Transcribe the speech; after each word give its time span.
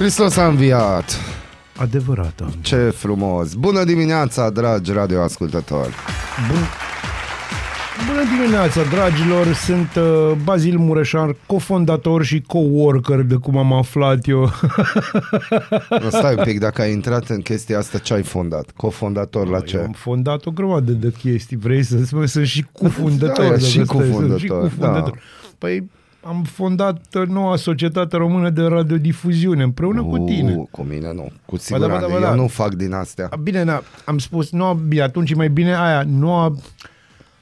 Hristos 0.00 0.36
a 0.36 0.46
înviat! 0.46 1.20
Adevărată. 1.76 2.52
Ce 2.60 2.76
frumos! 2.76 3.54
Bună 3.54 3.84
dimineața, 3.84 4.50
dragi 4.50 4.92
radioascultători! 4.92 5.94
Bun... 6.48 6.58
Bună 8.06 8.22
dimineața, 8.36 8.82
dragilor! 8.82 9.52
Sunt 9.52 9.94
uh, 9.96 10.32
Bazil 10.44 10.78
Mureșan, 10.78 11.36
cofondator 11.46 12.24
și 12.24 12.40
coworker, 12.46 13.20
de 13.20 13.34
cum 13.34 13.56
am 13.56 13.72
aflat 13.72 14.28
eu. 14.28 14.50
Nu, 16.02 16.10
stai 16.10 16.34
un 16.34 16.44
pic, 16.44 16.58
dacă 16.58 16.82
ai 16.82 16.92
intrat 16.92 17.28
în 17.28 17.40
chestia 17.40 17.78
asta, 17.78 17.98
ce 17.98 18.14
ai 18.14 18.22
fondat? 18.22 18.70
Cofondator 18.76 19.48
la 19.48 19.56
Eu 19.56 19.64
ce? 19.64 19.78
am 19.78 19.92
fondat 19.92 20.46
o 20.46 20.50
grămadă 20.50 20.92
de 20.92 21.12
chestii. 21.18 21.56
Vrei 21.56 21.82
să 21.82 22.04
spun? 22.04 22.26
Sunt 22.26 22.46
și 22.46 22.66
cufundător. 22.72 23.44
Da, 23.44 23.50
dacă 23.50 23.58
și 23.58 23.70
stai, 23.70 23.84
cufundător, 23.84 24.28
sunt 24.28 24.40
și 24.40 24.46
cufundător. 24.46 25.18
Păi 25.58 25.90
am 26.22 26.42
fondat 26.42 27.00
uh, 27.14 27.26
noua 27.28 27.56
societate 27.56 28.16
română 28.16 28.50
de 28.50 28.62
radiodifuziune 28.62 29.62
împreună 29.62 30.02
cu 30.02 30.18
tine. 30.18 30.54
Uh, 30.56 30.66
Cu 30.70 30.82
mine 30.82 31.12
nu, 31.12 31.28
cu 31.44 31.56
da, 31.56 31.62
siguranță. 31.62 32.06
ba 32.06 32.06
da, 32.06 32.12
ba 32.14 32.20
da. 32.20 32.30
Eu 32.30 32.40
nu 32.40 32.46
fac 32.46 32.74
din 32.74 32.92
astea. 32.92 33.26
A, 33.30 33.36
Bine, 33.36 33.62
na, 33.62 33.82
am 34.04 34.18
spus, 34.18 34.50
noua, 34.50 34.72
bine, 34.72 35.02
atunci 35.02 35.30
e 35.30 35.34
mai 35.34 35.48
bine 35.50 35.74
aia, 35.76 36.04
noua, 36.06 36.56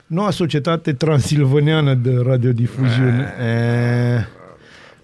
noua 0.07 0.31
societate 0.31 0.93
transilvaneană 0.93 1.95
de 1.95 2.15
radiodifuziune. 2.23 3.33
E, 3.47 4.25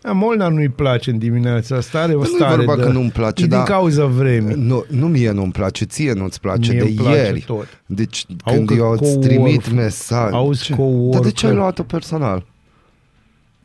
a, 0.03 0.13
Molnar 0.13 0.51
nu-i 0.51 0.69
place 0.69 1.11
în 1.11 1.19
dimineața 1.19 1.77
asta, 1.77 1.99
are 2.01 2.15
o 2.15 2.19
nu-i 2.19 2.27
stare 2.35 2.57
vorba 2.57 2.77
de, 2.77 2.83
că 2.83 2.89
nu-mi 2.89 3.11
place, 3.11 3.43
e 3.45 3.47
din 3.47 3.57
dar- 3.57 3.67
cauza 3.67 4.05
vremii. 4.05 4.55
Nu, 4.59 4.85
nu 4.91 5.07
mie 5.09 5.31
nu-mi 5.31 5.53
place, 5.53 5.85
ție 5.85 6.13
nu-ți 6.13 6.41
place 6.41 6.71
Mie 6.71 6.81
de 6.81 6.87
îmi 6.87 6.95
place 6.97 7.19
ieri. 7.19 7.41
tot. 7.41 7.67
Deci 7.87 8.27
Au 8.43 8.55
când 8.55 8.69
că 8.69 8.75
eu 8.75 8.91
îți 8.91 9.17
co-work- 9.19 9.21
trimit 9.21 9.73
mesaj... 9.73 10.33
auzi, 10.33 10.63
ce? 10.65 10.73
co-worker. 10.75 11.11
Dar 11.13 11.21
de 11.21 11.31
ce 11.31 11.47
ai 11.47 11.55
luat-o 11.55 11.83
personal? 11.83 12.45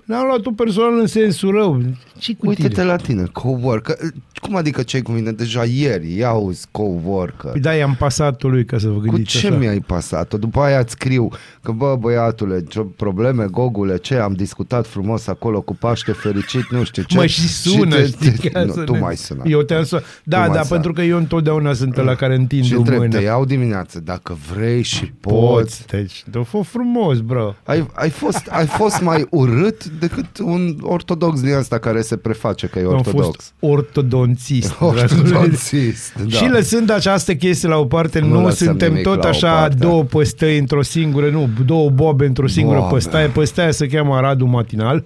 N-am 0.09 0.25
luat-o 0.27 0.51
personal 0.51 0.99
în 0.99 1.07
sensul 1.07 1.51
rău. 1.51 1.81
ce 2.17 2.35
cu 2.35 2.47
Uite-te 2.47 2.67
tine? 2.67 2.83
la 2.83 2.95
tine, 2.95 3.23
coworker. 3.31 3.95
Cum 4.41 4.55
adică 4.55 4.81
ce 4.81 5.01
cu 5.01 5.11
mine? 5.11 5.31
Deja 5.31 5.63
ieri, 5.63 6.17
ia 6.17 6.27
auzi, 6.27 6.65
coworker. 6.71 7.51
Păi 7.51 7.61
da, 7.61 7.73
i-am 7.73 7.95
pasat 7.99 8.41
lui 8.43 8.65
ca 8.65 8.77
să 8.77 8.87
vă 8.87 8.93
Cu 8.93 8.99
gândiți 8.99 9.37
ce 9.37 9.47
așa. 9.47 9.55
mi-ai 9.55 9.79
pasat-o? 9.79 10.37
După 10.37 10.59
aia 10.59 10.79
îți 10.79 10.91
scriu 10.91 11.29
că, 11.61 11.71
bă, 11.71 11.95
băiatule, 11.99 12.63
ce 12.63 12.79
probleme, 12.95 13.45
gogule, 13.51 13.97
ce, 13.97 14.15
am 14.15 14.33
discutat 14.33 14.87
frumos 14.87 15.27
acolo 15.27 15.61
cu 15.61 15.75
Paște 15.75 16.11
fericit, 16.11 16.69
nu 16.71 16.83
știu 16.83 17.03
ce. 17.03 17.17
Mă 17.17 17.25
și 17.25 17.47
sună, 17.47 17.95
te- 17.95 18.05
știi, 18.05 18.31
te- 18.31 18.49
ca 18.49 18.63
nu, 18.63 18.71
să 18.73 18.81
tu 18.83 18.93
ne- 18.93 18.99
mai 18.99 19.15
sună. 19.15 19.41
Eu 19.45 19.61
te-am 19.61 19.83
sunat. 19.83 20.03
Da, 20.23 20.37
mai 20.37 20.47
da, 20.47 20.53
sunat. 20.53 20.67
pentru 20.67 20.93
că 20.93 21.01
eu 21.01 21.17
întotdeauna 21.17 21.73
sunt 21.73 21.95
la 21.95 22.15
care 22.15 22.35
întind 22.35 22.63
Și 22.63 22.73
o 22.73 22.77
întreb, 22.77 22.97
mână. 22.97 23.09
te 23.17 23.21
iau 23.23 23.45
dimineață, 23.45 23.99
dacă 23.99 24.37
vrei 24.53 24.81
și 24.81 25.05
poți. 25.05 25.35
Poți, 25.35 25.87
deci, 25.87 26.23
te 26.31 26.39
fost 26.39 26.69
frumos, 26.69 27.19
bro. 27.19 27.55
Ai, 27.63 27.87
ai, 27.93 28.09
fost, 28.09 28.47
ai 28.49 28.65
fost 28.65 29.01
mai 29.01 29.25
urât 29.29 29.85
decât 29.99 30.25
un 30.43 30.75
ortodox 30.81 31.41
din 31.41 31.53
asta 31.53 31.77
care 31.77 32.01
se 32.01 32.17
preface 32.17 32.67
că 32.67 32.79
e 32.79 32.83
Am 32.83 32.87
ortodox. 32.93 33.25
fost 33.25 33.53
ortodonțist. 33.59 34.75
dragule. 34.79 35.01
Ortodoxist, 35.37 36.13
da. 36.13 36.29
Și 36.37 36.47
lăsând 36.49 36.89
această 36.89 37.35
chestie 37.35 37.67
la 37.67 37.77
o 37.77 37.85
parte, 37.85 38.19
Nu 38.19 38.27
nu, 38.27 38.41
lăsăm 38.45 38.67
suntem 38.67 38.89
nimic 38.89 39.03
tot 39.05 39.17
la 39.17 39.25
o 39.25 39.27
așa 39.29 39.59
parte. 39.59 39.75
două 39.75 40.03
păstăi 40.03 40.57
într-o 40.57 40.81
singură, 40.81 41.29
nu, 41.29 41.49
două 41.65 41.89
bobe 41.89 42.25
într-o 42.25 42.47
singură 42.47 42.77
Boabe. 42.77 42.93
păstaie. 42.93 43.27
Păstaia 43.27 43.71
se 43.71 43.87
cheamă 43.87 44.19
Radu 44.19 44.45
Matinal. 44.45 45.03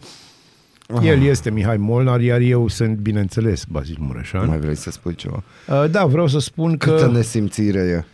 El 1.03 1.23
este 1.23 1.51
Mihai 1.51 1.77
Molnar, 1.77 2.21
iar 2.21 2.39
eu 2.39 2.67
sunt, 2.67 2.97
bineînțeles, 2.97 3.63
Bazil 3.69 3.97
Mureșan. 3.99 4.47
Mai 4.47 4.59
vrei 4.59 4.75
să 4.75 4.91
spui 4.91 5.15
ceva? 5.15 5.43
Uh, 5.67 5.89
Da, 5.91 6.05
vreau 6.05 6.27
să 6.27 6.39
spun 6.39 6.77
că... 6.77 6.89
Câtă 6.91 7.11
nesimțire 7.13 7.79
e. 7.79 8.05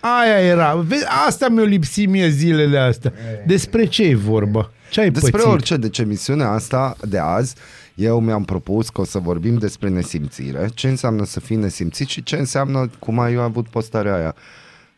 Aia 0.00 0.38
era. 0.46 0.74
Vezi, 0.74 1.04
asta 1.26 1.48
mi-a 1.48 1.62
lipsit 1.64 2.08
mie 2.08 2.28
zilele 2.28 2.78
astea. 2.78 3.12
Despre 3.46 3.84
ce 3.84 4.02
e 4.04 4.14
vorba? 4.14 4.70
Ce 4.90 5.00
ai 5.00 5.10
Despre 5.10 5.30
pățit? 5.30 5.46
orice, 5.46 5.76
deci 5.76 5.98
emisiunea 5.98 6.50
asta 6.50 6.96
de 7.08 7.18
azi, 7.18 7.54
eu 7.94 8.20
mi-am 8.20 8.44
propus 8.44 8.88
că 8.88 9.00
o 9.00 9.04
să 9.04 9.18
vorbim 9.18 9.56
despre 9.58 9.88
nesimțire, 9.88 10.68
ce 10.74 10.88
înseamnă 10.88 11.24
să 11.24 11.40
fii 11.40 11.56
nesimțit 11.56 12.08
și 12.08 12.22
ce 12.22 12.36
înseamnă 12.36 12.90
cum 12.98 13.18
ai 13.18 13.32
eu 13.32 13.40
avut 13.40 13.68
postarea 13.68 14.14
aia. 14.14 14.34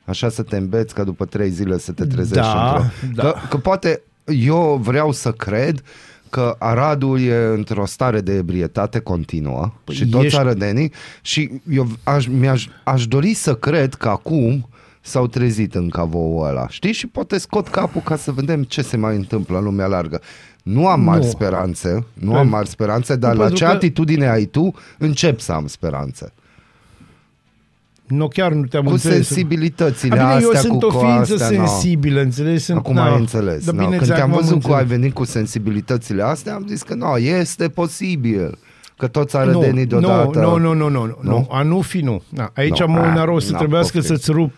Așa 0.05 0.29
să 0.29 0.43
te 0.43 0.57
îmbeți 0.57 0.95
ca 0.95 1.05
după 1.05 1.25
trei 1.25 1.51
zile 1.51 1.79
să 1.79 1.93
te 1.93 2.05
trezești 2.07 2.35
Da, 2.41 2.73
într-o... 2.77 2.91
da. 3.15 3.23
Că, 3.23 3.35
că 3.49 3.57
poate 3.57 4.03
eu 4.25 4.81
vreau 4.83 5.13
să 5.13 5.33
cred 5.33 5.83
că 6.31 6.57
Aradul 6.59 7.21
e 7.21 7.35
într-o 7.55 7.87
stare 7.87 8.21
de 8.21 8.33
ebrietate 8.35 8.99
continuă 8.99 9.73
Păi 9.85 9.95
și 9.95 10.07
toți 10.09 10.25
ești- 10.25 10.39
arădenii 10.39 10.93
și 11.23 11.51
eu 11.71 11.89
aș, 12.03 12.27
mi-aș, 12.27 12.67
aș 12.85 13.07
dori 13.07 13.35
să 13.35 13.55
cred 13.55 13.95
că 13.95 14.09
acum 14.09 14.69
s-au 15.05 15.27
trezit 15.27 15.75
în 15.75 15.89
cavoul 15.89 16.47
ăla, 16.47 16.69
știi? 16.69 16.93
Și 16.93 17.07
poate 17.07 17.39
scot 17.39 17.69
capul 17.69 18.01
ca 18.01 18.17
să 18.17 18.33
vedem 18.33 18.63
ce 18.63 18.83
se 18.83 18.97
mai 18.97 19.17
întâmplă 19.17 19.59
în 19.59 19.65
lumea 19.65 19.87
largă. 19.87 20.21
Nu 20.63 20.87
am 20.89 21.01
mari 21.01 21.25
Nu. 21.25 21.29
speranțe, 21.31 22.05
nu 22.15 22.31
Păi, 22.31 22.39
am 22.41 22.49
mari 22.49 22.69
speranțe, 22.69 23.17
dar 23.17 23.33
la 23.35 23.39
pentru 23.41 23.57
ce 23.59 23.65
că- 23.65 23.71
atitudine 23.71 24.29
ai 24.29 24.45
tu, 24.45 24.75
încep 24.99 25.41
să 25.41 25.53
am 25.53 25.67
speranțe. 25.67 26.33
Nu, 28.07 28.29
chiar 28.29 28.53
nu 28.53 28.65
te-am 28.67 28.85
Cu 28.85 28.91
înțeles. 28.91 29.17
sensibilitățile 29.27 30.19
A, 30.19 30.29
bine, 30.29 30.41
eu 30.43 30.49
astea, 30.51 30.61
sunt 30.71 30.81
cu 30.83 30.87
o 30.87 30.99
ființă 30.99 31.35
astea, 31.35 31.59
no. 31.61 31.67
sensibilă, 31.67 32.21
înțelegi? 32.21 32.63
Sunt, 32.63 32.79
Acum 32.79 32.95
na, 32.95 33.13
ai 33.13 33.19
înțeles. 33.19 33.65
Da, 33.65 33.73
no. 33.73 33.79
bine, 33.79 33.89
Când 33.91 34.01
exact, 34.01 34.19
te-am 34.19 34.31
m-am 34.31 34.39
văzut 34.41 34.61
că 34.63 34.67
ai 34.67 34.73
înțeles. 34.81 34.99
venit 34.99 35.15
cu 35.15 35.25
sensibilitățile 35.25 36.23
astea, 36.23 36.55
am 36.55 36.65
zis 36.69 36.83
că 36.83 36.95
nu, 36.95 37.17
este 37.17 37.69
posibil. 37.69 38.59
Că 39.03 39.09
toți 39.09 39.37
arădenii 39.37 39.83
nu, 39.83 40.01
deodată... 40.01 40.39
Nu, 40.41 40.57
nu, 40.59 40.73
nu, 40.73 40.89
nu, 40.89 41.07
nu, 41.07 41.19
Nu? 41.21 41.31
nu. 41.31 41.49
A 41.51 41.63
nu 41.63 41.81
fi 41.81 42.01
nu. 42.01 42.23
Na, 42.29 42.51
aici 42.55 42.81
Nu. 42.81 42.87
mă 42.87 42.99
Ah, 42.99 43.07
una 43.13 43.33
o 43.33 43.39
să 43.39 43.53
na, 43.53 43.59
trebuiască 43.59 43.97
poftim. 43.99 44.17
să-ți 44.17 44.31
rup 44.31 44.53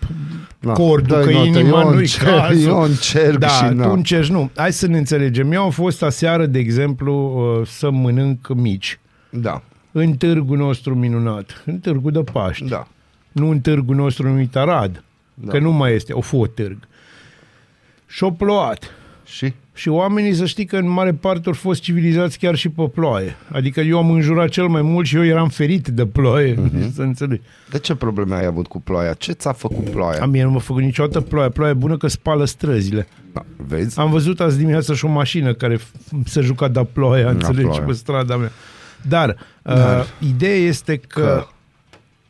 Na, 0.58 0.72
cordul, 0.72 1.16
dă-i 1.16 1.24
că 1.24 1.30
notă, 1.32 1.46
inima 1.58 1.80
eu 1.80 1.88
nu-i 1.90 1.98
încerc, 1.98 2.26
cazul. 2.36 2.68
eu 2.68 2.80
încerc 2.82 3.38
da, 3.38 3.48
și 3.48 3.64
na. 3.74 3.84
tu 3.86 3.90
încerci, 3.92 4.28
nu. 4.28 4.50
Hai 4.56 4.72
să 4.72 4.86
ne 4.86 4.98
înțelegem. 4.98 5.52
Eu 5.52 5.62
am 5.62 5.70
fost 5.70 6.02
aseară, 6.02 6.46
de 6.46 6.58
exemplu, 6.58 7.12
uh, 7.60 7.66
să 7.66 7.90
mănânc 7.90 8.48
mici 8.54 8.98
Da, 9.30 9.62
în 9.92 10.12
târgul 10.12 10.56
nostru 10.56 10.94
minunat, 10.94 11.62
în 11.66 11.78
târgul 11.78 12.10
de 12.12 12.20
Paști. 12.32 12.68
da. 12.68 12.86
Nu 13.32 13.48
în 13.50 13.60
târgul 13.60 13.96
nostru 13.96 14.28
numit 14.28 14.56
Arad, 14.56 15.04
Da. 15.34 15.50
că 15.50 15.58
nu 15.58 15.72
mai 15.72 15.94
este, 15.94 16.12
o 16.12 16.20
fost 16.20 16.50
târg. 16.50 16.76
Și-o 18.06 18.30
plouat. 18.30 18.90
Și? 19.24 19.52
Și 19.76 19.88
oamenii 19.88 20.34
să 20.34 20.44
știi 20.46 20.64
că 20.64 20.76
în 20.76 20.88
mare 20.88 21.12
parte 21.12 21.42
au 21.46 21.52
fost 21.52 21.80
civilizați 21.82 22.38
chiar 22.38 22.54
și 22.54 22.68
pe 22.68 22.82
ploaie. 22.94 23.36
Adică 23.52 23.80
eu 23.80 23.98
am 23.98 24.10
înjurat 24.10 24.48
cel 24.48 24.66
mai 24.66 24.82
mult 24.82 25.06
și 25.06 25.16
eu 25.16 25.24
eram 25.24 25.48
ferit 25.48 25.88
de 25.88 26.06
ploaie, 26.06 26.54
Mhm. 26.54 26.92
să 26.94 27.02
înțelegi. 27.02 27.40
De 27.70 27.78
ce 27.78 27.94
probleme 27.94 28.34
ai 28.34 28.44
avut 28.44 28.66
cu 28.66 28.80
ploaia? 28.80 29.12
Ce 29.12 29.32
ți-a 29.32 29.52
făcut 29.52 29.88
ploaia? 29.90 30.22
A 30.22 30.26
mie 30.26 30.42
nu 30.44 30.50
m-a 30.50 30.58
făcut 30.58 30.82
niciodată 30.82 31.20
ploaie. 31.20 31.48
Ploaie 31.48 31.72
bună 31.74 31.96
că 31.96 32.06
spală 32.06 32.44
străzile. 32.44 33.06
Da, 33.32 33.44
vezi? 33.56 33.98
Am 33.98 34.10
văzut 34.10 34.40
azi 34.40 34.58
dimineață 34.58 34.94
și 34.94 35.04
o 35.04 35.08
mașină 35.08 35.54
care 35.54 35.76
f- 35.76 36.24
se 36.24 36.40
juca 36.40 36.68
de 36.68 36.86
ploaia, 36.92 37.28
înțelegi, 37.28 37.62
ploaia. 37.62 37.82
pe 37.82 37.92
strada 37.92 38.36
mea. 38.36 38.50
Dar, 39.08 39.36
Dar. 39.62 40.00
Uh, 40.00 40.06
ideea 40.30 40.54
este 40.56 40.96
că, 40.96 41.20
Că? 41.20 41.46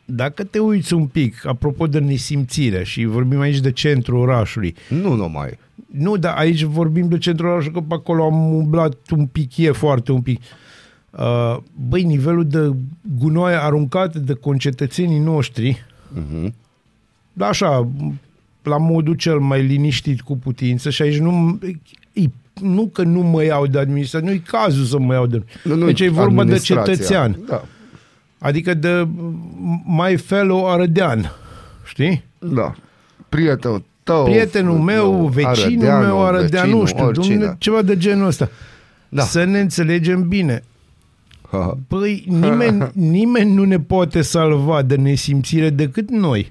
dacă 0.04 0.44
te 0.44 0.58
uiți 0.58 0.94
un 0.94 1.06
pic, 1.06 1.46
apropo 1.46 1.86
de 1.86 1.98
nesimțire, 1.98 2.84
și 2.84 3.04
vorbim 3.04 3.40
aici 3.40 3.60
de 3.60 3.72
centrul 3.72 4.18
orașului, 4.18 4.74
Nu 4.88 5.14
numai. 5.14 5.58
Nu, 5.90 6.16
dar 6.16 6.36
aici 6.36 6.62
vorbim 6.62 7.08
de 7.08 7.18
centrul 7.18 7.48
orașului, 7.50 7.74
că 7.80 7.80
pe 7.88 7.94
acolo 7.94 8.24
am 8.24 8.54
umblat 8.54 8.96
un 9.16 9.26
pic, 9.26 9.56
e 9.56 9.70
foarte 9.72 10.12
un 10.12 10.20
pic. 10.20 10.40
Uh, 11.10 11.56
băi, 11.88 12.02
nivelul 12.02 12.46
de 12.46 12.74
gunoaie 13.18 13.56
aruncat 13.56 14.16
de 14.16 14.32
concetățenii 14.34 15.18
noștri, 15.18 15.84
Mhm. 16.14 16.54
da, 17.32 17.46
așa, 17.46 17.88
la 18.62 18.76
modul 18.76 19.14
cel 19.14 19.38
mai 19.38 19.62
liniștit 19.62 20.20
cu 20.20 20.36
putință 20.38 20.90
și 20.90 21.02
aici 21.02 21.18
nu, 21.18 21.58
e, 22.12 22.22
nu 22.60 22.86
că 22.92 23.02
nu 23.02 23.20
mă 23.20 23.44
iau 23.44 23.66
de 23.66 23.78
administrație, 23.78 24.28
nu 24.28 24.34
e 24.34 24.42
cazul 24.46 24.84
să 24.84 24.98
mă 24.98 25.12
iau 25.12 25.26
de... 25.26 25.42
Nu, 25.64 25.74
nu, 25.74 25.86
deci 25.86 26.00
e 26.00 26.08
vorba 26.08 26.34
de 26.34 26.40
administrația. 26.40 26.92
cetățean, 26.94 27.38
Da, 27.48 27.64
adică 28.38 28.74
de 28.74 29.08
my 29.86 30.16
fellow 30.16 30.70
arădean, 30.70 31.30
știi? 31.84 32.24
da. 32.38 32.74
Prietenul 33.28 33.84
tău. 34.04 34.24
Prietenul 34.24 34.78
meu, 34.78 35.26
vecinul 35.26 35.84
meu, 35.98 36.24
arădean, 36.24 36.70
nu 36.70 36.84
știu, 36.86 37.04
oricine. 37.04 37.36
domne, 37.36 37.54
ceva 37.58 37.82
de 37.82 37.96
genul 37.96 38.26
ăsta. 38.26 38.48
Da. 39.08 39.22
Să 39.22 39.44
ne 39.44 39.60
înțelegem 39.60 40.28
bine. 40.28 40.64
Ha, 41.50 41.78
Păi, 41.88 42.24
nimeni, 42.28 42.90
nimeni 43.18 43.52
nu 43.54 43.64
ne 43.64 43.80
poate 43.80 44.22
salva 44.22 44.82
de 44.82 44.96
nesimțire 44.96 45.70
decât 45.70 46.10
noi. 46.10 46.48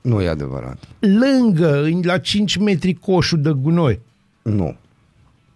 Nu 0.00 0.22
e 0.22 0.28
adevărat. 0.28 0.78
Lângă, 0.98 1.82
în- 1.82 2.00
la 2.04 2.18
5 2.18 2.56
metri 2.56 2.92
coșul 2.94 3.40
de 3.40 3.50
gunoi. 3.50 4.00
Nu. 4.42 4.76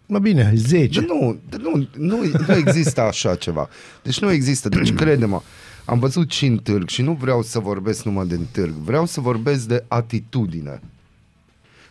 Mă 0.06 0.18
bine, 0.18 0.52
10. 0.56 1.00
De 1.00 1.06
nu, 1.08 1.36
de 1.48 1.56
nu, 1.62 1.86
nu, 1.96 2.16
nu 2.46 2.54
există 2.54 3.00
așa 3.00 3.34
ceva. 3.34 3.68
Deci 4.02 4.20
nu 4.20 4.30
există. 4.30 4.68
Deci 4.68 4.92
crede-mă, 5.00 5.40
am 5.84 5.98
văzut 5.98 6.30
și 6.30 6.46
în 6.46 6.56
târg 6.56 6.88
și 6.88 7.02
nu 7.02 7.12
vreau 7.20 7.42
să 7.42 7.58
vorbesc 7.58 8.04
numai 8.04 8.26
din 8.26 8.46
târg. 8.50 8.72
Vreau 8.72 9.06
să 9.06 9.20
vorbesc 9.20 9.66
de 9.68 9.84
atitudine. 9.88 10.80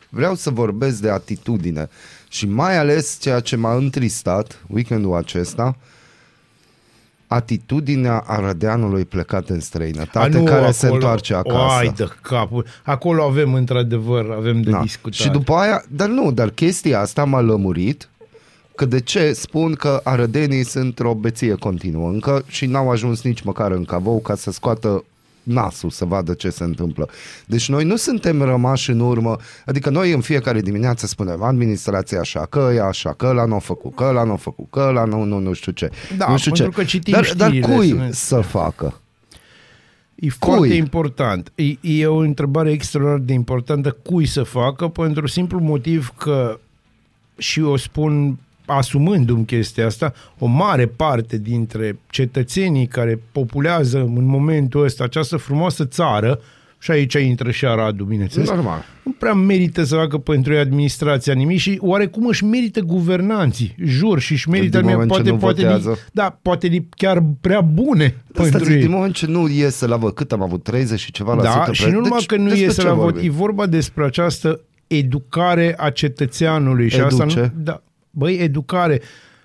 Vreau 0.09 0.35
să 0.35 0.49
vorbesc 0.49 1.01
de 1.01 1.09
atitudine. 1.09 1.89
Și 2.29 2.47
mai 2.47 2.77
ales 2.77 3.17
ceea 3.21 3.39
ce 3.39 3.55
m-a 3.55 3.75
întristat 3.75 4.63
weekendul 4.67 5.15
acesta, 5.15 5.77
atitudinea 7.27 8.23
arădeanului 8.27 9.05
plecat 9.05 9.49
în 9.49 9.59
străinătate, 9.59 10.35
A, 10.35 10.39
nu, 10.39 10.43
care 10.43 10.71
se 10.71 10.85
acolo- 10.87 10.93
întoarce 10.93 11.33
acasă. 11.33 11.77
Ai 11.77 11.93
de 11.95 12.07
capul. 12.21 12.65
Acolo 12.83 13.23
avem, 13.23 13.53
într-adevăr, 13.53 14.31
avem 14.31 14.61
de 14.61 14.69
Da. 14.71 14.81
discutat. 14.81 15.19
Și 15.19 15.29
după 15.29 15.53
aia, 15.53 15.83
dar 15.89 16.07
nu, 16.07 16.31
dar 16.31 16.49
chestia 16.49 16.99
asta 16.99 17.23
m-a 17.23 17.39
lămurit 17.41 18.09
Că 18.75 18.85
de 18.85 18.99
ce 18.99 19.33
spun 19.33 19.73
că 19.73 19.99
arădenii 20.03 20.63
sunt 20.63 20.99
o 20.99 21.13
beție 21.15 21.53
continuă 21.55 22.09
încă 22.09 22.43
și 22.47 22.65
n-au 22.65 22.89
ajuns 22.91 23.21
nici 23.21 23.41
măcar 23.41 23.71
în 23.71 23.85
Cavou 23.85 24.19
ca 24.19 24.35
să 24.35 24.51
scoată 24.51 25.03
nasul 25.47 25.89
să 25.89 26.05
vadă 26.05 26.33
ce 26.33 26.49
se 26.49 26.63
întâmplă. 26.63 27.09
Deci 27.45 27.69
noi 27.69 27.83
nu 27.83 27.95
suntem 27.95 28.41
rămași 28.41 28.89
în 28.89 28.99
urmă, 28.99 29.35
adică 29.65 29.89
noi 29.89 30.11
în 30.11 30.21
fiecare 30.21 30.61
dimineață 30.61 31.07
spunem 31.07 31.43
administrația 31.43 32.19
așa, 32.19 32.45
că 32.45 32.71
e 32.75 32.81
așa, 32.81 33.13
că 33.13 33.25
ăla 33.25 33.45
nu 33.45 33.55
a 33.55 33.59
făcut, 33.59 33.95
că 33.95 34.03
ăla 34.03 34.23
nu 34.23 34.31
a 34.31 34.35
făcut, 34.35 34.67
că 34.69 34.79
ăla 34.79 35.03
nu, 35.03 35.23
nu, 35.23 35.37
nu 35.39 35.53
știu 35.53 35.71
ce. 35.71 35.89
Da, 36.17 36.29
nu 36.29 36.37
știu 36.37 36.51
pentru 36.51 36.71
ce. 36.71 36.77
că 36.77 36.83
citim 36.83 37.13
dar, 37.13 37.33
dar 37.37 37.49
știrile, 37.49 37.75
cui 37.75 37.87
sunt- 37.87 38.13
să 38.13 38.41
facă? 38.41 39.01
E 40.15 40.27
Cui? 40.39 40.55
foarte 40.55 40.73
important. 40.73 41.51
E, 41.55 41.63
e 41.81 42.05
o 42.07 42.17
întrebare 42.17 42.71
extraordinar 42.71 43.25
de 43.25 43.33
importantă 43.33 43.91
cui 44.03 44.25
să 44.25 44.43
facă, 44.43 44.87
pentru 44.87 45.27
simplu 45.27 45.59
motiv 45.59 46.13
că, 46.17 46.59
și 47.37 47.61
o 47.61 47.77
spun 47.77 48.37
asumându-mi 48.67 49.45
chestia 49.45 49.85
asta, 49.85 50.13
o 50.39 50.45
mare 50.45 50.85
parte 50.85 51.37
dintre 51.37 51.99
cetățenii 52.09 52.87
care 52.87 53.19
populează 53.31 53.97
în 53.99 54.25
momentul 54.25 54.83
ăsta 54.83 55.03
această 55.03 55.37
frumoasă 55.37 55.85
țară, 55.85 56.39
și 56.79 56.91
aici 56.91 57.13
intră 57.13 57.51
și 57.51 57.65
Aradul, 57.65 58.05
bineînțeles, 58.05 58.49
Normal. 58.49 58.83
nu 59.03 59.11
prea 59.19 59.33
merită 59.33 59.83
să 59.83 59.95
facă 59.95 60.17
pentru 60.17 60.53
ei 60.53 60.59
administrația 60.59 61.33
nimic 61.33 61.57
și 61.59 61.77
oarecum 61.81 62.25
își 62.27 62.43
merită 62.45 62.79
guvernanții, 62.79 63.75
jur, 63.83 64.19
și 64.19 64.31
își 64.31 64.49
merită, 64.49 64.77
Din 64.79 64.89
moment 64.89 65.09
ce 65.11 65.15
poate, 65.15 65.29
nu 65.29 65.37
poate, 65.37 65.61
votează. 65.61 65.97
da, 66.11 66.37
poate 66.41 66.67
li- 66.67 66.87
chiar 66.89 67.23
prea 67.41 67.61
bune 67.61 68.15
Asta 68.29 68.41
pentru 68.41 68.63
zic, 68.63 68.73
ei. 68.75 68.81
din 68.81 68.91
moment 68.91 69.13
ce 69.13 69.25
nu 69.27 69.47
iese 69.49 69.87
la 69.87 69.95
vot, 69.95 70.15
cât 70.15 70.31
am 70.31 70.41
avut, 70.41 70.63
30 70.63 70.99
și 70.99 71.11
ceva 71.11 71.33
la 71.33 71.41
Da, 71.43 71.49
sută 71.51 71.73
și 71.73 71.81
pre- 71.81 71.91
nu 71.91 71.99
numai 71.99 72.17
deci, 72.17 72.25
că 72.27 72.35
nu 72.35 72.43
despre 72.43 72.61
iese 72.63 72.81
ce 72.81 72.87
la 72.87 72.93
vot, 72.93 73.03
vorbim? 73.03 73.29
e 73.29 73.33
vorba 73.33 73.65
despre 73.65 74.03
această 74.05 74.59
educare 74.87 75.73
a 75.77 75.89
cetățeanului. 75.89 76.89
Și 76.89 76.99
asta 76.99 77.23
Educe? 77.23 77.39
nu, 77.55 77.63
da, 77.63 77.81
băi, 78.17 78.37
educare. 78.37 79.01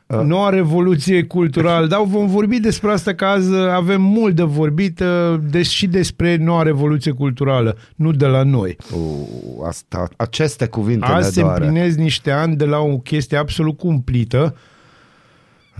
Noua 0.07 0.49
revoluție 0.49 1.23
culturală, 1.25 1.87
dar 1.87 2.01
vom 2.05 2.27
vorbi 2.27 2.61
despre 2.61 2.91
asta 2.91 3.15
că 3.15 3.25
azi 3.25 3.55
avem 3.55 4.03
mult 4.03 4.35
de 4.35 4.43
vorbit 4.43 5.01
uh, 5.01 5.39
des, 5.51 5.69
și 5.69 5.87
despre 5.87 6.37
noua 6.37 6.63
revoluție 6.63 7.13
culturală, 7.13 7.77
nu 7.97 8.11
de 8.13 8.27
la 8.27 8.43
noi. 8.43 8.77
U, 8.95 9.29
asta, 9.67 10.09
aceste 10.17 10.67
cuvinte 10.67 11.07
Azi 11.07 11.25
ne 11.27 11.31
se 11.31 11.41
doare. 11.41 11.65
împlinesc 11.65 11.99
niște 11.99 12.31
ani 12.31 12.57
de 12.57 12.65
la 12.65 12.79
o 12.79 12.99
chestie 12.99 13.37
absolut 13.37 13.79
cumplită 13.79 14.57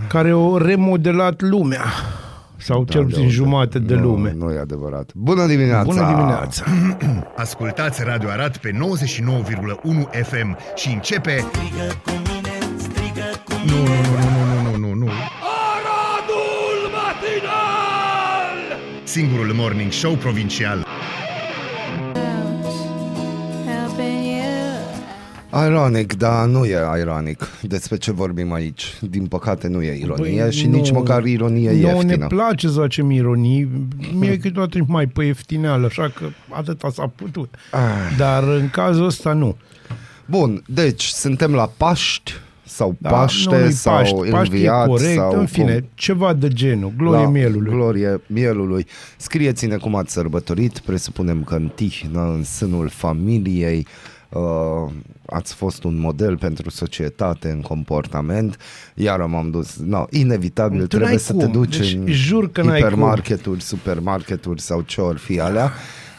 care 0.07 0.33
a 0.35 0.57
remodelat 0.57 1.41
lumea 1.41 1.83
sau 2.57 2.83
cel 2.83 3.01
de 3.01 3.05
puțin 3.05 3.21
unde? 3.21 3.33
jumate 3.33 3.79
de 3.79 3.95
nu, 3.95 4.01
lume. 4.01 4.33
Nu 4.37 4.51
e 4.51 4.59
adevărat. 4.59 5.13
Bună 5.13 5.45
dimineața! 5.45 5.83
Bună 5.83 6.05
dimineața! 6.15 6.63
Ascultați 7.35 8.03
Radio 8.03 8.29
Arad 8.29 8.57
pe 8.57 8.71
99,1 8.71 8.77
FM 10.23 10.57
și 10.75 10.93
începe... 10.93 11.45
Nu, 13.65 13.77
nu, 13.77 13.83
nu, 13.83 14.19
nu, 14.19 14.61
nu, 14.61 14.71
nu, 14.71 14.77
nu, 14.77 14.93
nu. 14.93 15.09
Aradul 15.71 16.79
matinal! 16.91 18.79
Singurul 19.03 19.53
morning 19.53 19.91
show 19.91 20.13
provincial. 20.15 20.85
helping 23.65 24.23
you. 25.51 25.65
Ironic, 25.67 26.13
dar 26.17 26.45
nu 26.45 26.65
e 26.65 26.77
ironic 26.99 27.47
despre 27.61 27.97
ce 27.97 28.11
vorbim 28.11 28.51
aici. 28.53 28.97
Din 29.01 29.25
păcate 29.25 29.67
nu 29.67 29.81
e 29.81 29.97
ironie 30.01 30.41
Băi, 30.41 30.51
și 30.53 30.67
nu. 30.67 30.75
nici 30.75 30.91
măcar 30.91 31.23
ironie 31.23 31.71
Nu 31.71 31.77
ieftină. 31.77 32.15
ne 32.15 32.27
place 32.27 32.67
să 32.67 32.79
facem 32.79 33.11
ironii. 33.11 33.69
Mie 34.13 34.37
câteodată 34.37 34.83
mai 34.87 35.07
pe 35.07 35.23
ieftineală, 35.23 35.85
așa 35.85 36.11
că 36.15 36.25
atâta 36.49 36.89
s-a 36.89 37.11
putut. 37.15 37.55
Ah. 37.71 37.79
Dar 38.17 38.43
în 38.43 38.69
cazul 38.69 39.05
ăsta 39.05 39.33
nu. 39.33 39.57
Bun, 40.25 40.63
deci 40.67 41.03
suntem 41.03 41.53
la 41.53 41.71
Paști 41.77 42.33
sau 42.65 42.95
Da, 42.99 43.09
Paște 43.09 43.57
nu-i 43.59 43.71
sau 43.71 43.93
Paști, 43.93 44.15
Paști 44.15 44.53
e 44.53 44.57
Înviat 44.57 44.87
corect, 44.87 45.13
sau 45.13 45.39
în 45.39 45.45
fine, 45.45 45.73
cum? 45.79 45.89
ceva 45.93 46.33
de 46.33 46.47
genul, 46.47 46.93
glorie 46.97 47.23
La 47.23 47.29
mielului. 47.29 47.71
Glorie 47.71 48.21
mielului. 48.27 48.85
Scrieți-ne 49.17 49.77
cum 49.77 49.95
ați 49.95 50.11
sărbătorit, 50.13 50.79
presupunem 50.79 51.43
că 51.43 51.55
în 51.55 51.71
tihnă, 51.75 52.21
în 52.21 52.43
sânul 52.43 52.89
familiei, 52.89 53.87
uh, 54.29 54.91
ați 55.25 55.53
fost 55.53 55.83
un 55.83 55.99
model 55.99 56.37
pentru 56.37 56.69
societate 56.69 57.49
în 57.49 57.61
comportament, 57.61 58.57
iar 58.95 59.19
m-am 59.25 59.49
dus, 59.49 59.75
no, 59.77 60.03
inevitabil 60.09 60.79
Tu 60.79 60.87
trebuie 60.87 61.09
n-ai 61.09 61.19
să 61.19 61.31
cum. 61.31 61.41
te 61.41 61.47
duci 61.47 61.77
Deci, 61.77 61.93
în 61.93 62.05
jur 62.07 62.51
că 62.51 62.61
n-ai 62.61 62.79
hipermarketuri, 62.79 63.61
supermarketuri 63.61 64.61
sau 64.61 64.81
ce 64.81 65.01
ori 65.01 65.19
fi 65.19 65.39
alea, 65.39 65.71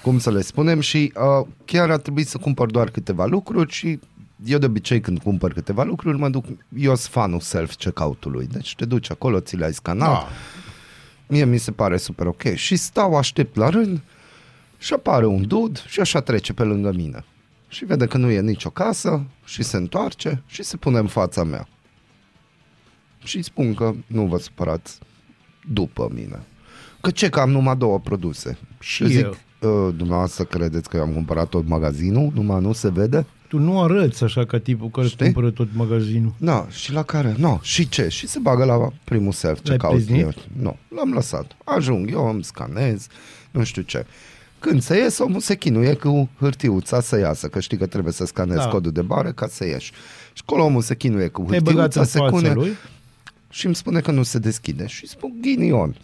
cum 0.02 0.18
să 0.18 0.30
le 0.30 0.40
spunem 0.42 0.80
și 0.80 1.12
uh, 1.40 1.46
chiar 1.64 1.90
ar 1.90 1.98
trebui 1.98 2.24
să 2.24 2.38
cumpăr 2.38 2.70
doar 2.70 2.90
câteva 2.90 3.24
lucruri 3.26 3.72
și 3.72 3.98
eu 4.44 4.58
de 4.58 4.66
obicei 4.66 5.00
când 5.00 5.18
cumpăr 5.22 5.52
câteva 5.52 5.82
lucruri 5.82 6.18
mă 6.18 6.28
duc, 6.28 6.44
eu 6.76 6.94
sunt 6.94 7.12
fanul 7.12 7.40
self-checkout-ului, 7.40 8.46
deci 8.46 8.74
te 8.74 8.84
duci 8.84 9.10
acolo, 9.10 9.40
ți 9.40 9.56
le-ai 9.56 9.72
scanat, 9.74 10.08
Da. 10.08 10.28
Mie 11.26 11.44
mi 11.44 11.58
se 11.58 11.70
pare 11.72 11.96
super 11.96 12.26
ok. 12.26 12.42
Și 12.54 12.76
stau, 12.76 13.16
aștept 13.16 13.56
la 13.56 13.68
rând 13.68 14.00
și 14.78 14.92
apare 14.92 15.26
un 15.26 15.46
dud 15.46 15.84
și 15.86 16.00
așa 16.00 16.20
trece 16.20 16.52
pe 16.52 16.62
lângă 16.62 16.92
mine. 16.92 17.24
Și 17.68 17.84
vede 17.84 18.06
că 18.06 18.16
nu 18.18 18.30
e 18.30 18.40
nicio 18.40 18.70
casă 18.70 19.24
și 19.44 19.62
se 19.62 19.76
întoarce 19.76 20.42
și 20.46 20.62
se 20.62 20.76
pune 20.76 20.98
în 20.98 21.06
fața 21.06 21.44
mea. 21.44 21.68
Și 23.24 23.36
îi 23.36 23.42
spun 23.42 23.74
că 23.74 23.94
nu 24.06 24.26
vă 24.26 24.38
supărați 24.38 24.98
după 25.72 26.08
mine. 26.14 26.42
Că 27.00 27.10
ce 27.10 27.28
că 27.28 27.40
am 27.40 27.50
numai 27.50 27.76
două 27.76 27.98
produse. 28.00 28.58
Și 28.80 28.92
Și 29.04 29.12
zic, 29.12 29.24
eu. 29.60 29.86
"Uh, 29.86 29.94
dumneavoastră 29.96 30.44
credeți 30.44 30.88
că 30.88 30.96
eu 30.96 31.02
am 31.02 31.12
cumpărat 31.12 31.48
tot 31.48 31.68
magazinul, 31.68 32.30
numai 32.34 32.60
nu 32.60 32.72
se 32.72 32.90
vede? 32.90 33.26
Tu 33.54 33.60
nu 33.60 33.82
arăți 33.82 34.24
așa 34.24 34.44
ca 34.44 34.58
tipul 34.58 34.88
care 34.90 35.06
Știi? 35.06 35.24
cumpără 35.24 35.50
tot 35.50 35.68
magazinul. 35.72 36.32
Da, 36.38 36.66
și 36.70 36.92
la 36.92 37.02
care? 37.02 37.34
Nu, 37.38 37.58
și 37.62 37.88
ce? 37.88 38.08
Și 38.08 38.26
se 38.26 38.38
bagă 38.38 38.64
la 38.64 38.92
primul 39.04 39.32
self 39.32 39.60
L-ai 39.62 39.76
checkout. 39.76 39.94
priznit? 39.94 40.20
Eu- 40.22 40.32
Nu, 40.60 40.76
l-am 40.96 41.12
lăsat. 41.12 41.56
Ajung, 41.64 42.10
eu 42.10 42.28
îmi 42.28 42.44
scanez, 42.44 43.06
nu 43.50 43.64
știu 43.64 43.82
ce. 43.82 44.06
Când 44.58 44.82
se 44.82 44.96
ies, 44.98 45.18
omul 45.18 45.40
se 45.40 45.56
chinuie 45.56 45.94
cu 45.94 46.28
hârtiuța 46.38 47.00
să 47.00 47.18
iasă, 47.18 47.46
că 47.48 47.60
știi 47.60 47.76
că 47.76 47.86
trebuie 47.86 48.12
să 48.12 48.24
scanezi 48.26 48.58
Da. 48.58 48.68
codul 48.68 48.92
de 48.92 49.02
bară 49.02 49.32
ca 49.32 49.46
să 49.46 49.66
ieși. 49.66 49.92
Și 50.32 50.42
acolo 50.46 50.64
omul 50.64 50.82
se 50.82 50.96
chinuie 50.96 51.28
cu 51.28 51.42
Te-ai 51.42 51.60
băgat 51.60 51.80
hârtiuța, 51.94 52.00
în 52.00 52.06
se 52.06 52.18
fața 52.18 52.30
cune 52.30 52.52
lui? 52.52 52.72
și 53.50 53.66
îmi 53.66 53.74
spune 53.74 54.00
că 54.00 54.10
nu 54.10 54.22
se 54.22 54.38
deschide. 54.38 54.86
Și 54.86 54.98
îi 55.02 55.08
spun, 55.08 55.32
ghinion, 55.40 55.96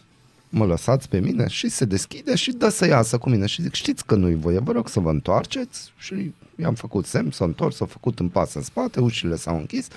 mă 0.50 0.64
lăsați 0.64 1.08
pe 1.08 1.20
mine 1.20 1.49
și 1.49 1.69
se 1.69 1.85
deschide 1.85 2.35
și 2.35 2.52
dă 2.52 2.69
să 2.69 2.87
iasă 2.87 3.19
cu 3.19 3.31
mine. 3.31 3.47
Și 3.47 3.62
zic, 3.62 3.75
știți 3.75 4.06
că 4.06 4.14
nu-i 4.14 4.35
voie, 4.35 4.58
vă 4.58 4.73
rog 4.73 4.88
să 4.88 5.00
vă 5.00 5.11
întoarceți. 5.11 5.93
Și 5.99 6.32
i-am 6.56 6.75
făcut 6.75 7.06
semn, 7.06 7.31
s-a 7.31 7.44
întors, 7.44 7.76
s-a 7.76 7.87
făcut 7.87 8.19
în 8.19 8.29
pas 8.29 8.55
în 8.55 8.62
spate, 8.62 9.00
ușile 9.00 9.37
s-au 9.37 9.56
închis. 9.56 9.88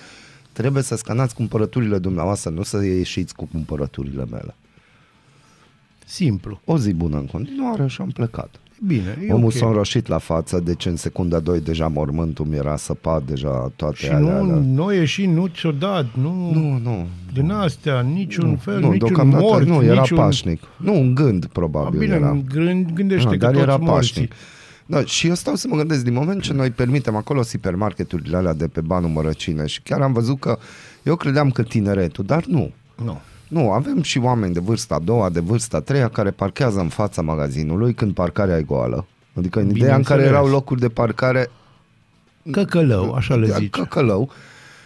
Trebuie 0.51 0.83
să 0.83 0.95
scanați 0.95 1.35
cumpărăturile 1.35 1.97
dumneavoastră, 1.97 2.49
nu 2.49 2.63
să 2.63 2.83
ieșiți 2.83 3.35
cu 3.35 3.45
cumpărăturile 3.45 4.25
mele. 4.25 4.55
Simplu. 6.05 6.61
O 6.65 6.77
zi 6.77 6.93
bună 6.93 7.17
în 7.17 7.25
continuare 7.25 7.87
și 7.87 8.01
am 8.01 8.09
plecat. 8.09 8.59
Bine, 8.87 9.17
e 9.27 9.33
Omul 9.33 9.45
ok. 9.45 9.51
s-a 9.53 9.65
înroșit 9.67 10.07
la 10.07 10.17
față, 10.17 10.59
deci 10.59 10.85
în 10.85 10.95
secunda 10.95 11.39
2 11.39 11.59
deja 11.59 11.87
mormântul 11.87 12.45
mi 12.45 12.55
era 12.55 12.75
săpat, 12.75 13.23
deja 13.25 13.71
toate 13.75 13.95
Și 13.95 14.07
alea. 14.09 14.19
nu, 14.19 14.29
alea. 14.51 14.55
nu 14.65 14.85
a 14.85 14.93
ieșit, 14.93 15.27
nu 15.29 15.47
ți-o 15.47 15.71
dat, 15.71 16.05
nu, 16.21 16.51
Nu, 16.53 16.79
nu. 16.83 17.07
din 17.33 17.51
astea, 17.51 18.01
niciun 18.01 18.55
fel, 18.57 18.79
nu, 18.79 18.91
niciun 18.91 19.07
deocamdată 19.07 19.43
mort, 19.43 19.65
nu, 19.67 19.83
era 19.83 19.99
niciun... 19.99 20.17
pașnic. 20.17 20.61
Nu, 20.77 20.93
un 20.99 21.15
gând 21.15 21.43
A, 21.43 21.49
probabil 21.53 21.99
bine, 21.99 22.13
era. 22.15 22.37
gând, 22.53 22.91
gândește 22.93 23.27
Ah, 23.27 23.31
că 23.31 23.37
dar 23.45 23.51
toți 23.51 23.63
era 23.63 23.75
morții. 23.77 23.93
pașnic. 24.11 24.31
Da, 24.85 25.03
și 25.05 25.27
eu 25.27 25.33
stau 25.33 25.55
să 25.55 25.67
mă 25.69 25.75
gândesc, 25.75 26.03
din 26.03 26.13
moment 26.13 26.41
ce 26.41 26.53
noi 26.53 26.69
permitem 26.69 27.15
acolo 27.15 27.41
supermarketurile 27.41 28.37
alea 28.37 28.53
de 28.53 28.67
pe 28.67 28.81
banul 28.81 29.09
mărăcine 29.09 29.65
și 29.65 29.81
chiar 29.81 30.01
am 30.01 30.13
văzut 30.13 30.39
că 30.39 30.57
eu 31.03 31.15
credeam 31.15 31.49
că 31.49 31.63
tineretul, 31.63 32.23
dar 32.25 32.45
nu. 32.45 32.71
Nu. 33.03 33.19
Nu, 33.53 33.71
avem 33.71 34.01
și 34.01 34.17
oameni 34.17 34.53
de 34.53 34.59
vârsta 34.59 34.95
a 34.95 34.99
doua, 34.99 35.29
de 35.29 35.39
vârsta 35.39 35.77
a 35.77 35.79
treia 35.79 36.09
care 36.09 36.31
parchează 36.31 36.79
în 36.79 36.89
fața 36.89 37.21
magazinului 37.21 37.93
când 37.93 38.13
parcarea 38.13 38.57
e 38.57 38.61
goală. 38.61 39.05
Adică 39.33 39.59
în 39.59 39.69
ideea 39.69 39.95
în 39.95 40.03
care 40.03 40.21
Bineînțeles. 40.21 40.29
erau 40.31 40.47
locuri 40.47 40.79
de 40.79 40.89
parcare 40.89 41.49
Căcălău, 42.51 43.13
așa 43.13 43.35
le 43.35 43.45
de 43.45 43.53
zici. 43.57 43.69
căcălău. 43.69 44.31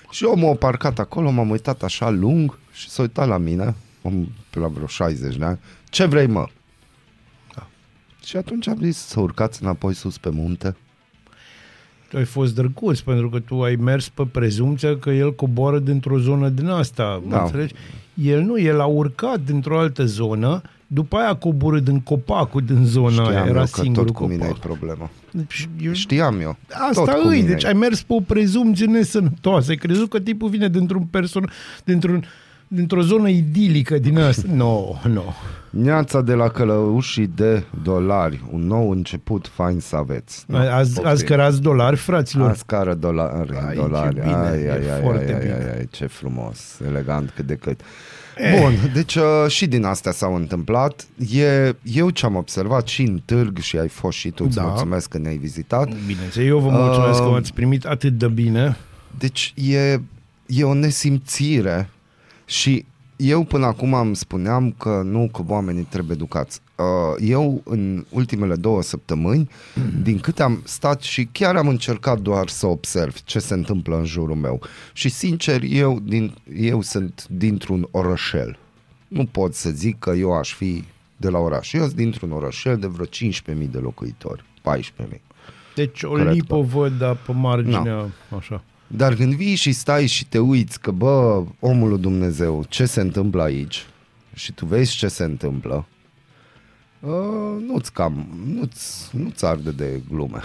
Și 0.09 0.23
omul 0.23 0.49
a 0.51 0.55
parcat 0.55 0.99
acolo, 0.99 1.29
m-am 1.29 1.49
uitat 1.49 1.83
așa 1.83 2.09
lung 2.09 2.57
și 2.71 2.89
s-a 2.89 3.01
uitat 3.01 3.27
la 3.27 3.37
mine, 3.37 3.75
om 4.01 4.27
pe 4.49 4.59
la 4.59 4.67
vreo 4.67 4.85
60 4.87 5.35
de 5.35 5.45
ani. 5.45 5.59
Ce 5.89 6.05
vrei, 6.05 6.27
mă? 6.27 6.45
Da. 7.55 7.67
Și 8.23 8.37
atunci 8.37 8.67
am 8.67 8.77
zis 8.81 8.97
să 8.97 9.19
urcați 9.19 9.63
înapoi 9.63 9.93
sus 9.93 10.17
pe 10.17 10.29
munte. 10.29 10.75
Tu 12.09 12.17
ai 12.17 12.23
fost 12.25 12.55
drăguț 12.55 12.99
pentru 12.99 13.29
că 13.29 13.39
tu 13.39 13.61
ai 13.63 13.75
mers 13.75 14.09
pe 14.09 14.23
prezumția 14.31 14.97
că 14.97 15.09
el 15.09 15.35
coboară 15.35 15.79
dintr-o 15.79 16.19
zonă 16.19 16.49
din 16.49 16.67
asta, 16.67 17.21
Da. 17.27 17.35
da. 17.35 17.41
înțelegi? 17.43 17.73
El 18.13 18.41
nu, 18.41 18.59
el 18.59 18.79
a 18.79 18.85
urcat 18.85 19.39
dintr-o 19.39 19.79
altă 19.79 20.05
zonă, 20.05 20.61
după 20.87 21.17
aia 21.17 21.29
a 21.29 21.35
coborât 21.35 21.83
din 21.83 21.99
copacul 21.99 22.61
din 22.61 22.85
zona 22.85 23.27
aia, 23.27 23.29
Știam 23.29 23.47
era 23.47 23.59
eu 23.59 23.65
că 23.71 23.81
singurul 23.81 24.05
tot 24.05 24.15
cu 24.15 24.25
mine 24.25 24.43
e 24.43 24.47
copac. 24.47 24.59
problema. 24.61 25.09
Deci, 25.31 25.69
eu, 25.81 25.93
Știam 25.93 26.39
eu. 26.39 26.55
Asta 26.89 27.03
tot 27.03 27.21
cu 27.21 27.27
îi, 27.27 27.35
mine 27.35 27.47
deci 27.47 27.63
e. 27.63 27.67
ai 27.67 27.73
mers 27.73 28.01
pe 28.01 28.13
o 28.13 28.19
prezumție 28.19 28.85
nesănătoasă. 28.85 29.69
Ai 29.69 29.75
crezut 29.75 30.09
că 30.09 30.19
tipul 30.19 30.49
vine 30.49 30.67
dintr-un 30.69 31.01
person, 31.03 31.49
dintr-un 31.83 32.23
dintr-o 32.67 33.01
zonă 33.01 33.29
idilică 33.29 33.97
din 33.97 34.17
asta. 34.19 34.47
Nu, 34.47 34.55
no, 35.03 35.09
nu. 35.09 35.13
No. 35.13 35.21
Neața 35.69 36.21
de 36.21 36.33
la 36.33 36.47
călăușii 36.49 37.31
de 37.35 37.63
dolari, 37.83 38.43
un 38.51 38.67
nou 38.67 38.89
început 38.91 39.49
fain 39.53 39.79
să 39.79 39.95
aveți. 39.95 40.43
No, 40.47 40.57
azi, 40.57 41.03
azi 41.05 41.23
cărați 41.25 41.61
dolari, 41.61 41.95
fraților? 41.95 42.49
Azi 42.49 42.63
cară 42.65 42.93
dolari, 42.93 43.57
Ai, 43.67 43.75
dolari. 43.75 44.15
ce 44.15 44.21
bine, 44.21 44.33
ai, 44.35 44.61
e 44.63 44.71
ai, 44.71 44.89
ai, 44.95 45.01
foarte 45.01 45.33
ai, 45.33 45.39
bine. 45.39 45.53
ai, 45.53 45.77
ai, 45.77 45.87
ce 45.91 46.05
frumos, 46.05 46.79
elegant 46.87 47.31
cât 47.35 47.45
de 47.45 47.55
cât. 47.55 47.79
Bun, 48.59 48.73
deci 48.93 49.15
uh, 49.15 49.23
și 49.47 49.67
din 49.67 49.83
astea 49.83 50.11
s-au 50.11 50.35
întâmplat. 50.35 51.07
E, 51.33 51.73
eu 51.83 52.09
ce 52.09 52.25
am 52.25 52.35
observat 52.35 52.87
și 52.87 53.01
în 53.01 53.19
târg 53.25 53.57
și 53.57 53.77
ai 53.77 53.87
fost 53.87 54.17
și 54.17 54.29
tu, 54.29 54.43
îți 54.47 54.55
Da. 54.55 54.61
mulțumesc 54.63 55.09
că 55.09 55.17
ne-ai 55.17 55.37
vizitat. 55.37 55.89
Bineînțeles, 56.05 56.47
eu 56.47 56.59
vă 56.59 56.69
mulțumesc 56.69 57.19
Uh, 57.19 57.25
că 57.25 57.31
m-ați 57.31 57.53
primit 57.53 57.85
atât 57.85 58.13
de 58.17 58.27
bine. 58.27 58.77
Deci 59.17 59.53
e, 59.55 59.99
e 60.45 60.63
o 60.63 60.73
nesimțire 60.73 61.89
și 62.47 62.85
eu 63.15 63.43
până 63.43 63.65
acum 63.65 63.93
îmi 63.93 64.15
spuneam 64.15 64.71
că 64.77 65.01
nu, 65.05 65.29
că 65.33 65.41
oamenii 65.47 65.83
trebuie 65.83 66.15
educați. 66.15 66.59
Uh, 66.75 66.85
Eu 67.29 67.61
în 67.65 68.05
ultimele 68.09 68.55
două 68.55 68.81
săptămâni, 68.81 69.49
din 70.01 70.19
câte 70.19 70.43
am 70.43 70.61
stat 70.63 71.01
și 71.01 71.25
chiar 71.31 71.55
am 71.55 71.67
încercat 71.67 72.19
doar 72.19 72.47
să 72.47 72.67
observ 72.67 73.21
ce 73.23 73.39
se 73.39 73.53
întâmplă 73.53 73.97
în 73.97 74.05
jurul 74.05 74.35
meu. 74.35 74.61
Și 74.93 75.09
sincer, 75.09 75.61
eu, 75.63 75.99
din, 76.03 76.33
eu 76.59 76.81
sunt 76.81 77.27
dintr-un 77.29 77.87
orășel. 77.91 78.57
Nu 79.07 79.25
pot 79.25 79.53
să 79.53 79.69
zic 79.69 79.99
că 79.99 80.09
eu 80.09 80.33
aș 80.37 80.53
fi 80.53 80.83
de 81.17 81.29
la 81.29 81.37
oraș. 81.37 81.73
Eu 81.73 81.81
sunt 81.83 81.93
dintr-un 81.95 82.31
orășel 82.31 82.77
de 82.77 82.87
vreo 82.87 83.05
15.000 83.05 83.69
de 83.71 83.77
locuitori, 83.77 84.43
14.000. 85.03 85.21
Deci 85.75 86.03
o 86.03 86.11
Cred 86.11 86.27
lipă 86.31 86.61
văd, 86.61 86.97
dar 86.97 87.17
pe 87.25 87.31
marginea, 87.31 87.83
Da. 88.29 88.37
așa. 88.37 88.63
Dar 88.87 89.15
când 89.15 89.33
vii 89.33 89.55
și 89.55 89.71
stai 89.71 90.07
și 90.07 90.25
te 90.25 90.39
uiți 90.39 90.79
că, 90.79 90.91
bă, 90.91 91.43
omul 91.59 91.89
lui 91.89 91.99
Dumnezeu, 91.99 92.65
ce 92.69 92.85
se 92.85 93.01
întâmplă 93.01 93.41
aici 93.41 93.85
și 94.33 94.51
tu 94.51 94.65
vezi 94.65 94.95
ce 94.95 95.07
se 95.07 95.23
întâmplă, 95.23 95.87
uh, 96.99 97.63
nu-ți 97.67 97.93
cam, 97.93 98.27
nu-ți, 98.53 99.15
nu-ți 99.17 99.45
arde 99.45 99.71
de 99.71 100.01
glume. 100.09 100.39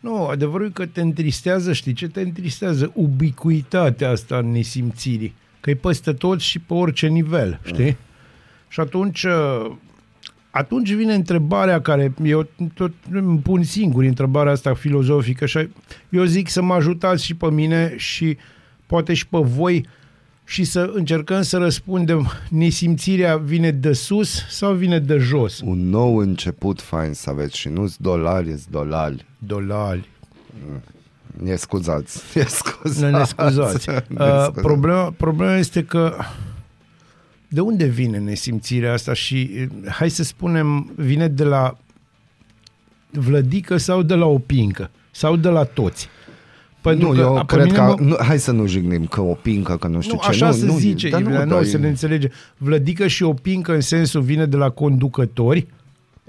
Nu, 0.00 0.26
adevărul 0.26 0.66
e 0.66 0.70
că 0.70 0.86
te 0.86 1.00
întristează, 1.00 1.72
știi 1.72 1.92
ce 1.92 2.08
te 2.08 2.20
întristează? 2.20 2.92
Ubicuitatea 2.94 4.10
asta 4.10 4.38
în 4.38 4.50
nesimțirii. 4.50 5.34
Că 5.60 5.70
e 5.70 5.74
peste 5.74 6.12
tot 6.12 6.40
și 6.40 6.58
pe 6.58 6.74
orice 6.74 7.06
nivel, 7.06 7.60
știi? 7.64 7.96
Și 8.68 8.80
atunci, 8.80 9.22
uh, 9.22 9.72
atunci 10.56 10.92
vine 10.92 11.14
întrebarea 11.14 11.80
care 11.80 12.14
eu 12.22 12.46
tot 12.74 12.92
îmi 13.10 13.38
pun 13.38 13.62
singur 13.62 14.04
întrebarea 14.04 14.52
asta 14.52 14.74
filozofică 14.74 15.46
și 15.46 15.68
eu 16.08 16.24
zic 16.24 16.48
să 16.48 16.62
mă 16.62 16.74
ajutați 16.74 17.24
și 17.24 17.34
pe 17.34 17.50
mine 17.50 17.94
și 17.96 18.36
poate 18.86 19.14
și 19.14 19.26
pe 19.26 19.38
voi 19.38 19.86
și 20.44 20.64
să 20.64 20.90
încercăm 20.94 21.42
să 21.42 21.56
răspundem 21.56 22.30
nesimțirea 22.48 23.36
vine 23.36 23.70
de 23.70 23.92
sus 23.92 24.48
sau 24.48 24.72
vine 24.72 24.98
de 24.98 25.16
jos? 25.16 25.60
Un 25.64 25.88
nou 25.88 26.16
început 26.16 26.80
fain 26.80 27.12
să 27.12 27.30
aveți 27.30 27.58
și 27.58 27.68
nu-ți 27.68 28.02
dolari, 28.02 28.50
e 28.50 28.58
dolari. 28.70 29.24
Dolari. 29.38 30.08
Ne 31.42 31.54
scuzați. 31.54 32.22
Ne 32.34 32.44
scuzați. 32.44 33.00
Ne, 33.00 33.10
ne 33.10 33.24
scuzați. 33.24 33.88
Ne 33.88 33.94
Uh, 33.96 34.02
scuzați. 34.08 34.60
problema, 34.60 35.10
problema 35.16 35.56
este 35.56 35.84
că 35.84 36.16
de 37.54 37.60
unde 37.60 37.84
vine 37.84 38.18
nesimțirea 38.18 38.92
asta 38.92 39.12
și 39.12 39.50
uh, 39.60 39.90
hai 39.90 40.10
să 40.10 40.22
spunem 40.22 40.92
vine 40.96 41.28
de 41.28 41.44
la 41.44 41.76
vlădică 43.10 43.76
sau 43.76 44.02
de 44.02 44.14
la 44.14 44.26
o 44.26 44.38
pincă 44.38 44.90
sau 45.10 45.36
de 45.36 45.48
la 45.48 45.64
toți. 45.64 46.08
Pentru 46.80 47.12
nu, 47.12 47.20
eu 47.20 47.34
pe 47.46 47.54
cred 47.54 47.64
mine 47.64 47.76
că... 47.76 47.82
mă- 47.82 47.96
Nu, 48.00 48.16
hai 48.18 48.38
să 48.38 48.52
nu 48.52 48.66
jignim 48.66 49.06
că 49.06 49.20
o 49.20 49.34
pincă, 49.34 49.76
că 49.76 49.86
nu 49.88 50.00
știu 50.00 50.14
nu, 50.14 50.20
ce. 50.20 50.28
așa 50.28 50.46
nu, 50.46 50.52
se 50.52 50.64
nu, 50.64 50.78
zice, 50.78 51.08
dar 51.08 51.20
Iulia, 51.20 51.44
nu, 51.44 51.54
dar 51.54 51.64
se 51.64 51.76
ne 51.76 51.88
înțelege. 51.88 52.28
Vlădică 52.56 53.06
și 53.06 53.22
o 53.22 53.32
pincă 53.32 53.74
în 53.74 53.80
sensul 53.80 54.20
vine 54.22 54.46
de 54.46 54.56
la 54.56 54.70
conducători, 54.70 55.66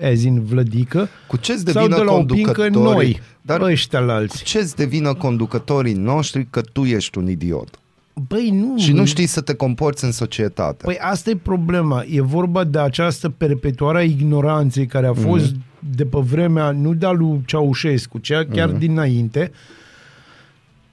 as 0.03 0.24
in 0.24 0.44
vlădică, 0.44 1.10
Cu 1.27 1.38
ce-ți 1.38 1.63
sau 1.63 1.74
devină 1.74 1.96
de 1.98 2.03
la 2.03 2.12
o 2.13 2.24
pincă 2.24 2.51
conducătorii? 2.51 2.94
noi, 3.12 3.22
Dar 3.41 3.62
ăștia 3.62 4.00
la 4.00 4.13
alții. 4.13 4.46
ce-ți 4.46 4.75
devină 4.75 5.13
conducătorii 5.13 5.94
noștri 5.94 6.48
că 6.50 6.62
tu 6.62 6.84
ești 6.84 7.17
un 7.17 7.29
idiot? 7.29 7.79
Băi, 8.28 8.50
nu. 8.50 8.78
Și 8.78 8.92
nu 8.92 9.06
știi 9.06 9.26
să 9.26 9.42
te 9.42 9.54
comporți 9.54 10.04
în 10.04 10.12
societate. 10.12 10.84
Păi 10.86 10.98
asta 11.00 11.30
e 11.30 11.36
problema. 11.36 12.04
E 12.10 12.22
vorba 12.22 12.64
de 12.64 12.80
această 12.80 13.30
perpetuare 13.30 13.98
a 13.98 14.04
ignoranței 14.04 14.86
care 14.86 15.08
a 15.08 15.14
fost 15.14 15.54
mm-hmm. 15.54 15.96
de 15.96 16.06
pe 16.06 16.20
vremea, 16.20 16.72
nu 16.72 16.94
de-a 16.94 17.12
lui 17.12 17.42
Ceaușescu, 17.46 18.18
ci 18.18 18.32
chiar 18.32 18.70
mm-hmm. 18.72 18.78
dinainte, 18.78 19.52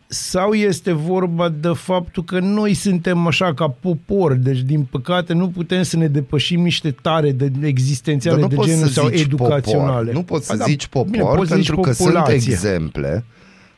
sau 0.06 0.52
este 0.52 0.92
vorba 0.92 1.48
de 1.48 1.68
faptul 1.74 2.24
că 2.24 2.38
noi 2.38 2.74
suntem 2.74 3.26
așa 3.26 3.54
ca 3.54 3.68
popor, 3.80 4.32
deci 4.32 4.60
din 4.60 4.86
păcate 4.90 5.32
nu 5.32 5.48
putem 5.48 5.82
să 5.82 5.96
ne 5.96 6.06
depășim 6.06 6.62
niște 6.62 6.90
tare 6.90 7.32
de 7.32 7.50
existențiale 7.62 8.40
Dar 8.40 8.48
de 8.48 8.54
nu 8.54 8.60
poți 8.60 8.72
genul 8.72 8.86
să 8.86 8.92
sau 8.92 9.08
zici 9.08 9.20
educaționale. 9.20 9.98
Popor. 9.98 10.14
Nu 10.14 10.22
poți 10.22 10.46
să 10.46 10.52
Ba 10.52 10.58
da, 10.58 10.64
zici 10.64 10.86
popor 10.86 11.10
bine, 11.10 11.22
poți 11.22 11.50
să 11.50 11.56
zici 11.56 11.66
pentru 11.66 11.84
că 11.84 11.92
sunt 11.92 12.08
populație. 12.08 12.34
exemple, 12.34 13.24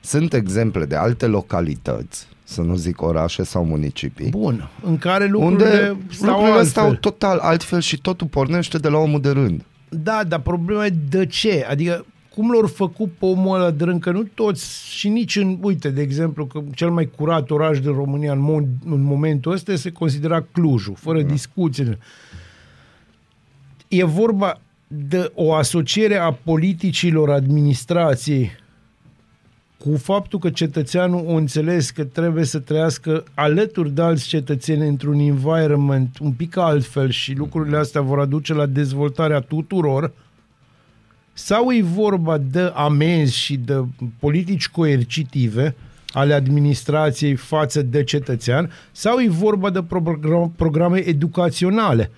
sunt 0.00 0.32
exemple 0.32 0.84
de 0.84 0.94
alte 0.94 1.26
localități, 1.26 2.26
să 2.44 2.62
nu 2.62 2.74
zic 2.74 3.02
orașe 3.02 3.42
sau 3.42 3.64
municipii, 3.64 4.28
Bun, 4.30 4.68
în 4.82 4.98
care 4.98 5.26
lucrurile 5.26 5.64
unde 5.64 5.96
stau 6.10 6.28
lucrurile 6.28 6.58
altfel. 6.58 6.64
stau 6.64 6.94
total 6.94 7.38
altfel 7.38 7.80
și 7.80 8.00
totul 8.00 8.26
pornește 8.26 8.78
de 8.78 8.88
la 8.88 8.98
omul 8.98 9.20
de 9.20 9.30
rând. 9.30 9.64
Da, 9.88 10.24
dar 10.28 10.40
problema 10.40 10.86
e 10.86 10.94
de 11.08 11.26
ce? 11.26 11.66
Adică 11.68 12.04
cum 12.34 12.50
l-au 12.50 12.66
făcut 12.66 13.12
pe 13.18 13.24
omul 13.24 13.54
ăla 13.56 13.70
de 13.70 13.84
rând, 13.84 14.00
că 14.00 14.10
nu 14.10 14.22
toți 14.22 14.88
și 14.88 15.08
nici 15.08 15.36
în, 15.36 15.58
uite, 15.60 15.90
de 15.90 16.02
exemplu, 16.02 16.46
că 16.46 16.60
cel 16.74 16.90
mai 16.90 17.10
curat 17.16 17.50
oraș 17.50 17.80
din 17.80 17.92
România 17.92 18.32
în, 18.32 18.40
mod, 18.40 18.64
în 18.84 19.02
momentul 19.02 19.52
ăsta 19.52 19.74
se 19.74 19.90
considera 19.90 20.46
Clujul, 20.52 20.94
fără 20.94 21.22
da. 21.22 21.28
discuție. 21.28 21.98
E 23.88 24.04
vorba 24.04 24.60
de 24.86 25.32
o 25.34 25.54
asociere 25.54 26.16
a 26.16 26.32
politicilor 26.32 27.30
administrației 27.30 28.50
cu 29.84 29.96
faptul 29.96 30.38
că 30.38 30.50
cetățeanul 30.50 31.24
o 31.26 31.32
înțeles 31.32 31.90
că 31.90 32.04
trebuie 32.04 32.44
să 32.44 32.58
trăiască 32.58 33.24
alături 33.34 33.90
de 33.90 34.02
alți 34.02 34.28
cetățeni 34.28 34.88
într-un 34.88 35.18
environment 35.18 36.18
un 36.20 36.32
pic 36.32 36.56
altfel 36.56 37.10
și 37.10 37.34
lucrurile 37.34 37.76
astea 37.76 38.00
vor 38.00 38.18
aduce 38.18 38.54
la 38.54 38.66
dezvoltarea 38.66 39.40
tuturor, 39.40 40.12
sau 41.32 41.72
e 41.72 41.82
vorba 41.82 42.38
de 42.38 42.72
amenzi 42.74 43.36
și 43.36 43.56
de 43.56 43.84
politici 44.18 44.68
coercitive 44.68 45.74
ale 46.12 46.34
administrației 46.34 47.34
față 47.34 47.82
de 47.82 48.04
cetățean, 48.04 48.70
sau 48.92 49.18
e 49.18 49.28
vorba 49.28 49.70
de 49.70 49.82
program- 49.82 50.56
programe 50.56 50.98
educaționale 50.98 52.10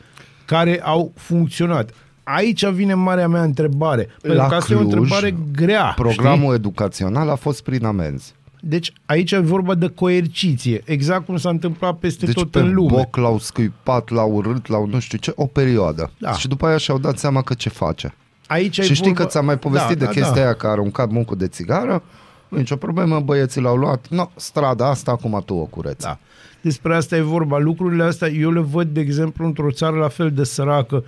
care 0.44 0.80
au 0.82 1.12
funcționat. 1.14 1.90
Aici 2.28 2.66
vine 2.66 2.94
marea 2.94 3.28
mea 3.28 3.42
întrebare. 3.42 4.08
Pentru 4.22 4.46
că 4.48 4.54
asta 4.54 4.72
e 4.72 4.76
o 4.76 4.80
întrebare 4.80 5.36
grea. 5.52 5.92
programul 5.96 6.42
știi? 6.42 6.54
educațional 6.54 7.28
a 7.28 7.34
fost 7.34 7.62
prin 7.62 7.84
amenzi. 7.84 8.34
Deci 8.60 8.92
aici 9.04 9.32
e 9.32 9.38
vorba 9.38 9.74
de 9.74 9.88
coerciție, 9.88 10.82
exact 10.84 11.24
cum 11.26 11.36
s-a 11.36 11.48
întâmplat 11.48 11.98
peste 11.98 12.26
Deci 12.26 12.34
tot 12.34 12.50
pe 12.50 12.58
în 12.58 12.74
lume. 12.74 12.90
boc 12.90 13.16
l-au 13.16 13.38
scuipat, 13.38 14.10
l-au 14.10 14.32
urât, 14.34 14.68
l-au 14.68 14.86
nu 14.86 14.98
știu 14.98 15.18
ce, 15.18 15.32
o 15.36 15.46
perioadă. 15.46 16.10
Da. 16.18 16.32
Și 16.32 16.48
după 16.48 16.66
aia 16.66 16.76
și-au 16.76 16.98
dat 16.98 17.18
seama 17.18 17.42
că 17.42 17.54
ce 17.54 17.68
face. 17.68 18.14
Aici 18.46 18.74
Și 18.74 18.90
e 18.90 18.94
știi 18.94 19.06
vorba... 19.06 19.22
că 19.22 19.28
ți-am 19.28 19.44
mai 19.44 19.58
povestit 19.58 19.98
da, 19.98 19.98
de 19.98 20.04
da, 20.04 20.10
chestia 20.10 20.34
da. 20.34 20.40
aia 20.40 20.54
că 20.54 20.66
a 20.66 20.70
aruncat 20.70 21.10
muncul 21.10 21.36
de 21.36 21.46
țigară? 21.46 22.02
Nu 22.48 22.58
nicio 22.58 22.76
problemă, 22.76 23.20
băieții 23.20 23.60
l-au 23.60 23.76
luat. 23.76 24.06
No, 24.08 24.30
strada 24.36 24.88
asta, 24.88 25.10
acum 25.10 25.42
tu 25.44 25.54
o 25.54 25.64
cureți. 25.64 26.04
Da. 26.04 26.18
Despre 26.60 26.94
asta 26.94 27.16
e 27.16 27.20
vorba. 27.20 27.58
Lucrurile 27.58 28.02
astea 28.02 28.28
eu 28.28 28.50
le 28.50 28.60
văd, 28.60 28.88
de 28.88 29.00
exemplu, 29.00 29.46
într-o 29.46 29.70
țară 29.70 29.96
la 29.96 30.08
fel 30.08 30.30
de 30.30 30.44
săracă 30.44 31.04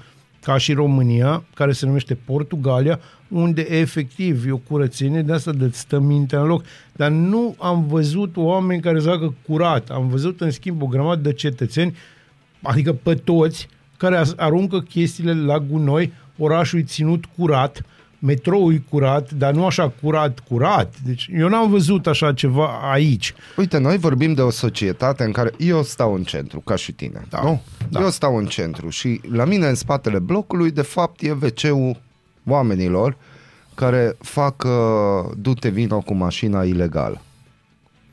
ca 0.49 0.59
și 0.59 0.73
România, 0.73 1.45
care 1.55 1.73
se 1.73 1.87
numește 1.87 2.15
Portugalia, 2.15 3.01
unde 3.29 3.67
efectiv 3.71 4.47
e 4.47 4.53
o 4.53 4.57
curățenie 4.57 5.23
de 5.23 5.33
asta 5.33 5.53
de 5.53 5.71
stă 5.73 5.99
mintea 5.99 6.41
în 6.41 6.47
loc. 6.47 6.65
Dar 6.93 7.11
nu 7.11 7.55
am 7.59 7.87
văzut 7.87 8.37
oameni 8.37 8.81
care 8.81 9.01
să 9.01 9.09
facă 9.09 9.35
curat. 9.47 9.91
Am 9.91 10.09
văzut, 10.09 10.41
în 10.41 10.51
schimb, 10.51 10.83
o 10.83 10.87
grămadă 10.87 11.21
de 11.21 11.33
cetățeni, 11.33 11.97
adică 12.63 12.93
pe 12.93 13.15
toți, 13.15 13.69
care 13.97 14.17
as- 14.17 14.35
aruncă 14.37 14.81
chestiile 14.81 15.35
la 15.35 15.59
gunoi, 15.59 16.13
orașul 16.39 16.79
e 16.79 16.83
ținut 16.83 17.25
curat, 17.37 17.83
metroul 18.19 18.73
e 18.75 18.83
curat, 18.89 19.31
dar 19.31 19.53
nu 19.53 19.67
așa 19.67 19.93
curat, 20.03 20.39
curat. 20.49 20.95
Deci 21.05 21.31
eu 21.39 21.49
n-am 21.49 21.71
văzut 21.71 22.07
așa 22.07 22.33
ceva 22.33 22.91
aici. 22.93 23.35
Uite, 23.57 23.79
noi 23.79 23.97
vorbim 23.99 24.35
de 24.35 24.41
o 24.43 24.51
societate 24.51 25.25
în 25.25 25.33
care 25.33 25.53
eu 25.59 25.83
stau 25.83 26.15
în 26.15 26.23
centru, 26.23 26.61
ca 26.61 26.77
și 26.77 26.93
tine. 26.93 27.23
Da, 27.31 27.41
Nu? 27.43 27.63
da. 27.89 28.01
Eu 28.01 28.11
stau 28.11 28.37
în 28.37 28.47
centru 28.47 28.89
și 28.89 29.21
la 29.33 29.45
mine 29.45 29.67
în 29.69 29.75
spatele 29.75 30.19
blocului, 30.19 30.71
de 30.71 30.83
fapt, 30.83 31.23
e 31.23 31.31
wc 31.31 31.97
oamenilor 32.47 33.17
care 33.75 34.17
fac 34.19 34.65
uh, 34.65 35.31
du-te 35.37 35.69
vino 35.69 36.01
cu 36.01 36.15
mașina 36.15 36.65
ilegal. 36.65 37.21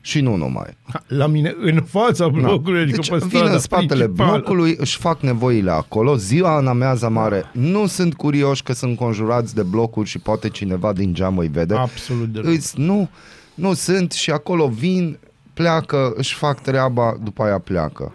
Și 0.06 0.20
nu 0.20 0.36
numai. 0.36 0.76
La 1.06 1.26
mine, 1.26 1.54
în 1.60 1.82
fața 1.82 2.28
blocului, 2.28 2.80
adică 2.80 2.96
Deci 2.96 3.10
pe 3.10 3.16
vin 3.16 3.28
strada 3.28 3.52
în 3.52 3.58
spatele 3.58 4.04
principală. 4.04 4.30
blocului, 4.30 4.74
își 4.78 4.96
fac 4.98 5.20
nevoile 5.20 5.70
acolo, 5.70 6.16
ziua 6.16 6.58
în 6.58 6.66
amiază 6.66 7.08
mare, 7.08 7.44
nu 7.52 7.86
sunt 7.86 8.14
curioși 8.14 8.62
că 8.62 8.72
sunt 8.72 8.96
conjurați 8.96 9.54
de 9.54 9.62
blocuri 9.62 10.08
și 10.08 10.18
poate 10.18 10.48
cineva 10.48 10.92
din 10.92 11.14
geam 11.14 11.38
îi 11.38 11.48
vede. 11.48 11.74
Absolut 11.74 12.28
deloc. 12.32 12.48
Îți, 12.52 12.80
nu, 12.80 13.08
nu 13.54 13.72
sunt 13.74 14.12
și 14.12 14.30
acolo 14.30 14.68
vin, 14.68 15.18
pleacă, 15.54 16.12
își 16.16 16.34
fac 16.34 16.60
treaba, 16.60 17.16
după 17.22 17.42
aia 17.42 17.58
pleacă. 17.58 18.14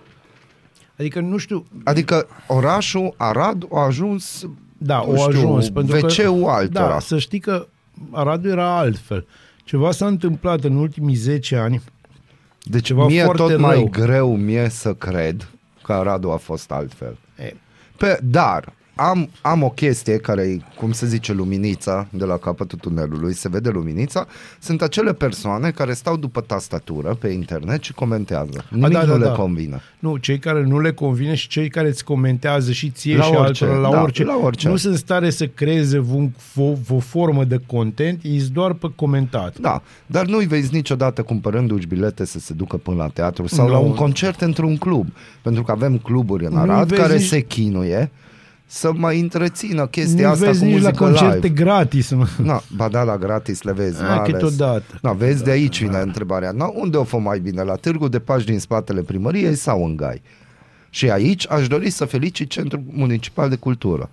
Adică 1.00 1.20
nu 1.20 1.38
știu, 1.38 1.66
Adică 1.84 2.28
orașul 2.48 3.14
Arad 3.18 3.68
a 3.74 3.80
ajuns 3.86 4.48
da, 4.78 4.98
nu 5.06 5.12
o 5.12 5.16
știu, 5.16 5.28
ajuns. 5.28 5.70
pentru 5.70 6.00
că, 6.00 6.06
WC-ul 6.06 6.48
altora. 6.48 6.88
Da, 6.88 7.00
să 7.00 7.18
știi 7.18 7.40
că 7.40 7.68
Aradul 8.12 8.50
era 8.50 8.78
altfel. 8.78 9.26
Ceva 9.72 9.92
s-a 9.92 10.08
întâmplat 10.08 10.64
în 10.64 10.76
ultimii 10.76 11.16
10 11.16 11.56
ani. 11.56 11.82
Deci 12.64 12.86
Ceva 12.86 13.06
mie 13.06 13.24
foarte 13.24 13.42
tot 13.42 13.60
mai 13.60 13.76
rău. 13.76 13.90
greu 13.90 14.36
mie 14.36 14.70
să 14.70 14.94
cred 14.94 15.48
că 15.84 15.94
Aradul 15.94 16.32
a 16.32 16.38
fost 16.38 16.72
altfel. 16.72 17.18
E, 17.38 17.54
Pe, 17.98 18.20
dar 18.24 18.74
am, 19.10 19.30
am 19.42 19.64
o 19.64 19.70
chestie 19.70 20.18
care 20.18 20.42
e, 20.42 20.58
cum 20.78 20.92
se 20.92 21.06
zice, 21.06 21.34
luminița 21.34 22.08
de 22.12 22.26
la 22.26 22.38
capătul 22.38 22.78
tunelului, 22.80 23.34
se 23.34 23.50
vede 23.50 23.70
luminița, 23.70 24.28
sunt 24.60 24.82
acele 24.82 25.14
persoane 25.14 25.72
care 25.72 25.94
stau 25.94 26.18
după 26.18 26.42
tastatură 26.42 27.14
pe 27.20 27.28
internet 27.28 27.84
și 27.84 27.94
comentează. 27.94 28.66
Nimic 28.70 28.92
da, 28.92 29.00
da, 29.00 29.06
nu 29.06 29.18
le 29.18 29.26
da. 29.26 29.32
convine. 29.32 29.82
Nu, 30.00 30.18
cei 30.18 30.40
care 30.40 30.64
nu 30.64 30.80
le 30.80 30.92
convine 30.94 31.36
și 31.36 31.48
cei 31.48 31.70
care 31.70 31.88
îți 31.88 32.04
comentează 32.04 32.72
și 32.72 32.90
ție 32.90 33.16
La 33.18 33.24
și 33.24 33.34
orice, 33.36 33.64
altora 33.66 33.80
la 33.80 33.90
da, 33.96 34.02
orice, 34.02 34.24
la 34.24 34.40
orice. 34.44 34.68
nu 34.68 34.76
sunt 34.76 34.94
în 34.94 35.00
stare 35.00 35.30
să 35.30 35.48
creeze 35.48 36.00
un, 36.14 36.30
o, 36.56 36.74
o 36.90 37.00
formă 37.00 37.44
de 37.44 37.60
content, 37.66 38.20
ei 38.24 38.40
doar 38.54 38.74
pe 38.74 38.88
comentat. 38.96 39.58
Da, 39.60 39.82
dar 40.06 40.26
nu-i 40.26 40.46
vezi 40.46 40.74
niciodată 40.74 41.22
cumpărându-și 41.24 41.88
bilete 41.88 42.26
să 42.26 42.40
se 42.40 42.54
ducă 42.54 42.78
până 42.78 42.98
la 42.98 43.08
teatru 43.08 43.48
sau 43.48 43.66
Nu. 43.68 43.72
la 43.72 43.78
un 43.80 43.94
concert 43.94 44.42
într-un 44.42 44.78
club. 44.78 45.08
Pentru 45.42 45.64
că 45.64 45.72
avem 45.72 45.98
cluburi 45.98 46.46
în 46.46 46.52
Nu-i 46.52 46.62
Arad 46.62 46.88
vezi 46.88 47.02
care 47.02 47.18
nici- 47.18 47.28
se 47.28 47.40
chinuie 47.42 48.12
să 48.74 48.92
mai 48.96 49.20
întrețină 49.20 49.88
chestia 49.88 50.26
nu 50.28 50.32
asta 50.34 50.46
vezi 50.46 50.60
cu 50.60 50.66
nici 50.66 50.74
la 50.82 50.88
muzică 50.90 51.04
concerte 51.04 51.36
live. 51.48 51.50
gratis. 51.64 52.10
Mă. 52.12 52.28
Na, 52.44 52.62
ba 52.76 52.88
da, 52.88 53.04
la 53.04 53.18
gratis 53.18 53.62
le 53.62 53.72
vezi, 53.72 54.02
Ah, 54.02 54.08
mai 54.08 54.18
ales. 54.18 54.32
câteodată. 54.32 54.84
Na, 55.02 55.12
vezi, 55.14 55.44
de 55.44 55.52
aici 55.52 55.82
vine 55.82 55.98
întrebarea. 55.98 56.52
Na, 56.52 56.66
unde 56.74 56.98
o 56.98 57.04
fă 57.04 57.18
mai 57.18 57.40
bine? 57.40 57.62
La 57.64 57.76
târgul 57.76 58.10
de 58.10 58.20
pași 58.20 58.46
din 58.46 58.60
spatele 58.60 59.02
primăriei 59.02 59.56
sau 59.56 59.86
în 59.86 59.96
Gai? 59.96 60.22
Și 60.90 61.10
aici 61.10 61.50
aș 61.50 61.68
dori 61.68 61.90
să 61.90 62.06
felicit 62.06 62.50
Centrul 62.50 62.84
Municipal 62.92 63.50
de 63.50 63.56
Cultură 63.56 64.10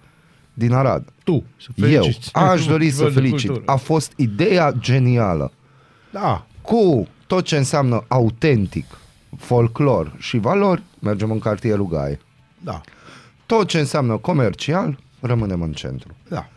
din 0.55 0.73
Arad. 0.73 1.05
Tu, 1.25 1.45
să 1.61 1.69
Eu 1.77 1.87
feliciți. 2.03 2.31
aș 2.35 2.67
dori 2.67 2.91
să 2.91 3.03
Festival 3.03 3.13
de 3.13 3.19
felicit. 3.29 3.47
cultură. 3.49 3.73
A 3.73 3.77
fost 3.77 4.13
ideea 4.17 4.73
genială. 4.79 5.53
Da, 6.13 6.47
Cu 6.63 7.07
tot 7.27 7.45
ce 7.45 7.57
înseamnă 7.57 8.05
autentic, 8.09 8.85
folclor 9.37 10.15
și 10.19 10.39
valori, 10.39 10.83
mergem 10.99 11.31
în 11.31 11.39
cartierul 11.39 11.87
Gai. 11.89 12.19
da, 12.65 12.81
Tot 13.49 13.69
ce 13.69 13.79
înseamnă 13.79 14.17
comercial, 14.17 14.99
rămânem 15.21 15.63
în 15.63 15.73
centru. 15.73 16.15
da. 16.29 16.49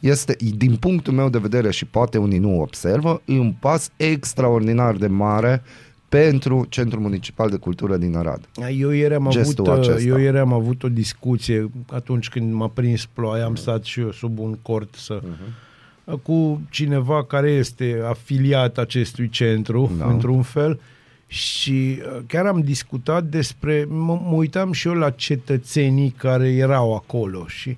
este, 0.00 0.36
din 0.56 0.76
punctul 0.76 1.12
meu 1.12 1.28
de 1.28 1.38
vedere 1.38 1.70
și 1.70 1.84
poate 1.84 2.18
unii 2.18 2.38
nu 2.38 2.60
observă, 2.60 3.22
e 3.24 3.38
un 3.38 3.52
pas 3.52 3.90
extraordinar 3.96 4.94
de 4.96 5.06
mare 5.06 5.62
pentru 6.08 6.66
Centrul 6.68 7.00
Municipal 7.02 7.50
de 7.50 7.56
Cultură 7.56 7.96
din 7.96 8.16
Arad. 8.16 8.48
Eu 8.78 8.90
ieri, 8.90 9.14
am 9.14 9.26
Gestul 9.30 9.68
avut, 9.70 9.84
uh, 9.84 9.88
acesta. 9.90 10.08
eu 10.08 10.18
ieri 10.18 10.38
am 10.38 10.52
avut 10.52 10.82
o 10.82 10.88
discuție 10.88 11.70
atunci 11.92 12.28
când 12.28 12.52
m-a 12.52 12.68
prins 12.68 13.06
ploaia, 13.06 13.44
am 13.44 13.54
stat 13.54 13.84
și 13.84 14.00
eu 14.00 14.10
sub 14.12 14.38
un 14.38 14.54
cort 14.62 14.94
să, 14.94 15.20
Mhm. 15.22 16.22
cu 16.22 16.60
cineva 16.70 17.24
care 17.24 17.50
este 17.50 18.00
afiliat 18.08 18.78
acestui 18.78 19.28
centru, 19.28 19.90
Da. 19.98 20.06
într-un 20.10 20.42
fel, 20.42 20.80
și 21.30 21.98
uh, 21.98 22.22
chiar 22.26 22.46
am 22.46 22.60
discutat 22.60 23.24
despre, 23.24 23.86
mă, 23.88 24.20
mă 24.24 24.34
uitam 24.34 24.72
și 24.72 24.88
eu 24.88 24.94
la 24.94 25.10
cetățenii 25.10 26.10
care 26.10 26.48
erau 26.48 26.94
acolo 26.94 27.46
și 27.46 27.76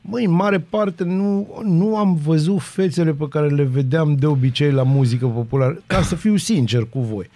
Măi, 0.00 0.24
în 0.24 0.30
mare 0.30 0.60
parte 0.60 1.04
nu, 1.04 1.60
nu 1.64 1.96
am 1.96 2.14
văzut 2.14 2.62
fețele 2.62 3.12
pe 3.12 3.28
care 3.28 3.48
le 3.48 3.62
vedeam 3.62 4.14
de 4.14 4.26
obicei 4.26 4.72
la 4.72 4.82
muzică 4.82 5.26
populară, 5.26 5.82
ca 5.86 6.02
să 6.02 6.14
fiu 6.14 6.36
sincer 6.36 6.86
cu 6.88 7.00
voi. 7.00 7.30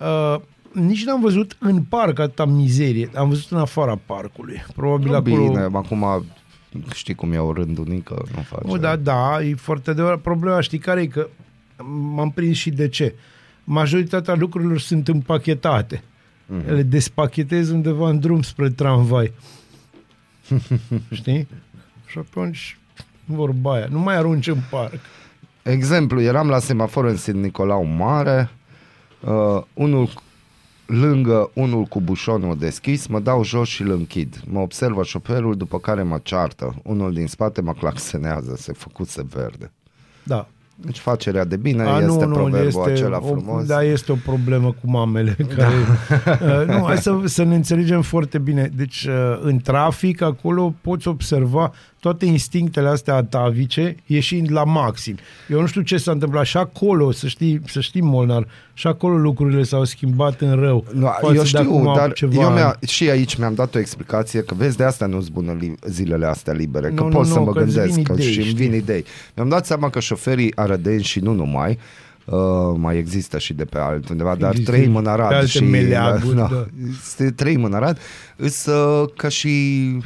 Uh, 0.00 0.40
nici 0.72 1.04
n-am 1.04 1.20
văzut 1.20 1.56
în 1.58 1.82
parc 1.82 2.18
atâta 2.18 2.44
mizerie, 2.44 3.10
am 3.14 3.28
văzut 3.28 3.50
în 3.50 3.58
afara 3.58 4.00
parcului. 4.06 4.64
Probabil 4.74 5.14
acolo... 5.14 5.48
Bine, 5.48 5.68
acum 5.72 6.24
știi 6.94 7.14
cum 7.14 7.32
e 7.32 7.38
o 7.38 7.52
rândunică, 7.52 8.22
nu 8.34 8.42
face. 8.42 8.66
Nu, 8.66 8.76
da, 8.76 8.96
da, 8.96 9.42
e 9.42 9.54
foarte 9.54 9.90
adevărat. 9.90 10.20
Problema 10.20 10.60
știi 10.60 10.78
care 10.78 11.00
e 11.00 11.06
că 11.06 11.28
m-am 12.14 12.30
prins 12.30 12.56
și 12.56 12.70
de 12.70 12.88
ce. 12.88 13.14
Majoritatea 13.64 14.34
lucrurilor 14.34 14.78
sunt 14.78 15.08
împachetate. 15.08 16.02
Mm-hmm. 16.02 16.66
Le 16.66 16.82
despachetezi 16.82 17.72
undeva 17.72 18.08
în 18.08 18.20
drum 18.20 18.42
spre 18.42 18.70
tramvai. 18.70 19.32
Știi? 21.10 21.48
Și 22.06 22.18
atunci, 22.18 22.78
vorba 23.24 23.74
aia, 23.74 23.86
nu 23.90 23.98
mai 23.98 24.16
arunci 24.16 24.46
în 24.46 24.58
parc. 24.70 24.98
Exemplu, 25.62 26.20
eram 26.20 26.48
la 26.48 26.58
semafor 26.58 27.04
în 27.04 27.16
Sid 27.16 27.34
Nicolau 27.34 27.84
Mare, 27.84 28.50
uh, 29.20 29.62
unul 29.74 30.08
lângă 30.86 31.50
unul 31.54 31.84
cu 31.84 32.00
bușonul 32.00 32.58
deschis, 32.58 33.06
mă 33.06 33.20
dau 33.20 33.44
jos 33.44 33.68
și 33.68 33.82
îl 33.82 33.90
închid. 33.90 34.40
Mă 34.46 34.60
observă 34.60 35.02
șoferul, 35.02 35.56
după 35.56 35.78
care 35.78 36.02
mă 36.02 36.18
ceartă. 36.22 36.74
Unul 36.82 37.12
din 37.12 37.26
spate 37.26 37.60
mă 37.60 37.72
claxenează, 37.72 38.54
se 38.56 38.72
făcuse 38.72 39.22
verde. 39.28 39.70
Da. 40.22 40.48
Deci 40.84 40.98
facerea 40.98 41.44
de 41.44 41.56
bine 41.56 41.82
A, 41.82 41.98
este 41.98 42.26
proverbul 42.26 42.82
acela 42.82 43.18
o, 43.22 43.26
frumos. 43.26 43.66
Da, 43.66 43.82
este 43.82 44.12
o 44.12 44.14
problemă 44.14 44.74
cu 44.80 44.90
mamele. 44.90 45.36
Care, 45.56 45.74
uh, 46.60 46.66
nu, 46.66 46.84
hai 46.84 46.98
să, 46.98 47.20
să 47.24 47.42
ne 47.42 47.54
înțelegem 47.54 48.02
foarte 48.02 48.38
bine. 48.38 48.70
Deci, 48.74 49.04
uh, 49.04 49.38
în 49.40 49.58
trafic, 49.58 50.20
acolo 50.20 50.74
poți 50.80 51.08
observa 51.08 51.72
toate 52.02 52.26
instinctele 52.26 52.88
astea 52.88 53.14
atavice 53.14 53.96
ieșind 54.06 54.52
la 54.52 54.64
maxim. 54.64 55.16
Eu 55.48 55.60
nu 55.60 55.66
știu 55.66 55.80
ce 55.80 55.96
s-a 55.96 56.10
întâmplat. 56.10 56.44
Și 56.44 56.56
acolo, 56.56 57.10
să 57.10 57.26
știi, 57.28 57.60
să 57.66 57.80
știi 57.80 58.00
Molnar, 58.00 58.46
și 58.74 58.86
acolo 58.86 59.16
lucrurile 59.16 59.62
s-au 59.62 59.84
schimbat 59.84 60.40
în 60.40 60.54
rău. 60.60 60.84
Nu, 60.92 61.06
față 61.06 61.34
eu 61.34 61.42
de 61.42 61.46
știu, 61.46 61.58
acum 61.60 61.92
dar 61.94 62.12
ceva 62.12 62.42
eu 62.42 62.50
mi-a, 62.50 62.66
ani. 62.66 62.76
și 62.86 63.10
aici 63.10 63.36
mi-am 63.36 63.54
dat 63.54 63.74
o 63.74 63.78
explicație 63.78 64.42
că 64.42 64.54
vezi, 64.54 64.76
de 64.76 64.84
asta 64.84 65.06
nu-s 65.06 65.28
bună 65.28 65.56
li, 65.60 65.74
zilele 65.88 66.26
astea 66.26 66.52
libere, 66.52 66.88
că 66.88 67.02
Nu, 67.02 67.08
nu, 67.08 67.16
pot 67.16 67.26
să 67.26 67.38
nu, 67.38 67.44
mă 67.44 67.52
că-ți 67.52 67.64
gândesc 67.74 67.94
vin 67.94 68.04
că 68.04 68.12
idei, 68.12 68.32
și 68.32 68.38
îmi 68.38 68.46
știi? 68.46 68.66
vin 68.66 68.74
idei. 68.78 69.04
Mi-am 69.36 69.48
dat 69.48 69.66
seama 69.66 69.90
că 69.90 70.00
șoferii 70.00 70.56
arădeni 70.56 71.02
și 71.02 71.20
nu 71.20 71.32
numai, 71.32 71.78
Uh, 72.24 72.38
mai 72.76 72.96
există 72.96 73.38
și 73.38 73.52
de 73.54 73.64
pe 73.64 73.78
altundeva, 73.78 74.34
dar 74.34 74.50
Există 74.50 74.70
trăim 74.70 74.96
în 74.96 75.02
pe 75.02 75.08
Arad 75.08 75.32
alte 75.32 75.46
și 75.46 75.64
meleaguri, 75.64 76.36
na, 76.36 76.48
da. 76.52 76.66
este- 77.02 77.30
trăim 77.30 77.64
în 77.64 77.72
Arad, 77.72 77.98
îs 78.36 78.66
uh, 78.66 79.08
ca 79.16 79.28
și 79.28 79.48
uh, 79.96 80.04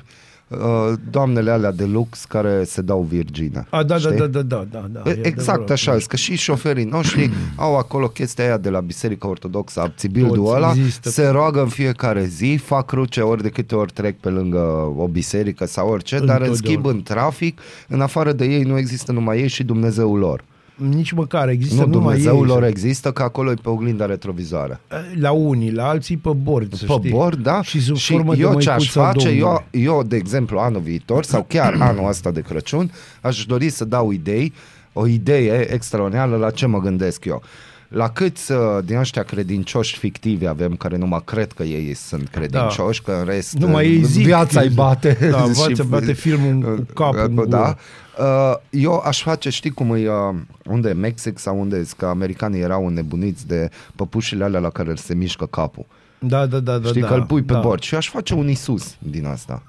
doamnele 1.10 1.50
alea 1.50 1.72
de 1.72 1.84
lux 1.84 2.24
care 2.24 2.64
se 2.64 2.82
dau 2.82 3.06
virgine. 3.08 3.66
A, 3.70 3.82
da, 3.82 3.94
da, 3.94 3.98
știi? 3.98 4.16
da, 4.16 4.26
da, 4.26 4.42
da, 4.42 4.66
da, 4.70 4.86
da. 4.92 5.10
e 5.10 5.20
Exact 5.22 5.48
adevărat. 5.48 5.70
așa, 5.70 5.96
că 6.08 6.16
și 6.16 6.36
șoferii 6.36 6.84
noștri 6.84 7.30
au 7.56 7.76
acolo 7.76 8.08
chestia 8.08 8.44
aia 8.44 8.56
de 8.56 8.70
la 8.70 8.80
Biserica 8.80 9.28
Ortodoxă, 9.28 9.80
abțibildul 9.80 10.36
Toți 10.36 10.54
ăla, 10.56 10.70
există. 10.76 11.08
se 11.08 11.26
roagă 11.28 11.60
în 11.60 11.68
fiecare 11.68 12.24
zi, 12.24 12.60
fac 12.64 12.86
cruce 12.86 13.20
ori 13.20 13.42
de 13.42 13.48
câte 13.48 13.74
ori 13.74 13.92
trec 13.92 14.18
pe 14.20 14.28
lângă 14.28 14.58
o 14.96 15.06
biserică 15.08 15.66
sau 15.66 15.88
orice, 15.88 16.14
dar 16.18 16.40
în 16.40 16.46
Întotdeauna. 16.46 16.56
schimb 16.80 16.86
în 16.86 17.02
trafic, 17.02 17.60
în 17.88 18.00
afară 18.00 18.32
de 18.32 18.44
ei 18.44 18.62
nu 18.62 18.78
există 18.78 19.12
numai 19.12 19.38
ei 19.40 19.48
și 19.48 19.64
Dumnezeul 19.64 20.18
lor. 20.18 20.44
Nici 20.76 21.12
măcar 21.12 21.48
există 21.48 21.84
nu, 21.84 21.90
numai 21.90 22.00
Dumnezeul 22.14 22.46
ei. 22.48 22.54
lor 22.54 22.64
există, 22.64 23.12
că 23.12 23.22
acolo 23.22 23.50
e 23.50 23.54
pe 23.62 23.68
oglinda 23.68 24.06
retrovizoară. 24.06 24.80
La 25.18 25.30
unii, 25.30 25.72
la 25.72 25.88
alții 25.88 26.16
pe 26.16 26.30
bord, 26.42 26.74
să 26.74 26.84
Pe 26.86 26.92
știi. 26.98 27.10
bord, 27.10 27.42
da? 27.42 27.62
Și 27.62 27.80
sub 27.80 27.96
și 27.96 28.12
formă 28.12 28.34
eu 28.34 28.54
de 28.54 28.62
ce 28.62 28.70
aș 28.70 28.76
măicuța 28.76 29.04
face, 29.04 29.28
eu, 29.28 29.38
Domnului. 29.38 29.64
eu, 29.70 30.02
de 30.02 30.16
exemplu, 30.16 30.58
anul 30.58 30.80
viitor 30.80 31.24
sau 31.24 31.44
chiar 31.48 31.76
anul 31.88 32.08
ăsta 32.08 32.30
de 32.30 32.40
Crăciun, 32.40 32.90
aș 33.20 33.44
dori 33.44 33.68
să 33.70 33.84
dau 33.84 34.10
idei, 34.10 34.52
o 34.92 35.06
idee 35.06 35.72
extraordinară 35.72 36.36
la 36.36 36.50
ce 36.50 36.66
mă 36.66 36.80
gândesc 36.80 37.24
eu. 37.24 37.42
La 37.88 38.08
câți 38.10 38.52
uh, 38.52 38.58
din 38.84 38.96
ăștia 38.96 39.22
credincioși 39.22 39.98
fictivi 39.98 40.46
avem 40.46 40.76
care 40.76 40.96
numai 40.96 41.22
cred 41.24 41.52
că 41.52 41.62
ei 41.62 41.94
sunt 41.94 42.28
credincioși, 42.28 43.02
că 43.02 43.12
în 43.12 43.24
rest 43.24 43.52
Numai 43.52 43.86
ei 43.86 43.96
uh, 43.98 44.04
zic 44.04 44.24
viața 44.24 44.60
îi 44.60 44.68
că- 44.68 44.74
bate. 44.74 45.18
Da, 45.30 45.44
și- 45.52 45.66
viața 45.66 45.82
bate 45.82 46.12
filmul 46.12 46.76
cu 46.76 46.92
capul 46.92 47.24
în 47.28 47.34
gură. 47.34 47.48
Da. 47.48 47.76
Uh, 48.18 48.54
Eu 48.70 49.02
aș 49.04 49.22
face, 49.22 49.50
știi 49.50 49.70
cum 49.70 49.94
e, 49.94 50.08
uh, 50.08 50.34
unde 50.64 50.88
e 50.88 50.92
Mexic 50.92 51.38
sau 51.38 51.60
unde 51.60 51.76
e, 51.76 51.86
că 51.96 52.06
americanii 52.06 52.60
erau 52.60 52.86
înnebuniți 52.86 53.46
de 53.46 53.68
păpușile 53.96 54.44
alea 54.44 54.60
la 54.60 54.70
care 54.70 54.94
se 54.94 55.14
mișcă 55.14 55.46
capul. 55.46 55.86
Da, 56.18 56.46
da, 56.46 56.58
da, 56.58 56.78
da. 56.78 56.88
Știi 56.88 57.00
da, 57.00 57.06
că 57.06 57.14
îl 57.14 57.24
pui 57.24 57.42
pe 57.42 57.52
da. 57.52 57.58
bord 57.60 57.82
și 57.82 57.92
eu 57.92 57.98
aș 57.98 58.08
face 58.08 58.34
un 58.34 58.48
Isus 58.48 58.96
din 58.98 59.26
asta. 59.26 59.62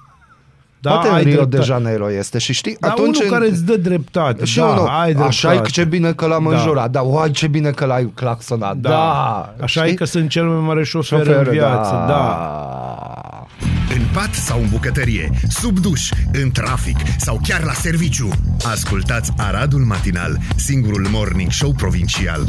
Da, 0.80 0.90
Poate 0.90 1.08
în 1.08 1.14
ai 1.14 1.22
Rio 1.22 1.30
de 1.32 1.44
dreptate. 1.44 1.62
Janeiro 1.64 2.12
este 2.12 2.38
și 2.38 2.52
știi, 2.52 2.76
Dar 2.80 2.90
atunci... 2.90 3.18
unul 3.18 3.30
care 3.30 3.48
îți 3.50 3.64
dă 3.64 3.76
dreptate. 3.76 4.44
și 4.44 4.56
da, 4.58 4.64
unul, 4.64 4.86
ai 4.86 5.12
așa 5.12 5.48
e 5.48 5.50
dreptate. 5.50 5.70
ce 5.70 5.84
bine 5.84 6.12
că 6.12 6.26
l-am 6.26 6.46
Da. 6.50 6.56
înjurat, 6.56 6.90
da, 6.90 7.00
uai 7.00 7.30
ce 7.30 7.46
bine 7.46 7.70
că 7.70 7.84
l-ai 7.84 8.12
claxonat, 8.14 8.76
da, 8.76 8.88
Da. 8.88 9.54
Așa 9.62 9.80
știi? 9.80 9.92
e 9.92 9.94
că 9.96 10.04
sunt 10.04 10.28
cel 10.28 10.44
mai 10.44 10.60
mare 10.66 10.84
șofer, 10.84 11.18
Șofer, 11.18 11.46
în 11.46 11.52
viață. 11.52 11.90
Da. 11.90 12.06
da. 12.06 13.46
În 13.94 14.02
pat 14.14 14.34
sau 14.34 14.58
în 14.60 14.68
bucătărie, 14.70 15.30
sub 15.48 15.78
duș, 15.78 16.10
în 16.42 16.50
trafic 16.50 16.96
sau 17.18 17.40
chiar 17.48 17.62
la 17.64 17.72
serviciu. 17.72 18.28
Ascultați 18.72 19.32
Aradul 19.36 19.80
Matinal, 19.80 20.38
singurul 20.56 21.06
morning 21.10 21.50
show 21.50 21.72
provincial. 21.72 22.40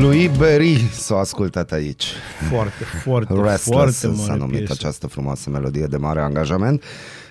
Lui 0.00 0.28
Berry 0.38 0.76
s-a 0.92 1.18
ascultat 1.18 1.72
aici. 1.72 2.04
Foarte, 2.50 2.84
foarte, 3.02 3.32
Restless 3.42 3.64
foarte 3.64 3.90
s-a 3.92 4.08
mare 4.08 4.36
numit 4.38 4.56
piesă. 4.56 4.72
această 4.72 5.06
frumoasă 5.06 5.50
melodie 5.50 5.86
de 5.86 5.96
mare 5.96 6.20
angajament. 6.20 6.82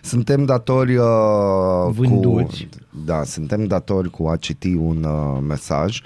Suntem 0.02 0.46
datori 0.46 0.96
uh, 0.96 1.06
Vânduți. 1.90 2.68
cu, 2.72 2.86
da, 3.06 3.24
suntem 3.24 3.66
datori 3.66 4.10
cu 4.10 4.28
a 4.28 4.36
citi 4.36 4.74
un 4.74 5.04
uh, 5.04 5.40
mesaj 5.48 6.02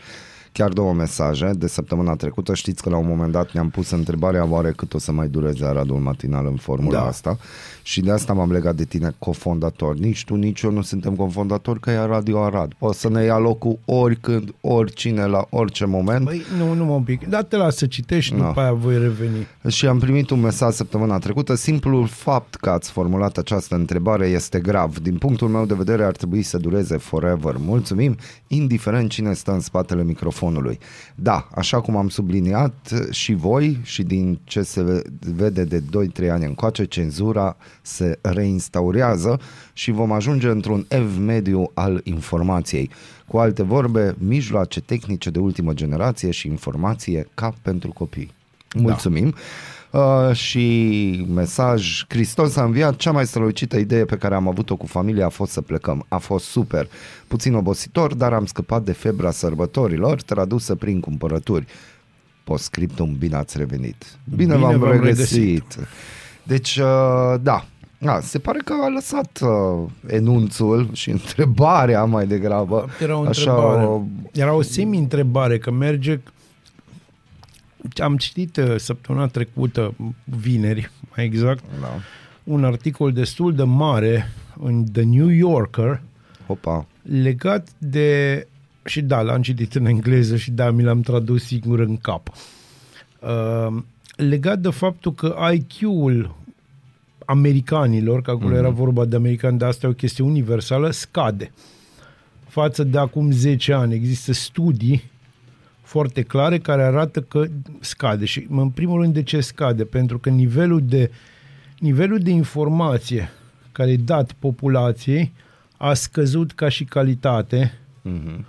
chiar 0.51 0.69
două 0.69 0.93
mesaje 0.93 1.51
de 1.55 1.67
săptămâna 1.67 2.15
trecută. 2.15 2.53
Știți 2.53 2.81
că 2.81 2.89
la 2.89 2.97
un 2.97 3.07
moment 3.07 3.31
dat 3.31 3.51
ne-am 3.51 3.69
pus 3.69 3.89
întrebarea 3.89 4.45
oare 4.45 4.71
cât 4.71 4.93
o 4.93 4.97
să 4.99 5.11
mai 5.11 5.27
dureze 5.27 5.65
Aradul 5.65 5.95
matinal 5.97 6.45
în 6.45 6.55
formula 6.55 6.99
Da. 6.99 7.05
asta 7.05 7.37
și 7.89 8.01
de 8.01 8.11
asta 8.11 8.33
m-am 8.33 8.51
legat 8.51 8.75
de 8.75 8.83
tine 8.85 9.15
cofondator. 9.19 9.95
Nici 9.95 10.23
tu, 10.25 10.35
nici 10.35 10.61
eu 10.61 10.71
nu 10.71 10.81
suntem 10.81 11.15
cofondatori 11.15 11.79
că 11.79 11.89
e 11.89 11.97
Radio 11.97 12.43
Arad. 12.43 12.73
Poți 12.73 12.99
să 12.99 13.09
ne 13.09 13.23
ia 13.23 13.37
locul 13.37 13.79
oricând, 13.85 14.53
oricine, 14.61 15.25
la 15.25 15.47
orice 15.49 15.85
moment. 15.85 16.25
Băi, 16.25 16.41
nu, 16.57 16.73
nu 16.73 16.85
mă 16.85 16.93
un 16.93 17.03
pic. 17.03 17.27
Da, 17.27 17.41
te 17.41 17.57
las 17.57 17.75
să 17.75 17.85
citești 17.85 18.33
și 18.33 18.39
Da. 18.39 18.45
după 18.47 18.59
aia 18.59 18.73
voi 18.73 18.97
reveni. 18.97 19.47
Și 19.67 19.87
am 19.87 19.99
primit 19.99 20.29
un 20.29 20.39
mesaj 20.39 20.73
săptămâna 20.73 21.17
trecută. 21.17 21.55
Simplul 21.55 22.07
fapt 22.07 22.55
că 22.55 22.69
ați 22.69 22.91
formulat 22.91 23.37
această 23.37 23.75
întrebare 23.75 24.27
este 24.27 24.59
grav. 24.59 24.97
Din 24.99 25.17
punctul 25.17 25.47
meu 25.47 25.65
de 25.65 25.73
vedere 25.73 26.03
ar 26.03 26.15
trebui 26.15 26.41
să 26.41 26.57
dureze 26.57 26.97
forever. 26.97 27.55
Mulțumim, 27.57 28.17
indiferent 28.47 29.09
cine 29.09 29.33
stă 29.33 29.51
în 29.51 29.59
spatele 29.59 30.03
microfonului. 30.03 30.79
Da, 31.15 31.47
așa 31.55 31.81
cum 31.81 31.95
am 31.95 32.09
subliniat 32.09 32.93
și 33.11 33.33
voi 33.33 33.79
și 33.83 34.03
din 34.03 34.39
ce 34.43 34.61
se 34.61 35.01
vede 35.35 35.63
de 35.63 35.83
2-3 36.25 36.29
ani 36.29 36.45
încoace, 36.45 36.83
cenzura 36.85 37.57
se 37.89 38.19
reinstaurează 38.21 39.39
și 39.73 39.91
vom 39.91 40.11
ajunge 40.11 40.47
într-un 40.47 40.85
ev 40.87 41.17
mediu 41.17 41.71
al 41.73 42.01
informației. 42.03 42.89
Cu 43.27 43.37
alte 43.37 43.63
vorbe, 43.63 44.15
mijloace 44.17 44.81
tehnice 44.81 45.29
de 45.29 45.39
ultimă 45.39 45.73
generație 45.73 46.31
și 46.31 46.47
informație 46.47 47.27
ca 47.33 47.53
pentru 47.61 47.91
copii. 47.91 48.31
Mulțumim. 48.75 49.33
Uh, 49.91 50.33
și 50.33 51.25
mesaj 51.33 52.05
Hristos 52.07 52.55
a 52.55 52.63
înviat 52.63 52.95
Cea 52.95 53.11
mai 53.11 53.25
strălucită 53.25 53.77
idee 53.77 54.05
pe 54.05 54.17
care 54.17 54.35
am 54.35 54.47
avut-o 54.47 54.75
cu 54.75 54.85
familia 54.85 55.25
A 55.25 55.29
fost 55.29 55.51
să 55.51 55.61
plecăm, 55.61 56.05
a 56.07 56.17
fost 56.17 56.45
super 56.45 56.87
Puțin 57.27 57.53
obositor, 57.53 58.13
dar 58.13 58.33
am 58.33 58.45
scăpat 58.45 58.83
de 58.83 58.91
febra 58.91 59.31
sărbătorilor 59.31 60.21
Tradusă 60.21 60.75
prin 60.75 60.99
cumpărături 60.99 61.65
Postscriptum, 62.43 63.15
bine 63.19 63.35
ați 63.35 63.57
revenit 63.57 64.05
Bine, 64.35 64.53
Bine 64.53 64.57
v-am, 64.65 64.79
v-am 64.79 64.91
regăsit. 64.91 65.37
regăsit. 65.37 65.87
Deci, 66.43 66.77
uh, 66.77 67.35
da 67.41 67.65
a, 68.05 68.19
se 68.19 68.39
pare 68.39 68.59
că 68.65 68.73
a 68.83 68.87
lăsat 68.87 69.39
uh, 69.41 69.89
enunțul 70.07 70.89
și 70.93 71.09
întrebarea 71.19 72.03
mai 72.05 72.27
degrabă. 72.27 72.87
Era 73.01 73.17
o 73.17 73.25
Așa, 73.25 73.51
întrebare. 73.51 73.85
o- 73.85 74.01
Era 74.33 74.53
o 74.53 74.61
semi-întrebare, 74.61 75.57
că 75.57 75.71
merge... 75.71 76.19
Am 78.01 78.17
citit 78.17 78.57
uh, 78.57 78.75
săptămâna 78.77 79.27
trecută, 79.27 79.93
vineri, 80.23 80.91
mai 81.15 81.25
exact, 81.25 81.63
Da. 81.81 81.87
un 82.43 82.63
articol 82.63 83.11
destul 83.11 83.55
de 83.55 83.63
mare 83.63 84.31
în 84.61 84.85
The 84.91 85.03
New 85.03 85.27
Yorker 85.27 86.01
Opa. 86.47 86.85
legat 87.01 87.67
de... 87.77 88.47
Și 88.85 89.01
da, 89.01 89.21
l-am 89.21 89.41
citit 89.41 89.75
în 89.75 89.85
engleză 89.85 90.35
și 90.37 90.51
da, 90.51 90.71
mi 90.71 90.83
l-am 90.83 91.01
tradus 91.01 91.43
singur 91.43 91.79
în 91.79 91.97
cap. 91.97 92.31
Uh, 93.19 93.77
legat 94.15 94.59
de 94.59 94.69
faptul 94.69 95.13
că 95.13 95.35
IQ-ul 95.53 96.35
americanilor, 97.31 98.21
că 98.21 98.31
acolo 98.31 98.53
mm-hmm. 98.55 98.57
era 98.57 98.69
vorba 98.69 99.05
de 99.05 99.15
americani, 99.15 99.57
dar 99.57 99.69
asta 99.69 99.87
e 99.87 99.89
o 99.89 99.93
chestie 99.93 100.23
universală, 100.23 100.91
scade. 100.91 101.51
Față 102.47 102.83
de 102.83 102.97
acum 102.97 103.31
10 103.31 103.73
ani 103.73 103.93
există 103.93 104.33
studii 104.33 105.03
foarte 105.81 106.21
clare 106.21 106.57
care 106.59 106.83
arată 106.83 107.21
că 107.21 107.45
scade. 107.79 108.25
Și 108.25 108.47
în 108.49 108.69
primul 108.69 109.01
rând 109.01 109.13
de 109.13 109.23
ce 109.23 109.41
scade? 109.41 109.83
Pentru 109.83 110.19
că 110.19 110.29
nivelul 110.29 110.81
de, 110.83 111.11
nivelul 111.79 112.19
de 112.19 112.29
informație 112.29 113.29
care 113.71 113.91
e 113.91 113.95
dat 113.95 114.31
populației 114.31 115.31
a 115.77 115.93
scăzut 115.93 116.51
ca 116.51 116.69
și 116.69 116.83
calitate 116.83 117.73
Mhm. 118.01 118.45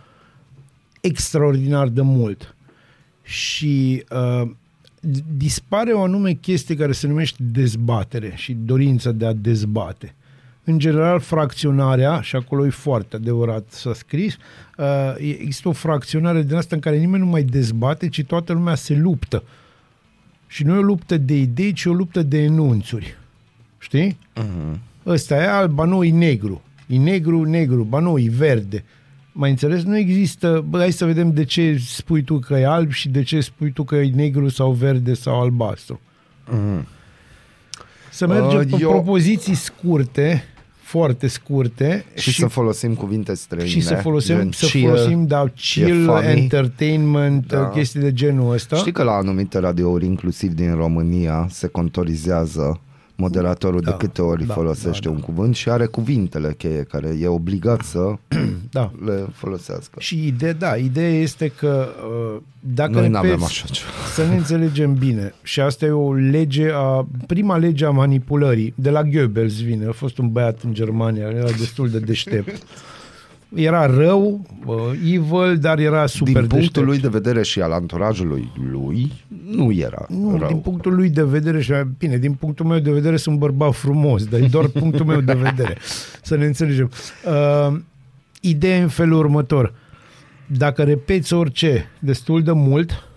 extraordinar 1.01 1.88
de 1.88 2.01
mult. 2.03 2.55
Și 3.23 4.05
uh, 4.11 4.51
d- 4.51 4.53
dispare 5.37 5.93
o 5.93 6.03
anume 6.03 6.33
chestie 6.33 6.77
care 6.77 6.93
se 6.93 7.07
numește 7.07 7.43
dezbatere 7.43 8.33
și 8.35 8.53
dorința 8.53 9.13
de 9.13 9.27
a 9.27 9.33
dezbate. 9.33 10.15
În 10.65 10.79
general, 10.79 11.21
fracționarea, 11.21 12.21
și 12.21 12.37
acolo 12.37 12.67
e 12.67 12.71
foarte 12.71 13.17
adevărat 13.17 13.65
s-a 13.69 13.95
scris, 13.95 14.37
uh, 14.79 14.87
e- 15.19 15.41
există 15.41 15.69
o 15.69 15.73
fracționare 15.73 16.43
din 16.43 16.57
asta 16.57 16.75
în 16.75 16.81
care 16.81 16.97
nimeni 16.97 17.25
nu 17.25 17.31
mai 17.31 17.43
dezbate, 17.43 18.09
ci 18.09 18.25
toată 18.25 18.53
lumea 18.53 18.75
se 18.75 18.95
luptă. 18.95 19.43
Și 20.47 20.65
nu 20.65 20.75
e 20.75 20.79
o 20.79 20.83
luptă 20.83 21.17
de 21.17 21.37
idei, 21.37 21.73
ci 21.73 21.85
o 21.85 21.93
luptă 21.93 22.23
de 22.23 22.43
enunțuri. 22.43 23.17
Știi? 23.79 24.19
Mhm. 24.35 24.81
Ăsta 25.07 25.37
e 25.37 25.49
alb, 25.49 25.73
ba 25.73 25.85
nu, 25.85 26.05
e 26.05 26.11
negru. 26.11 26.63
E 26.87 26.97
negru, 26.97 27.45
negru, 27.45 27.83
ba 27.83 27.99
nu, 27.99 28.19
e 28.19 28.29
verde. 28.29 28.85
Mai 29.33 29.51
înțeles? 29.51 29.83
Nu 29.83 29.97
există, 29.97 30.64
bă, 30.69 30.79
hai 30.79 30.90
să 30.90 31.05
vedem 31.05 31.33
de 31.33 31.45
ce 31.45 31.81
spui 31.87 32.23
tu 32.23 32.38
că 32.38 32.55
e 32.55 32.66
alb 32.66 32.90
și 32.90 33.09
de 33.09 33.23
ce 33.23 33.40
spui 33.40 33.73
tu 33.73 33.85
că 33.85 33.95
e 33.97 34.11
negru 34.14 34.49
sau 34.49 34.73
verde 34.73 35.14
sau 35.14 35.40
albastru. 35.40 36.01
Mhm. 36.47 36.87
Să 38.11 38.27
mergem 38.27 38.59
Uh, 38.59 38.66
pe 38.71 38.77
eu- 38.81 38.90
propoziții 38.90 39.55
scurte, 39.55 40.45
foarte 40.83 41.27
scurte 41.27 42.05
Și, 42.14 42.33
să 42.35 42.47
folosim 42.47 42.95
cuvinte 42.95 43.35
străine. 43.35 43.69
și 43.69 43.81
să 43.81 43.95
folosim, 43.95 44.37
gen 44.37 44.51
să 44.53 44.66
chill, 44.66 44.87
folosim 44.88 45.27
da, 45.27 45.45
chill, 45.57 46.05
funny. 46.05 46.27
entertainment, 46.40 47.47
Da. 47.47 47.57
da. 47.59 47.69
chestii 47.69 48.01
de 48.01 48.12
genul 48.12 48.53
ăsta. 48.53 48.77
Știi 48.77 48.93
că 48.93 49.03
la 49.03 49.12
anumite 49.12 49.59
radiouri, 49.59 50.05
inclusiv 50.07 50.53
din 50.53 50.75
România, 50.75 51.47
se 51.51 51.66
contorizează 51.66 52.81
moderatorul 53.20 53.80
de 53.80 53.90
Da, 53.90 53.96
câte 53.96 54.22
ori 54.22 54.46
da, 54.46 54.54
folosește 54.54 55.09
da, 55.09 55.14
un 55.14 55.20
cuvânt 55.20 55.54
și 55.54 55.68
are 55.70 55.87
cuvintele 55.87 56.54
cheie 56.59 56.83
care 56.83 57.16
e 57.20 57.26
obligat 57.26 57.80
să 57.83 58.12
Da. 58.70 58.90
le 59.04 59.26
folosească. 59.33 59.96
Și 59.98 60.26
ideea, 60.26 60.52
da, 60.52 60.76
ideea 60.76 61.11
este 61.11 61.48
că 61.59 61.88
uh, 62.35 62.40
dacă 62.61 62.90
Noi 62.90 63.09
n-avem 63.09 63.30
repeți- 63.30 63.44
așa 63.46 63.66
ceva. 63.66 63.88
Să 64.14 64.26
ne 64.26 64.37
înțelegem 64.37 64.94
bine. 64.94 65.35
Și 65.42 65.61
asta 65.61 65.85
e 65.87 65.90
o 65.90 66.12
lege 66.12 66.70
a... 66.74 67.06
Prima 67.26 67.56
lege 67.56 67.85
a 67.85 67.90
manipulării. 67.90 68.72
De 68.76 68.90
la 68.90 69.02
Goebbels 69.02 69.62
vine. 69.62 69.87
A 69.87 69.92
fost 69.92 70.18
un 70.18 70.33
băiat 70.33 70.62
în 70.62 70.74
Germania. 70.74 71.28
Era 71.28 71.50
destul 71.50 71.88
de 71.90 71.98
deștept. 71.98 72.62
Era 73.55 73.87
rău, 73.87 74.47
uh, 74.65 74.77
evil, 75.05 75.59
dar 75.61 75.79
era 75.79 76.07
super 76.07 76.33
din 76.33 76.47
punctul 76.47 76.59
deștept. 76.59 76.87
lui 76.87 76.99
de 76.99 77.09
vedere 77.09 77.43
și 77.43 77.61
al 77.61 77.73
anturajului 77.73 78.51
lui, 78.71 79.13
nu 79.47 79.73
era 79.73 80.07
Nu, 80.09 80.37
rău. 80.39 80.49
din 80.49 80.57
punctul 80.59 80.95
lui 80.95 81.09
de 81.11 81.23
vedere 81.25 81.61
și 81.61 81.73
bine, 81.99 82.17
din 82.19 82.33
punctul 82.33 82.67
meu 82.67 82.79
de 82.79 82.91
vedere 82.93 83.17
sunt 83.17 83.39
bărbat 83.39 83.75
frumos, 83.75 84.25
dar 84.25 84.41
e 84.41 84.47
doar 84.47 84.67
punctul 84.81 85.07
meu 85.07 85.21
de 85.21 85.33
vedere. 85.33 85.77
Să 86.23 86.37
ne 86.37 86.45
înțelegem. 86.47 86.91
Uh, 87.27 87.77
ideea 88.41 88.77
e 88.77 88.83
în 88.83 88.89
felul 88.89 89.19
următor. 89.19 89.75
Dacă 90.47 90.83
repeți 90.83 91.33
orice 91.35 91.89
destul 91.99 92.43
de 92.43 92.53
mult, 92.53 93.09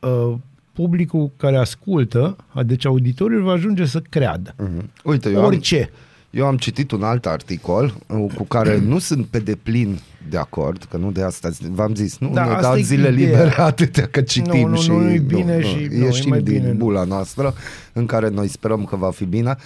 uh, 0.00 0.34
publicul 0.72 1.30
care 1.36 1.56
ascultă, 1.56 2.36
deci 2.66 2.86
auditoriul 2.86 3.42
va 3.42 3.52
ajunge 3.52 3.84
să 3.84 4.00
creadă. 4.00 4.54
Mhm. 4.58 4.90
Uite, 5.04 5.30
eu 5.30 5.38
am, 5.38 5.44
Orice. 5.44 5.90
Eu 6.32 6.46
am 6.46 6.56
citit 6.56 6.90
un 6.90 7.02
alt 7.02 7.26
articol 7.26 7.94
uh, 8.06 8.32
cu 8.34 8.42
care 8.44 8.78
nu 8.92 8.98
sunt 8.98 9.26
pe 9.26 9.38
deplin 9.38 9.98
de 10.30 10.36
acord, 10.36 10.86
că 10.90 10.96
nu 10.96 11.10
de 11.10 11.22
asta, 11.22 11.48
v-am 11.70 11.94
zis, 11.94 12.18
nu 12.18 12.30
Da, 12.32 12.44
ne 12.44 12.50
asta 12.50 12.68
dați 12.68 12.80
e 12.80 12.82
zile 12.82 13.12
ideea. 13.12 13.28
libere 13.28 13.60
atâtea 13.70 14.06
că 14.06 14.20
citim 14.20 14.60
Nu, 14.60 14.66
nu, 14.68 14.76
și 14.76 14.90
nu, 14.90 15.10
e 15.10 15.18
bine 15.18 15.60
și- 15.62 15.88
nu, 15.90 15.94
e 15.94 16.04
ieșim 16.04 16.28
mai 16.28 16.40
din 16.42 16.54
bine 16.58 16.68
nu. 16.72 16.74
bula 16.78 17.04
noastră 17.04 17.54
în 17.92 18.06
care 18.06 18.28
noi 18.28 18.48
sperăm 18.48 18.84
că 18.84 18.96
va 18.96 19.10
fi 19.10 19.24
bine. 19.24 19.56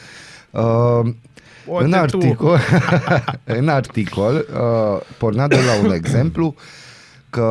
Uh, 0.50 1.00
Poate 1.66 1.85
în 1.85 1.90
tu. 1.90 1.96
articol, 1.96 2.59
în 3.44 3.68
articol 3.68 4.35
uh, 4.52 5.00
pornea 5.18 5.46
de 5.48 5.57
la 5.66 5.87
un 5.88 5.92
exemplu 6.00 6.55
că 7.31 7.46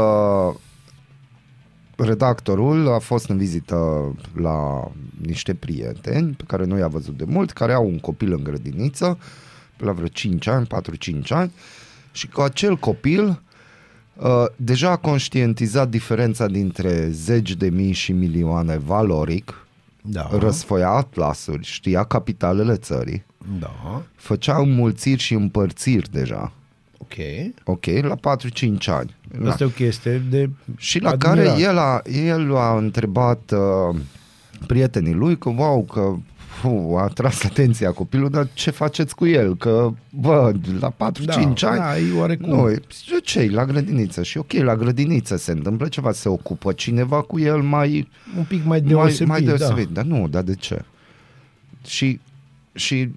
redactorul 1.97 2.93
a 2.93 2.99
fost 2.99 3.29
în 3.29 3.37
vizită 3.37 3.75
la 4.35 4.87
niște 5.21 5.53
prieteni 5.53 6.33
pe 6.33 6.43
care 6.47 6.65
nu 6.65 6.77
i-a 6.77 6.87
văzut 6.87 7.17
de 7.17 7.25
mult, 7.27 7.51
care 7.51 7.73
au 7.73 7.85
un 7.87 7.99
copil 7.99 8.33
în 8.33 8.43
grădiniță, 8.43 9.17
pe 9.77 9.85
la 9.85 9.91
vreo 9.91 10.07
5 10.07 10.47
ani, 10.47 10.67
4-5 10.67 11.27
ani, 11.29 11.51
și 12.11 12.27
cu 12.27 12.41
acel 12.41 12.75
copil 12.77 13.41
uh, 14.15 14.45
deja 14.55 14.89
a 14.91 14.95
conștientizat 14.95 15.89
diferența 15.89 16.47
dintre 16.47 17.09
zeci 17.11 17.53
de 17.55 17.69
mii 17.69 17.91
și 17.91 18.11
milioane 18.11 18.77
valoric, 18.77 19.67
Da. 20.01 20.29
răsfoia 20.37 20.89
atlasuri, 20.89 21.65
știa 21.65 22.03
capitalele 22.03 22.75
țării, 22.75 23.25
Da. 23.59 24.01
făcea 24.15 24.57
înmulțiri 24.57 25.21
și 25.21 25.33
împărțiri 25.33 26.11
deja, 26.11 26.51
Ok. 26.97 27.13
ok, 27.63 27.85
la 27.85 28.35
4-5 28.37 28.85
ani. 28.85 29.15
Na. 29.39 29.49
Asta 29.49 29.63
e 29.63 29.67
o 29.67 29.69
chestie 29.69 30.23
de 30.29 30.49
Și 30.77 30.99
la 30.99 31.09
admirat. 31.09 31.35
care 31.35 31.61
el 31.61 31.77
a, 31.77 32.01
el 32.11 32.55
a 32.55 32.77
întrebat 32.77 33.51
uh, 33.51 33.95
prietenii 34.67 35.13
lui 35.13 35.37
că, 35.37 35.49
wow, 35.49 35.83
că 35.83 36.15
fu, 36.37 36.95
a 36.97 37.07
tras 37.07 37.43
atenția 37.43 37.91
copilul, 37.91 38.29
dar 38.29 38.47
ce 38.53 38.71
faceți 38.71 39.15
cu 39.15 39.25
el? 39.25 39.55
Că, 39.57 39.91
bă, 40.09 40.51
la 40.79 40.91
4-5 40.91 40.95
ani... 41.35 41.55
Da, 41.59 41.97
e 41.97 42.13
oarecum. 42.17 42.49
Nu, 42.49 42.69
e- 42.69 42.81
zice, 42.93 43.19
ce 43.19 43.49
la 43.51 43.65
grădiniță? 43.65 44.23
Și 44.23 44.37
ok, 44.37 44.51
la 44.51 44.75
grădiniță 44.75 45.35
se 45.37 45.51
întâmplă 45.51 45.87
ceva, 45.87 46.11
se 46.11 46.29
ocupă 46.29 46.71
cineva 46.71 47.21
cu 47.21 47.39
el 47.39 47.61
mai, 47.61 48.07
un 48.37 48.43
pic 48.43 48.57
mai 48.65 48.67
mai, 48.67 48.81
deosebit. 48.81 49.27
mai 49.27 49.41
da. 49.41 49.55
deosebit. 49.55 49.89
Dar 49.89 50.03
nu, 50.03 50.27
dar 50.27 50.43
de 50.43 50.55
ce? 50.55 50.81
Și, 51.87 52.19
și 52.73 53.09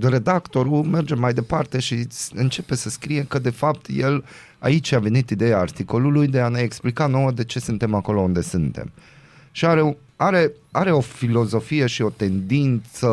redactorul 0.00 0.82
merge 0.82 1.14
mai 1.14 1.34
departe 1.34 1.78
și 1.78 2.04
s- 2.10 2.30
începe 2.34 2.74
să 2.74 2.90
scrie 2.90 3.24
că 3.28 3.38
de 3.38 3.50
fapt 3.50 3.86
el 3.94 4.24
aici 4.58 4.92
a 4.92 4.98
venit 4.98 5.30
ideea 5.30 5.58
articolului 5.58 6.26
de 6.26 6.40
a 6.40 6.48
ne 6.48 6.60
explica 6.60 7.06
nouă 7.06 7.30
de 7.30 7.44
ce 7.44 7.58
suntem 7.60 7.94
acolo 7.94 8.20
unde 8.20 8.40
suntem. 8.40 8.90
Și 9.52 9.64
are, 9.66 9.80
o- 9.82 9.94
are, 10.16 10.52
are 10.70 10.90
o 10.92 11.00
filozofie 11.00 11.86
și 11.86 12.02
o 12.02 12.10
tendință, 12.10 13.06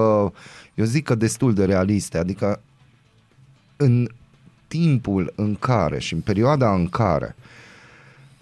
eu 0.75 0.85
zic 0.85 1.03
că 1.03 1.15
destul 1.15 1.53
de 1.53 1.65
realiste, 1.65 2.17
adică 2.17 2.61
în 3.77 4.07
timpul 4.67 5.33
în 5.35 5.55
care 5.55 5.99
și 5.99 6.13
în 6.13 6.19
perioada 6.19 6.73
în 6.73 6.87
care 6.89 7.35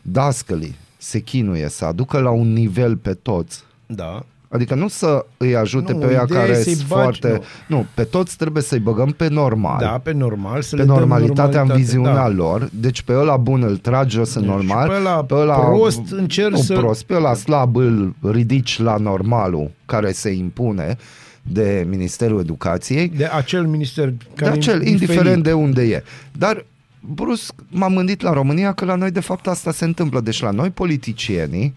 dascălii 0.02 0.76
se 0.98 1.20
chinuie 1.20 1.68
să 1.70 1.86
aducă 1.86 2.20
la 2.20 2.30
un 2.30 2.54
nivel 2.54 2.98
pe 2.98 3.14
toți, 3.14 3.64
Da. 3.86 4.26
Adică 4.52 4.76
nu 4.76 4.88
să 4.88 5.26
îi 5.38 5.56
ajute 5.56 5.92
Nu, 5.92 5.98
pe 5.98 6.06
ăia 6.06 6.22
ideea 6.26 6.42
e 6.44 6.48
care 6.48 6.62
să-i 6.62 6.74
sunt 6.74 6.88
bagi- 6.88 6.94
foarte... 7.02 7.42
nu. 7.68 7.76
Nu. 7.78 7.86
pe 7.94 8.04
toți 8.04 8.38
trebuie 8.38 8.64
să-i 8.64 8.80
băgăm 8.80 9.10
pe 9.12 9.28
normal. 9.28 9.78
Da, 9.80 9.88
pe 10.04 10.12
normal. 10.12 10.62
Să 10.62 10.76
pe 10.76 10.82
le 10.82 10.88
dăm 10.88 10.98
normalitatea 10.98 11.44
în 11.44 11.50
normalitate, 11.52 11.80
viziunea 11.82 12.14
da. 12.14 12.28
lor. 12.30 12.70
Deci 12.74 13.02
pe 13.02 13.14
ăla 13.14 13.38
bun 13.38 13.64
îl 13.64 13.78
tragi 13.78 14.16
jos 14.16 14.34
în 14.34 14.42
Deci 14.42 14.52
normal. 14.52 14.88
pe 15.28 15.34
ăla 15.34 15.54
prost 15.56 16.12
încerci 16.12 16.52
nu 16.56 16.58
să- 16.62 16.74
prost, 16.74 17.04
pe 17.04 17.16
ăla 17.16 17.34
slab 17.34 17.76
îl 17.76 18.16
ridici 18.32 18.80
la 18.80 18.98
normalul 18.98 19.72
care 19.86 20.12
se 20.12 20.30
impune 20.30 20.98
de 21.42 21.86
Ministerul 21.90 22.40
Educației. 22.40 23.08
De 23.18 23.26
acel 23.26 23.66
minister 23.66 24.08
De 24.10 24.16
care 24.36 24.52
acel, 24.52 24.82
e 24.82 24.90
indiferent 24.90 25.44
de 25.44 25.54
unde 25.54 25.82
e. 25.82 26.04
Dar 26.32 26.66
brusc 27.00 27.54
m-am 27.70 27.96
gândit 27.96 28.22
la 28.22 28.34
România 28.34 28.72
că 28.74 28.86
la 28.86 28.96
noi 28.96 29.12
de 29.12 29.20
fapt 29.20 29.48
asta 29.48 29.72
se 29.72 29.86
întâmplă. 29.86 30.20
Deci 30.22 30.42
la 30.42 30.52
noi 30.52 30.70
politicienii 30.70 31.76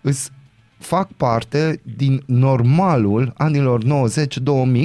îs, 0.00 0.30
fac 0.78 1.08
parte 1.16 1.80
din 1.96 2.22
normalul 2.26 3.32
anilor 3.36 3.82
90-2000 3.84 3.86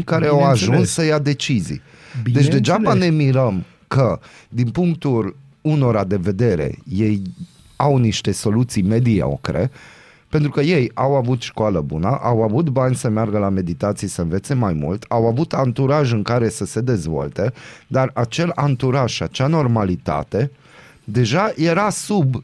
care 0.05 0.27
au 0.27 0.37
Bineînțeles. 0.37 0.69
ajuns 0.69 0.89
să 0.89 1.05
ia 1.05 1.19
decizii. 1.19 1.81
Deci 2.13 2.23
Bineînțeles. 2.23 2.55
degeaba 2.59 2.93
ne 2.93 3.09
mirăm 3.09 3.63
că 3.87 4.19
din 4.49 4.69
punctul 4.69 5.35
unora 5.61 6.03
de 6.03 6.15
vedere 6.15 6.75
ei 6.89 7.21
au 7.75 7.97
niște 7.97 8.31
soluții 8.31 8.81
mediocre 8.81 9.71
pentru 10.29 10.51
că 10.51 10.61
ei 10.61 10.91
au 10.93 11.15
avut 11.15 11.41
școală 11.41 11.81
bună, 11.81 12.07
au 12.21 12.43
avut 12.43 12.69
bani 12.69 12.95
să 12.95 13.09
meargă 13.09 13.37
la 13.37 13.49
meditații 13.49 14.07
să 14.07 14.21
învețe 14.21 14.53
mai 14.53 14.73
mult, 14.73 15.05
au 15.07 15.27
avut 15.27 15.53
anturaj 15.53 16.11
în 16.11 16.21
care 16.21 16.49
să 16.49 16.65
se 16.65 16.81
dezvolte, 16.81 17.53
dar 17.87 18.11
acel 18.13 18.51
anturaj 18.55 19.11
și 19.11 19.23
acea 19.23 19.47
normalitate 19.47 20.51
deja 21.03 21.53
era 21.55 21.89
sub 21.89 22.43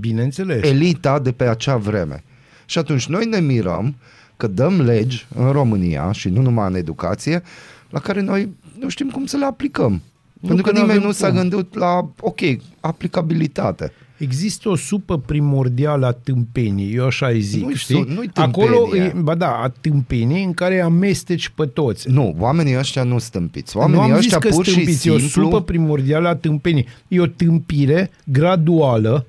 Bineînțeles. 0.00 0.62
elita 0.68 1.18
de 1.18 1.32
pe 1.32 1.44
acea 1.44 1.76
vreme. 1.76 2.22
Și 2.66 2.78
atunci 2.78 3.06
noi 3.06 3.24
ne 3.26 3.40
mirăm 3.40 3.94
că 4.36 4.46
dăm 4.46 4.80
legi 4.80 5.26
în 5.36 5.50
România 5.50 6.12
și 6.12 6.28
nu 6.28 6.40
numai 6.42 6.68
în 6.68 6.74
educație 6.74 7.42
la 7.90 8.00
care 8.00 8.20
noi 8.20 8.48
nu 8.78 8.88
știm 8.88 9.08
cum 9.10 9.26
să 9.26 9.36
le 9.36 9.44
aplicăm. 9.44 10.02
Nu 10.40 10.48
Pentru 10.48 10.64
că 10.64 10.70
că 10.70 10.76
nimeni 10.78 10.92
n-avem 10.92 11.06
nu 11.06 11.12
s-a 11.12 11.28
cum. 11.28 11.36
gândit 11.36 11.74
la, 11.74 12.08
ok, 12.20 12.40
aplicabilitate. 12.80 13.92
Există 14.18 14.68
o 14.68 14.76
supă 14.76 15.18
primordială 15.18 16.06
a 16.06 16.12
tâmpenii, 16.12 16.94
eu 16.94 17.04
așa 17.06 17.26
îi 17.26 17.40
zic, 17.40 17.62
Nu-i 17.62 17.74
știi? 17.74 17.94
su- 17.94 18.12
nu-i 18.14 18.28
tâmpenie. 18.28 18.68
Acolo, 18.76 18.96
e, 18.96 19.12
ba 19.22 19.34
da, 19.34 19.48
a 19.62 19.68
tâmpenii 19.80 20.44
în 20.44 20.52
care 20.52 20.80
amesteci 20.80 21.48
pe 21.48 21.66
toți. 21.66 22.10
Nu, 22.10 22.34
oamenii 22.38 22.78
ăștia 22.78 23.02
nu 23.02 23.18
stâmpiți. 23.18 23.76
nu 23.76 23.82
Oamenii 23.82 24.02
am 24.02 24.08
zis 24.08 24.18
ăștia 24.18 24.38
că 24.38 24.48
pur 24.48 24.64
și 24.64 24.70
stâmpiți, 24.70 25.08
e 25.08 25.10
o 25.10 25.18
supă 25.18 25.28
simplu 25.40 25.60
primordială 25.60 26.28
a 26.28 26.34
tâmpenii. 26.36 26.86
E 27.08 27.20
o 27.20 27.26
tâmpire 27.26 28.10
graduală, 28.24 29.26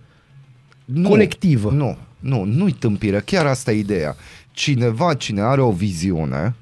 nu, 0.86 1.10
colectivă. 1.10 1.70
Nu, 1.72 1.98
nu, 2.26 2.44
nu-i 2.44 2.72
tâmpire, 2.72 3.22
chiar 3.26 3.46
asta 3.46 3.72
e 3.72 3.78
ideea. 3.78 4.16
Cineva, 4.52 5.14
cine 5.14 5.42
are 5.42 5.62
o 5.62 5.72
viziune, 5.72 6.56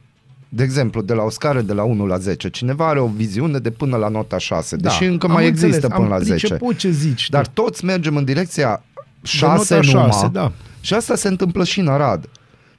de 0.49 0.63
exemplu, 0.63 1.01
de 1.01 1.13
la 1.13 1.23
o 1.23 1.29
scară 1.29 1.61
de 1.61 1.73
la 1.73 1.83
1 1.83 2.05
la 2.05 2.17
10, 2.17 2.49
cineva 2.49 2.87
are 2.87 2.99
o 2.99 3.07
viziune 3.07 3.59
de 3.59 3.71
până 3.71 3.97
la 3.97 4.07
nota 4.07 4.37
6, 4.37 4.75
da, 4.75 4.89
deși 4.89 5.03
încă 5.03 5.25
am 5.25 5.31
mai 5.31 5.47
înțeles, 5.47 5.75
există 5.75 5.95
până 5.95 6.05
am 6.05 6.11
la 6.11 6.19
10. 6.19 6.33
priceput 6.33 6.77
ce 6.77 6.89
zici. 6.89 7.29
Dar 7.29 7.47
tu. 7.47 7.61
toți 7.61 7.85
mergem 7.85 8.15
în 8.15 8.23
direcția 8.23 8.83
6 9.23 9.75
nota 9.75 9.87
numai. 9.87 10.09
șase, 10.11 10.27
da. 10.27 10.51
Și 10.81 10.93
asta 10.93 11.15
se 11.15 11.27
întâmplă 11.27 11.63
și 11.63 11.79
în 11.79 11.87
Arad. 11.87 12.29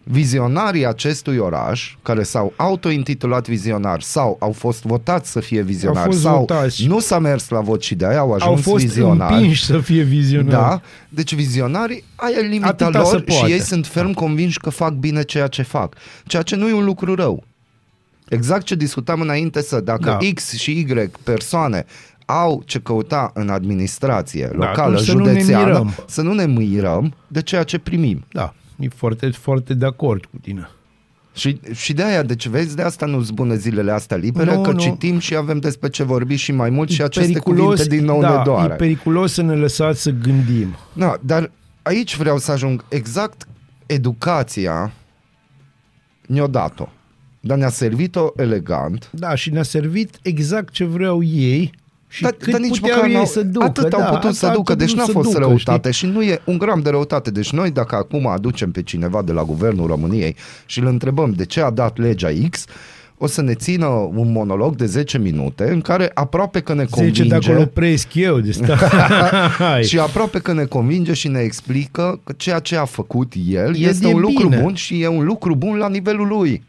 Vizionarii 0.06 0.86
acestui 0.86 1.36
oraș, 1.36 1.96
care 2.02 2.22
s-au 2.22 2.52
autointitulat 2.56 3.48
vizionari 3.48 4.04
sau 4.04 4.36
au 4.40 4.52
fost 4.52 4.82
votați 4.82 5.30
să 5.30 5.40
fie 5.40 5.62
vizionari 5.62 5.98
Au 6.04 6.10
fost 6.10 6.20
sau 6.22 6.38
votați. 6.38 6.86
nu 6.86 6.98
s-a 7.00 7.18
mers 7.18 7.48
la 7.48 7.60
vot 7.60 7.82
și 7.82 7.94
de 7.94 8.06
aia 8.06 8.18
au 8.18 8.32
ajuns 8.32 8.56
au 8.66 8.72
fost 8.72 8.84
vizionari. 8.84 9.34
împinși 9.34 9.64
să 9.64 9.78
fie 9.78 10.02
vizionari. 10.02 10.50
Da, 10.50 10.80
deci 11.08 11.34
vizionarii, 11.34 12.04
aia 12.14 12.36
e 12.38 12.40
limita 12.46 12.66
Atâta 12.68 13.04
se 13.04 13.10
lor 13.12 13.24
și 13.28 13.36
poate. 13.38 13.52
ei 13.52 13.60
sunt 13.60 13.86
ferm 13.86 14.12
convinși 14.12 14.58
că 14.58 14.70
fac 14.70 14.92
bine 14.92 15.22
ceea 15.22 15.46
ce 15.46 15.62
fac. 15.62 15.94
Ceea 16.26 16.42
ce 16.42 16.56
nu 16.56 16.68
e 16.68 16.72
un 16.72 16.84
lucru 16.84 17.14
rău. 17.14 17.44
Exact 18.28 18.64
ce 18.64 18.74
discutam 18.74 19.20
înainte 19.20 19.62
să, 19.62 19.80
dacă 19.80 20.04
Da. 20.04 20.18
X 20.34 20.52
și 20.52 20.70
Y 20.70 21.10
persoane 21.22 21.84
au 22.26 22.62
ce 22.66 22.78
căuta 22.78 23.30
în 23.34 23.48
administrație 23.48 24.48
locală, 24.52 24.92
atunci 24.92 25.00
să 25.06 25.12
nu 25.14 25.24
ne 25.24 25.30
județeană, 25.32 25.64
mirăm. 25.66 25.94
să 26.06 26.22
nu 26.22 26.32
ne 26.32 26.46
mirăm 26.46 27.14
de 27.28 27.42
ceea 27.42 27.62
ce 27.62 27.78
primim. 27.78 28.24
Da, 28.32 28.54
e 28.78 28.88
foarte, 28.88 29.30
foarte 29.30 29.74
de 29.74 29.86
acord 29.86 30.24
cu 30.24 30.36
tine. 30.42 30.68
Și, 31.34 31.60
și 31.72 31.92
de 31.92 32.02
aia, 32.04 32.22
deci 32.22 32.46
vezi, 32.48 32.76
de 32.76 32.82
asta 32.82 33.06
nu-s 33.06 33.30
bune 33.30 33.56
zilele 33.56 33.90
astea 33.92 34.16
libere, 34.16 34.54
Nu, 34.54 34.60
că 34.62 34.70
nu. 34.72 34.78
citim 34.78 35.18
și 35.18 35.36
avem 35.36 35.58
despre 35.58 35.88
ce 35.88 36.02
vorbi 36.02 36.34
și 36.34 36.52
mai 36.52 36.70
mult 36.70 36.90
și 36.90 37.00
E 37.00 37.04
aceste 37.04 37.38
cuvinte 37.38 37.84
din 37.84 38.04
nou 38.04 38.20
da, 38.20 38.36
ne 38.36 38.42
doare. 38.44 38.72
e 38.72 38.76
periculos 38.76 39.32
să 39.32 39.42
ne 39.42 39.54
lăsați 39.54 40.02
să 40.02 40.10
gândim. 40.10 40.74
Da, 40.92 41.16
dar 41.20 41.50
aici 41.82 42.16
vreau 42.16 42.38
să 42.38 42.52
ajung. 42.52 42.84
Exact 42.88 43.46
educația 43.86 44.92
ne-a 46.26 46.46
dat-o. 46.46 46.88
Dar 47.40 47.58
ne-a 47.58 47.68
servit-o 47.68 48.26
elegant. 48.36 49.10
Da, 49.12 49.34
și 49.34 49.50
ne-a 49.50 49.62
servit 49.62 50.18
exact 50.22 50.72
ce 50.72 50.84
vreau 50.84 51.22
ei 51.22 51.72
și 52.14 52.22
dar, 52.22 52.32
cât 52.32 52.50
dar 52.50 52.60
nici 52.60 52.80
puteau 52.80 52.96
măcar 52.96 53.10
ei 53.10 53.14
n-au, 53.14 53.26
să 53.26 53.42
ducă. 53.42 53.64
atât 53.64 53.88
da, 53.88 53.96
au 53.96 54.14
putut 54.14 54.34
să 54.34 54.46
atât 54.46 54.56
ducă, 54.56 54.72
au 54.72 54.78
deci 54.78 54.86
putut 54.88 55.00
n-a 55.00 55.06
să 55.06 55.12
fost 55.12 55.32
ducă, 55.32 55.38
răutate 55.38 55.90
știi? 55.90 56.08
și 56.08 56.14
nu 56.14 56.22
e 56.22 56.40
un 56.44 56.58
gram 56.58 56.80
de 56.80 56.90
răutate. 56.90 57.30
Deci 57.30 57.52
noi 57.52 57.70
dacă 57.70 57.94
acum 57.94 58.26
aducem 58.26 58.70
pe 58.70 58.82
cineva 58.82 59.22
de 59.22 59.32
la 59.32 59.42
Guvernul 59.42 59.86
României 59.86 60.36
și 60.66 60.78
îl 60.80 60.86
întrebăm 60.86 61.32
de 61.32 61.44
ce 61.44 61.60
a 61.60 61.70
dat 61.70 61.98
legea 61.98 62.28
X, 62.50 62.64
o 63.18 63.26
să 63.26 63.42
ne 63.42 63.54
țină 63.54 63.86
un 64.14 64.32
monolog 64.32 64.76
de 64.76 64.86
10 64.86 65.18
minute 65.18 65.70
în 65.70 65.80
care 65.80 66.10
aproape 66.14 66.60
că 66.60 66.74
ne 66.74 66.82
10 66.82 66.94
convinge 66.94 67.24
de 67.24 67.34
acolo 67.34 67.60
opresc 67.60 68.14
eu 68.14 68.40
de 68.40 68.52
sta. 68.52 68.78
și 69.88 69.98
aproape 69.98 70.38
că 70.38 70.52
ne 70.52 70.64
convinge 70.64 71.12
și 71.12 71.28
ne 71.28 71.40
explică 71.40 72.20
că 72.24 72.32
ceea 72.36 72.58
ce 72.58 72.76
a 72.76 72.84
făcut 72.84 73.32
el 73.48 73.74
E 73.76 73.88
este 73.88 74.06
de 74.06 74.12
un 74.12 74.20
lucru 74.20 74.48
bine. 74.48 74.60
bun 74.60 74.74
și 74.74 75.02
e 75.02 75.06
un 75.06 75.24
lucru 75.24 75.54
bun 75.54 75.76
la 75.76 75.88
nivelul 75.88 76.26
lui. 76.26 76.62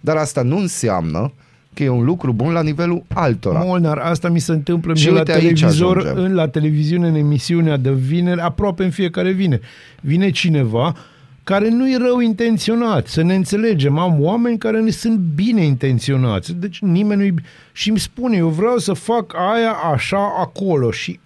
Dar 0.00 0.16
asta 0.16 0.42
nu 0.42 0.56
înseamnă 0.56 1.32
că 1.78 1.84
e 1.84 1.88
un 1.88 2.04
lucru 2.04 2.32
bun 2.32 2.52
la 2.52 2.62
nivelul 2.62 3.02
altora. 3.14 3.58
Molnar, 3.58 3.98
asta 3.98 4.28
mi 4.28 4.38
se 4.38 4.52
întâmplă 4.52 4.94
Și 4.94 5.04
mie 5.04 5.12
la 5.12 5.18
uite 5.18 5.32
aici 5.32 5.60
televizor, 5.60 5.98
ajungem. 5.98 6.24
în, 6.24 6.34
la 6.34 6.48
televiziune, 6.48 7.08
în 7.08 7.14
emisiunea 7.14 7.76
de 7.76 7.92
vineri, 7.92 8.40
aproape 8.40 8.84
în 8.84 8.90
fiecare 8.90 9.30
vineri. 9.30 9.62
Vine 10.00 10.30
cineva 10.30 10.96
care 11.44 11.68
nu 11.68 11.90
e 11.90 11.96
rău 11.96 12.20
intenționat, 12.20 13.06
să 13.06 13.22
ne 13.22 13.34
înțelegem. 13.34 13.98
Am 13.98 14.16
oameni 14.20 14.58
care 14.58 14.80
ne 14.80 14.90
sunt 14.90 15.18
bine 15.18 15.64
intenționați. 15.64 16.52
Deci 16.52 16.78
nimeni 16.80 17.28
nu 17.28 17.36
Și 17.72 17.88
îmi 17.88 17.98
spune, 17.98 18.36
eu 18.36 18.48
vreau 18.48 18.78
să 18.78 18.92
fac 18.92 19.34
aia 19.34 19.72
așa 19.92 20.34
acolo 20.38 20.90
și 20.90 21.20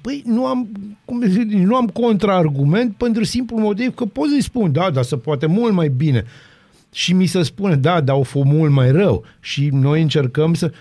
Păi 0.00 0.22
nu 0.26 0.46
am, 0.46 0.68
cum 1.04 1.20
să 1.20 1.28
zic, 1.28 1.52
nu 1.52 1.76
am 1.76 1.86
contraargument 1.86 2.94
pentru 2.96 3.24
simplu 3.24 3.58
motiv 3.58 3.94
că 3.94 4.04
pot 4.04 4.28
să-i 4.28 4.42
spun, 4.42 4.72
da, 4.72 4.90
dar 4.90 5.04
se 5.04 5.16
poate 5.16 5.46
mult 5.46 5.72
mai 5.72 5.88
bine. 5.88 6.24
Și 6.98 7.12
mi 7.12 7.26
se 7.26 7.42
spune, 7.42 7.76
da, 7.76 8.00
dar 8.00 8.16
o 8.16 8.22
fost 8.22 8.44
mult 8.44 8.72
mai 8.72 8.90
rău. 8.90 9.24
Și 9.40 9.68
noi 9.72 10.02
încercăm 10.02 10.54
să... 10.54 10.72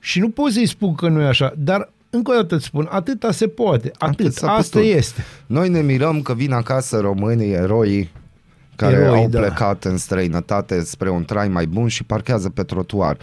Și 0.00 0.20
nu 0.20 0.28
pot 0.30 0.52
să-i 0.52 0.66
spun 0.66 0.94
că 0.94 1.08
nu 1.08 1.20
e 1.20 1.26
așa, 1.26 1.52
dar 1.56 1.92
încă 2.10 2.30
o 2.30 2.34
dată 2.34 2.54
îți 2.54 2.64
spun, 2.64 2.88
atâta 2.90 3.30
se 3.32 3.48
poate, 3.48 3.90
atât, 3.98 4.20
Atât 4.20 4.32
s-a 4.32 4.52
asta 4.52 4.78
putut. 4.78 4.94
este. 4.94 5.24
Noi 5.46 5.68
ne 5.68 5.80
mirăm 5.80 6.22
că 6.22 6.34
vin 6.34 6.52
acasă 6.52 6.98
românii, 7.00 7.52
eroii 7.52 8.10
care 8.76 8.94
Eroi, 8.96 9.18
au 9.18 9.28
da. 9.28 9.38
plecat 9.38 9.84
în 9.84 9.96
străinătate 9.96 10.80
spre 10.80 11.10
un 11.10 11.24
trai 11.24 11.48
mai 11.48 11.66
bun 11.66 11.88
și 11.88 12.04
parchează 12.04 12.48
pe 12.50 12.62
trotuar. 12.62 13.16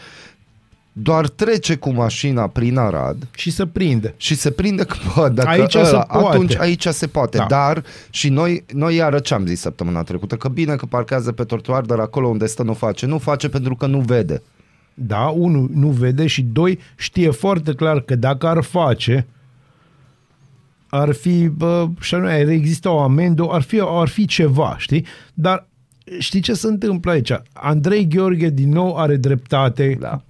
Doar 0.94 1.28
trece 1.28 1.76
cu 1.76 1.90
mașina 1.92 2.48
prin 2.48 2.78
Arad 2.78 3.28
Și 3.36 3.52
să 3.52 3.66
prinde. 3.66 4.14
și 4.18 4.36
se 4.36 4.52
prinde 4.52 4.84
că, 4.84 4.96
bă, 5.16 5.30
dacă 5.30 5.50
Aici 5.50 5.76
ăla, 5.76 5.86
se 5.86 5.92
poate. 6.08 6.28
atunci 6.28 6.56
aici 6.58 6.88
se 6.88 7.08
poate, 7.08 7.38
Da. 7.38 7.46
da. 7.50 7.56
dar 7.56 7.84
și 8.10 8.30
noi, 8.30 8.66
noi 8.74 8.96
iară 8.96 9.20
ce 9.20 9.34
am 9.34 9.46
zis 9.46 9.60
săptămâna 9.60 10.04
trecută, 10.04 10.36
că 10.36 10.48
bine 10.48 10.76
că 10.76 10.86
parchează 10.86 11.32
pe 11.32 11.44
trotuar, 11.44 11.82
dar 11.84 12.00
acolo 12.00 12.28
unde 12.28 12.46
stă 12.46 12.64
nu 12.64 12.74
face. 12.74 13.06
Nu 13.06 13.18
face 13.18 13.50
pentru 13.50 13.76
că 13.76 13.86
nu 13.86 14.00
vede. 14.00 14.42
Da, 14.94 15.20
unul 15.28 15.70
nu 15.74 15.88
vede 15.88 16.28
și 16.28 16.42
doi 16.42 16.80
știe 16.98 17.30
foarte 17.30 17.74
clar 17.74 18.00
că 18.02 18.16
dacă 18.16 18.48
ar 18.48 18.62
face, 18.64 19.28
ar 20.90 21.12
fi, 21.14 21.48
bă, 21.48 21.88
și 22.00 22.16
anume, 22.16 22.32
ar 22.34 22.48
exista 22.48 22.92
o 22.92 23.00
amendă, 23.00 23.48
ar 23.50 23.62
fi, 23.62 23.82
ar 23.84 24.08
fi 24.08 24.26
ceva, 24.26 24.76
știi? 24.78 25.06
Dar 25.34 25.68
știi 26.20 26.40
ce 26.42 26.54
se 26.54 26.68
întâmplă 26.68 27.12
aici? 27.12 27.32
Andrei 27.54 28.08
Gheorghe 28.08 28.50
din 28.50 28.70
nou 28.70 28.98
are 28.98 29.16
dreptate 29.16 29.98
Da. 30.00 30.22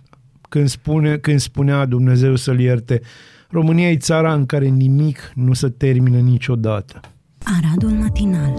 Când, 0.51 0.67
spune, 0.67 1.17
când 1.17 1.39
spunea 1.39 1.85
Dumnezeu 1.85 2.35
să-l 2.35 2.59
ierte. 2.59 3.01
România 3.49 3.89
e 3.89 3.97
țara 3.97 4.33
în 4.33 4.45
care 4.45 4.65
nimic 4.65 5.31
nu 5.35 5.53
se 5.53 5.69
termină 5.69 6.17
niciodată. 6.17 6.99
Aradul 7.43 7.89
matinal. 7.89 8.53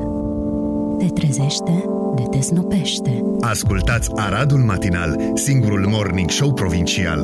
Te 0.98 1.20
trezește, 1.20 1.84
de 2.16 2.22
te 2.30 2.40
snopește. 2.40 3.22
Ascultați 3.40 4.10
Aradul 4.14 4.58
Matinal, 4.58 5.20
singurul 5.34 5.86
morning 5.88 6.30
show 6.30 6.52
provincial. 6.52 7.22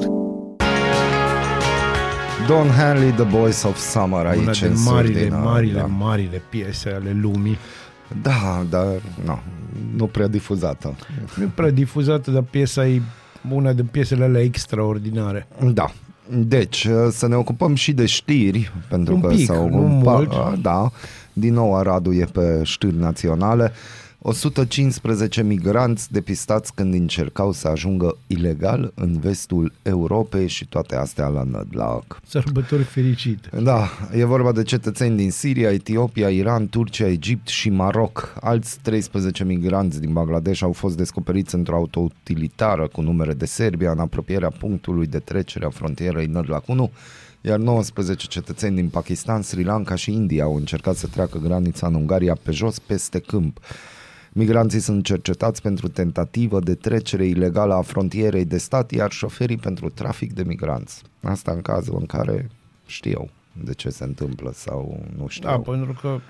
Don 2.47 2.67
Henley, 2.67 3.11
The 3.11 3.25
Boys 3.25 3.63
of 3.63 3.79
Summer 3.79 4.21
Una 4.21 4.29
aici 4.29 4.61
de 4.61 4.67
în 4.67 4.83
marile, 4.83 5.19
surdină, 5.19 5.37
marile, 5.37 5.79
da. 5.79 5.87
marile 5.87 6.43
piese 6.51 6.89
ale 6.89 7.19
lumii. 7.21 7.59
Da, 8.23 8.67
dar 8.71 8.87
nu, 9.25 9.39
nu 9.97 10.07
prea 10.07 10.27
difuzată. 10.27 10.97
Nu 11.37 11.43
e 11.43 11.51
prea 11.55 11.71
difuzată, 11.71 12.31
dar 12.31 12.43
piesa 12.43 12.87
e 12.87 13.03
una 13.51 13.73
din 13.73 13.87
piesele 13.87 14.25
alea 14.25 14.43
extraordinare. 14.43 15.47
Da. 15.73 15.93
Deci, 16.31 16.89
să 17.11 17.29
ne 17.29 17.35
ocupăm 17.35 17.75
și 17.75 17.93
de 17.93 18.07
știri, 18.07 18.73
pentru 18.89 19.15
Un 19.15 19.21
că 19.21 19.27
pic, 19.27 19.47
s-au 19.47 19.69
nu 19.69 19.79
un 19.79 19.97
mult. 19.97 20.61
Da, 20.63 20.91
din 21.33 21.53
nou 21.55 21.77
Aradul 21.77 22.17
e 22.17 22.25
pe 22.25 22.61
știri 22.63 22.97
naționale. 22.97 23.73
115 24.21 25.43
migranți 25.43 26.13
depistați 26.13 26.75
când 26.75 26.95
încercau 26.95 27.53
să 27.53 27.69
ajungă 27.69 28.17
ilegal 28.27 28.93
în 28.95 29.19
vestul 29.19 29.73
Europei 29.83 30.49
și 30.49 30.67
toate 30.67 30.97
astea 30.97 31.27
la 31.27 31.43
Nădlac. 31.43 32.21
Sărbători 32.27 32.83
fericite. 32.83 33.49
Da, 33.63 33.89
e 34.13 34.25
vorba 34.25 34.53
de 34.53 34.63
cetățeni 34.63 35.17
din 35.17 35.31
Siria, 35.31 35.71
Etiopia, 35.71 36.31
Iran, 36.31 36.69
Turcia, 36.69 37.07
Egipt 37.07 37.49
și 37.49 37.71
Maroc. 37.71 38.35
Alți 38.41 38.79
13 38.83 39.45
migranți 39.45 40.01
din 40.01 40.13
Bangladesh 40.13 40.63
au 40.63 40.73
fost 40.73 40.97
descoperiți 40.97 41.55
într-o 41.55 41.77
autoutilitară 41.77 42.89
cu 42.89 43.01
numere 43.01 43.33
de 43.33 43.47
Serbia 43.47 43.91
în 43.91 43.99
apropierea 43.99 44.51
punctului 44.51 45.07
de 45.07 45.19
trecere 45.19 45.65
a 45.65 45.71
frontierei 45.71 46.27
Nădlac 46.27 46.69
1, 46.69 46.91
iar 47.41 47.59
19 47.59 48.27
cetățeni 48.27 48.75
din 48.75 48.89
Pakistan, 48.89 49.43
Sri 49.43 49.65
Lanka 49.65 49.95
și 49.95 50.13
India 50.13 50.45
au 50.45 50.57
încercat 50.57 50.97
să 50.97 51.07
treacă 51.07 51.39
granița 51.39 51.87
în 51.87 51.95
Ungaria 51.95 52.37
pe 52.43 52.51
jos 52.51 52.79
peste 52.79 53.19
câmp. 53.19 53.61
Migranții 54.33 54.81
sunt 54.81 55.05
cercetați 55.05 55.63
pentru 55.63 55.89
tentativă 55.89 56.61
de 56.61 56.75
trecere 56.75 57.27
ilegală 57.27 57.75
a 57.75 57.83
frontierei 57.83 58.45
de 58.45 58.59
stat, 58.59 58.91
iar 58.91 59.11
șoferii 59.11 59.57
pentru 59.57 59.89
trafic 59.91 60.33
de 60.33 60.43
migranți. 60.43 61.03
Asta 61.23 61.53
în 61.53 61.63
cazul 61.63 61.97
în 61.99 62.07
care 62.07 62.51
știu 62.87 63.29
de 63.65 63.73
ce 63.73 63.89
se 63.89 64.05
întâmplă 64.05 64.51
sau 64.55 65.01
nu 65.17 65.29
știu. 65.29 65.49
Da, 65.49 65.59
pentru 65.59 65.99
că 66.01 66.21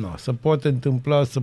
na, 0.00 0.16
se 0.16 0.32
poate 0.32 0.68
întâmpla 0.68 1.24
să 1.24 1.40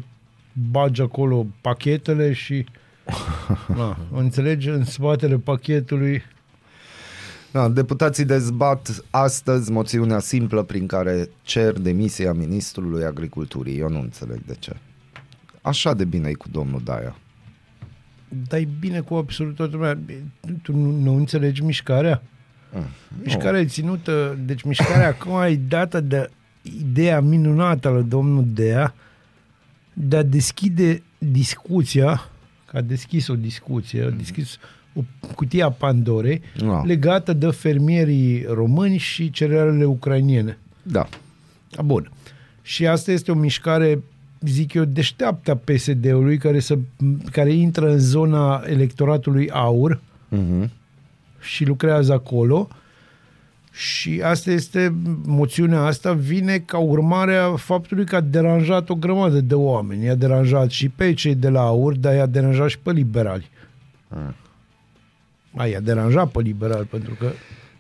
bagi 0.72 1.02
acolo 1.02 1.46
pachetele 1.62 2.34
și 2.34 2.65
na, 3.78 3.98
înțelegi, 4.12 4.70
în 4.70 4.84
spatele 4.84 5.38
pachetului 5.38 6.22
Da, 7.52 7.70
deputații 7.70 8.26
dezbat 8.26 9.04
astăzi 9.10 9.72
moțiunea 9.72 10.20
simplă 10.20 10.63
prin 10.63 10.88
care 10.88 11.30
cer 11.41 11.80
demisia 11.80 12.34
ministrului 12.34 13.04
agriculturii. 13.04 13.78
Eu 13.78 13.89
nu 13.89 14.00
înțeleg 14.00 14.41
de 14.46 14.56
ce. 14.60 14.76
Așa 15.67 15.93
de 15.93 16.06
bine 16.06 16.30
e 16.30 16.34
cu 16.34 16.47
domnul 16.51 16.82
Daia. 16.84 17.15
dar 18.49 18.60
e 18.60 18.67
bine 18.80 18.99
cu 18.99 19.13
absolut 19.15 19.56
toată 19.56 19.75
lumea. 19.75 19.99
Tu 20.62 20.75
nu, 20.77 20.91
nu 20.91 21.15
înțelegi 21.15 21.63
mișcarea? 21.63 22.21
Mișcarea 23.23 23.60
e 23.60 23.65
ținută, 23.65 24.38
deci 24.45 24.62
mișcarea 24.63 25.08
acum 25.19 25.41
e 25.41 25.56
dată 25.67 25.99
de 26.01 26.30
ideea 26.62 27.21
minunată 27.21 27.89
la 27.89 28.01
domnul 28.01 28.43
Dea 28.47 28.93
de 29.93 30.17
a 30.17 30.23
deschide 30.23 31.03
discuția, 31.17 32.30
că 32.65 32.77
a 32.77 32.82
deschis 32.82 33.27
o 33.27 33.36
discuție, 33.36 34.03
a 34.03 34.10
deschis 34.10 34.58
o 34.93 35.01
cutie 35.36 35.63
a 35.63 35.71
Pandorei 35.71 36.41
Da. 36.58 36.82
legată 36.86 37.34
de 37.34 37.47
fermierii 37.51 38.43
români 38.43 38.97
și 38.97 39.30
cerealele 39.30 39.86
ucrainiene. 39.86 40.58
Da. 40.84 41.08
A, 41.75 41.82
Bun. 41.82 42.12
Și 42.62 42.88
asta 42.88 43.12
este 43.12 43.32
o 43.32 43.36
mișcare, 43.36 44.03
zic 44.41 44.73
eu, 44.73 44.84
deșteaptă 44.84 45.52
a 45.52 45.56
PSD-ului 45.56 46.38
care, 46.38 46.60
să, 46.60 46.78
care 47.32 47.52
intră 47.52 47.91
în 47.91 48.00
zona 48.00 48.63
electoratului 48.65 49.50
aur 49.50 50.00
Mhm. 50.30 50.71
și 51.39 51.65
lucrează 51.65 52.13
acolo. 52.13 52.67
Și 53.71 54.21
asta 54.23 54.52
este, 54.52 54.95
moțiunea 55.26 55.82
asta 55.82 56.13
vine 56.13 56.58
ca 56.58 56.78
urmare 56.78 57.36
a 57.36 57.56
faptului 57.56 58.06
că 58.06 58.15
a 58.15 58.21
deranjat 58.21 58.89
o 58.89 58.95
grămadă 58.95 59.39
de 59.41 59.54
oameni. 59.56 60.04
I-a 60.06 60.15
deranjat 60.15 60.69
și 60.69 60.89
pe 60.89 61.13
cei 61.13 61.36
de 61.36 61.50
la 61.50 61.62
aur, 61.62 61.95
dar 61.95 62.15
i-a 62.15 62.26
deranjat 62.26 62.69
și 62.69 62.80
pe 62.80 62.91
liberali. 62.91 63.50
A, 65.56 65.65
i-a 65.65 65.80
deranjat 65.80 66.32
pe 66.32 66.41
liberali, 66.41 66.86
pentru 66.86 67.13
că 67.19 67.32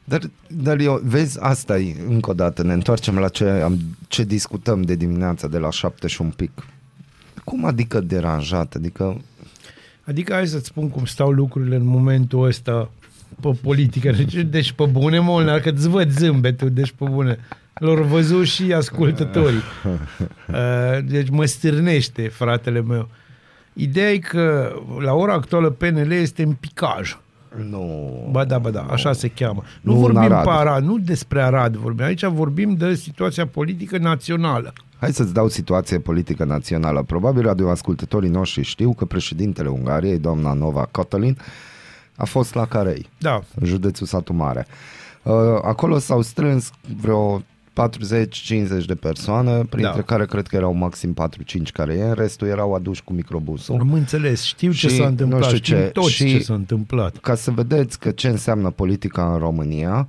Dar, 0.09 0.21
dar 0.47 0.79
eu, 0.79 1.01
vezi, 1.03 1.39
asta 1.41 1.79
e, 1.79 1.95
încă 2.07 2.29
o 2.29 2.33
dată, 2.33 2.63
ne 2.63 2.73
întoarcem 2.73 3.17
la 3.17 3.27
ce, 3.27 3.49
am, 3.49 3.79
ce 4.07 4.23
discutăm 4.23 4.81
de 4.81 4.95
dimineața 4.95 5.47
de 5.47 5.57
la 5.57 5.69
șapte 5.69 6.07
și 6.07 6.21
un 6.21 6.29
pic. 6.29 6.51
Cum 7.43 7.65
adică 7.65 7.99
deranjat? 7.99 8.73
Adică, 8.75 9.21
Adică 10.07 10.33
hai 10.33 10.47
să-ți 10.47 10.65
spun 10.65 10.89
cum 10.89 11.05
stau 11.05 11.31
lucrurile 11.31 11.75
în 11.75 11.85
momentul 11.85 12.45
ăsta 12.45 12.89
pe 13.41 13.57
politică. 13.61 14.11
Deci, 14.11 14.33
deci 14.33 14.71
pe 14.71 14.85
bune, 14.85 15.19
Molnar, 15.19 15.59
că 15.59 15.69
îți 15.69 15.89
văd 15.89 16.09
zâmbetul, 16.11 16.69
deci 16.69 16.91
pe 16.91 17.05
bune. 17.09 17.39
L-au 17.73 18.03
văzut 18.03 18.45
și 18.45 18.73
ascultătorii. 18.73 19.61
Uh, 20.47 21.03
Deci 21.05 21.29
mă 21.29 21.45
stârnește, 21.45 22.27
fratele 22.27 22.81
meu. 22.81 23.09
Ideea 23.73 24.11
e 24.11 24.17
că 24.17 24.75
la 24.99 25.13
ora 25.13 25.33
actuală 25.33 25.69
PNL 25.69 26.11
este 26.11 26.43
în 26.43 26.51
picaj. 26.51 27.17
Nu... 27.69 28.11
Ba 28.31 28.45
da, 28.45 28.59
ba 28.59 28.69
da, 28.69 28.81
așa 28.89 29.13
se 29.13 29.27
cheamă. 29.27 29.63
Nu, 29.81 29.91
Nu 29.91 29.97
în 29.97 30.01
vorbim 30.01 30.21
Arad. 30.21 30.43
pe 30.43 30.49
Arad, 30.49 30.83
nu 30.83 30.97
despre 30.97 31.41
Arad 31.41 31.75
vorbim. 31.75 32.05
Aici 32.05 32.25
vorbim 32.25 32.75
de 32.75 32.93
situația 32.95 33.47
politică 33.47 33.97
națională. 33.97 34.73
Hai 34.99 35.11
să-ți 35.13 35.33
dau 35.33 35.47
situație 35.47 35.99
politică 35.99 36.43
națională. 36.43 37.03
Probabil 37.03 37.41
radioascultătorii 37.43 38.29
noștri 38.29 38.61
știu 38.63 38.93
că 38.93 39.05
președintele 39.05 39.67
Ungariei, 39.69 40.17
doamna 40.19 40.53
Nova 40.53 40.87
Cătălin, 40.91 41.37
a 42.15 42.25
fost 42.25 42.53
la 42.53 42.65
Carei, 42.65 43.09
Da, 43.19 43.41
în 43.59 43.65
județul 43.67 44.07
Satu 44.07 44.33
Mare. 44.33 44.67
Uh, 45.23 45.33
Acolo 45.61 45.97
s-au 45.97 46.21
strâns 46.21 46.71
vreo 47.01 47.41
40-50 47.77 48.85
de 48.85 48.95
persoane, 48.95 49.51
printre 49.51 49.91
Da. 49.95 50.01
care 50.01 50.25
cred 50.25 50.47
că 50.47 50.55
erau 50.55 50.73
maxim 50.73 51.13
4-5 51.13 51.71
care 51.73 51.93
e, 51.93 52.03
în 52.03 52.13
restul 52.13 52.47
erau 52.47 52.73
aduși 52.73 53.03
cu 53.03 53.13
microbusul. 53.13 53.79
am 53.79 53.93
înțeles, 53.93 54.43
știu 54.43 54.71
ce 54.71 54.87
Și 54.87 54.95
s-a 54.95 55.03
nu 55.03 55.09
întâmplat, 55.09 55.43
știu 55.43 55.57
știu 55.57 55.75
ce, 55.75 55.81
toți 55.83 56.11
și- 56.11 56.37
ce 56.37 56.39
s-a 56.43 56.53
întâmplat. 56.53 57.17
Ca 57.17 57.35
să 57.35 57.51
vedeți 57.51 57.99
că 57.99 58.11
ce 58.11 58.27
înseamnă 58.27 58.69
politica 58.69 59.33
în 59.33 59.39
România, 59.39 60.07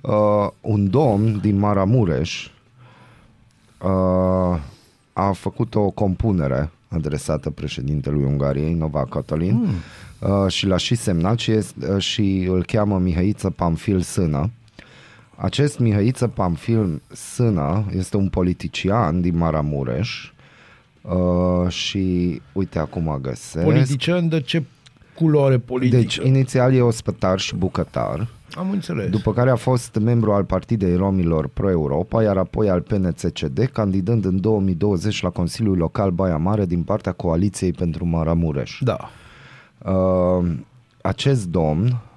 uh, 0.00 0.48
un 0.60 0.90
domn 0.90 1.38
din 1.40 1.58
Maramureș 1.58 2.50
uh, 3.82 4.58
a 5.12 5.32
făcut 5.32 5.74
o 5.74 5.90
compunere 5.90 6.70
adresată 6.88 7.50
președintelui 7.50 8.24
Ungariei, 8.24 8.74
Nova 8.74 9.04
Cătălin, 9.10 9.54
mm. 9.54 9.68
uh, 10.44 10.50
și 10.52 10.66
l-a 10.66 10.76
și 10.76 10.94
semnat 10.94 11.38
și, 11.38 11.50
este, 11.50 11.92
uh, 11.92 12.02
și 12.02 12.46
îl 12.50 12.64
cheamă 12.64 12.98
Mihăiță 12.98 13.50
Pamfil 13.50 14.00
Sână. 14.00 14.50
Acest 15.40 15.78
Mihăiță 15.78 16.28
Pamfil 16.28 17.02
Sână 17.12 17.84
este 17.96 18.16
un 18.16 18.28
politician 18.28 19.20
din 19.20 19.36
Maramureș 19.36 20.32
uh, 21.02 21.68
și 21.68 22.40
uite 22.52 22.78
acum 22.78 23.18
găsesc. 23.22 23.64
Politician 23.64 24.28
de 24.28 24.40
ce 24.40 24.64
culoare 25.14 25.58
politică? 25.58 25.96
Deci, 25.96 26.16
inițial 26.16 26.74
e 26.74 26.80
ospătar 26.80 27.38
și 27.38 27.54
bucătar, 27.54 28.26
Am 28.56 28.70
înțeles. 28.70 29.10
după 29.10 29.32
care 29.32 29.50
a 29.50 29.56
fost 29.56 29.98
membru 30.02 30.32
al 30.32 30.44
Partidei 30.44 30.96
Romilor 30.96 31.48
Pro-Europa, 31.48 32.22
iar 32.22 32.36
apoi 32.36 32.68
al 32.68 32.80
PNCCD, 32.80 33.68
candidând 33.72 34.24
în 34.24 34.40
2020 34.40 35.22
la 35.22 35.30
Consiliul 35.30 35.76
Local 35.76 36.10
Baia 36.10 36.36
Mare 36.36 36.66
din 36.66 36.82
partea 36.82 37.12
Coaliției 37.12 37.72
pentru 37.72 38.06
Maramureș. 38.06 38.78
Da. 38.80 39.10
Uh, 39.92 40.46
acest 41.02 41.48
domn, 41.48 41.84
uh, 41.84 42.07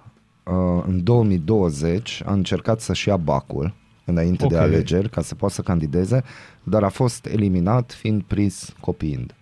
în 0.86 1.04
2020, 1.04 2.22
a 2.26 2.32
încercat 2.34 2.82
să-și 2.82 3.08
ia 3.08 3.18
bacul 3.18 3.74
înainte 4.06 4.46
de 4.48 4.56
Ok. 4.56 4.62
alegeri 4.62 5.10
ca 5.10 5.22
să 5.22 5.36
poată 5.36 5.54
să 5.54 5.62
candideze, 5.62 6.24
dar 6.64 6.84
a 6.84 6.90
fost 6.90 7.26
eliminat 7.26 7.94
fiind 7.94 8.22
prins 8.24 8.74
copiind. 8.80 9.36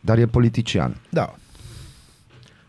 Dar 0.00 0.18
e 0.18 0.26
politician. 0.26 0.96
Da. 1.10 1.34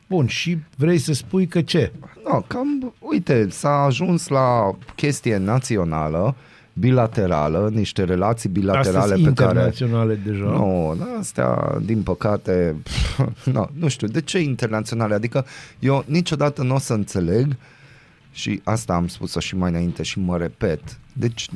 Bun, 0.10 0.28
și 0.28 0.58
vrei 0.78 0.98
să 0.98 1.14
spui 1.14 1.48
că 1.48 1.62
ce? 1.62 1.92
No, 2.30 2.42
cam, 2.42 2.94
uite, 3.00 3.50
s-a 3.50 3.84
ajuns 3.84 4.28
la 4.28 4.78
chestie 4.96 5.38
națională, 5.38 6.36
bilaterală, 6.74 7.70
niște 7.74 8.04
relații 8.04 8.50
bilaterale 8.50 8.98
Astăzi 8.98 9.24
pe 9.24 9.34
care... 9.34 9.50
internaționale 9.50 10.20
deja. 10.26 10.44
Nu, 10.44 10.94
no, 10.98 11.06
astea, 11.20 11.78
din 11.86 12.02
păcate, 12.02 12.76
no, 13.54 13.66
nu 13.74 13.88
știu, 13.88 14.08
de 14.08 14.22
ce 14.22 14.40
internaționale? 14.40 15.14
Adică 15.14 15.46
eu 15.80 16.04
niciodată 16.08 16.64
nu 16.64 16.76
o 16.76 16.80
să 16.80 16.94
înțeleg 16.94 17.56
și 18.32 18.62
asta 18.64 18.94
am 18.94 19.08
spus-o 19.08 19.40
și 19.40 19.56
mai 19.56 19.70
înainte 19.70 20.04
și 20.04 20.20
mă 20.20 20.38
repet. 20.38 20.82
Deci 21.14 21.50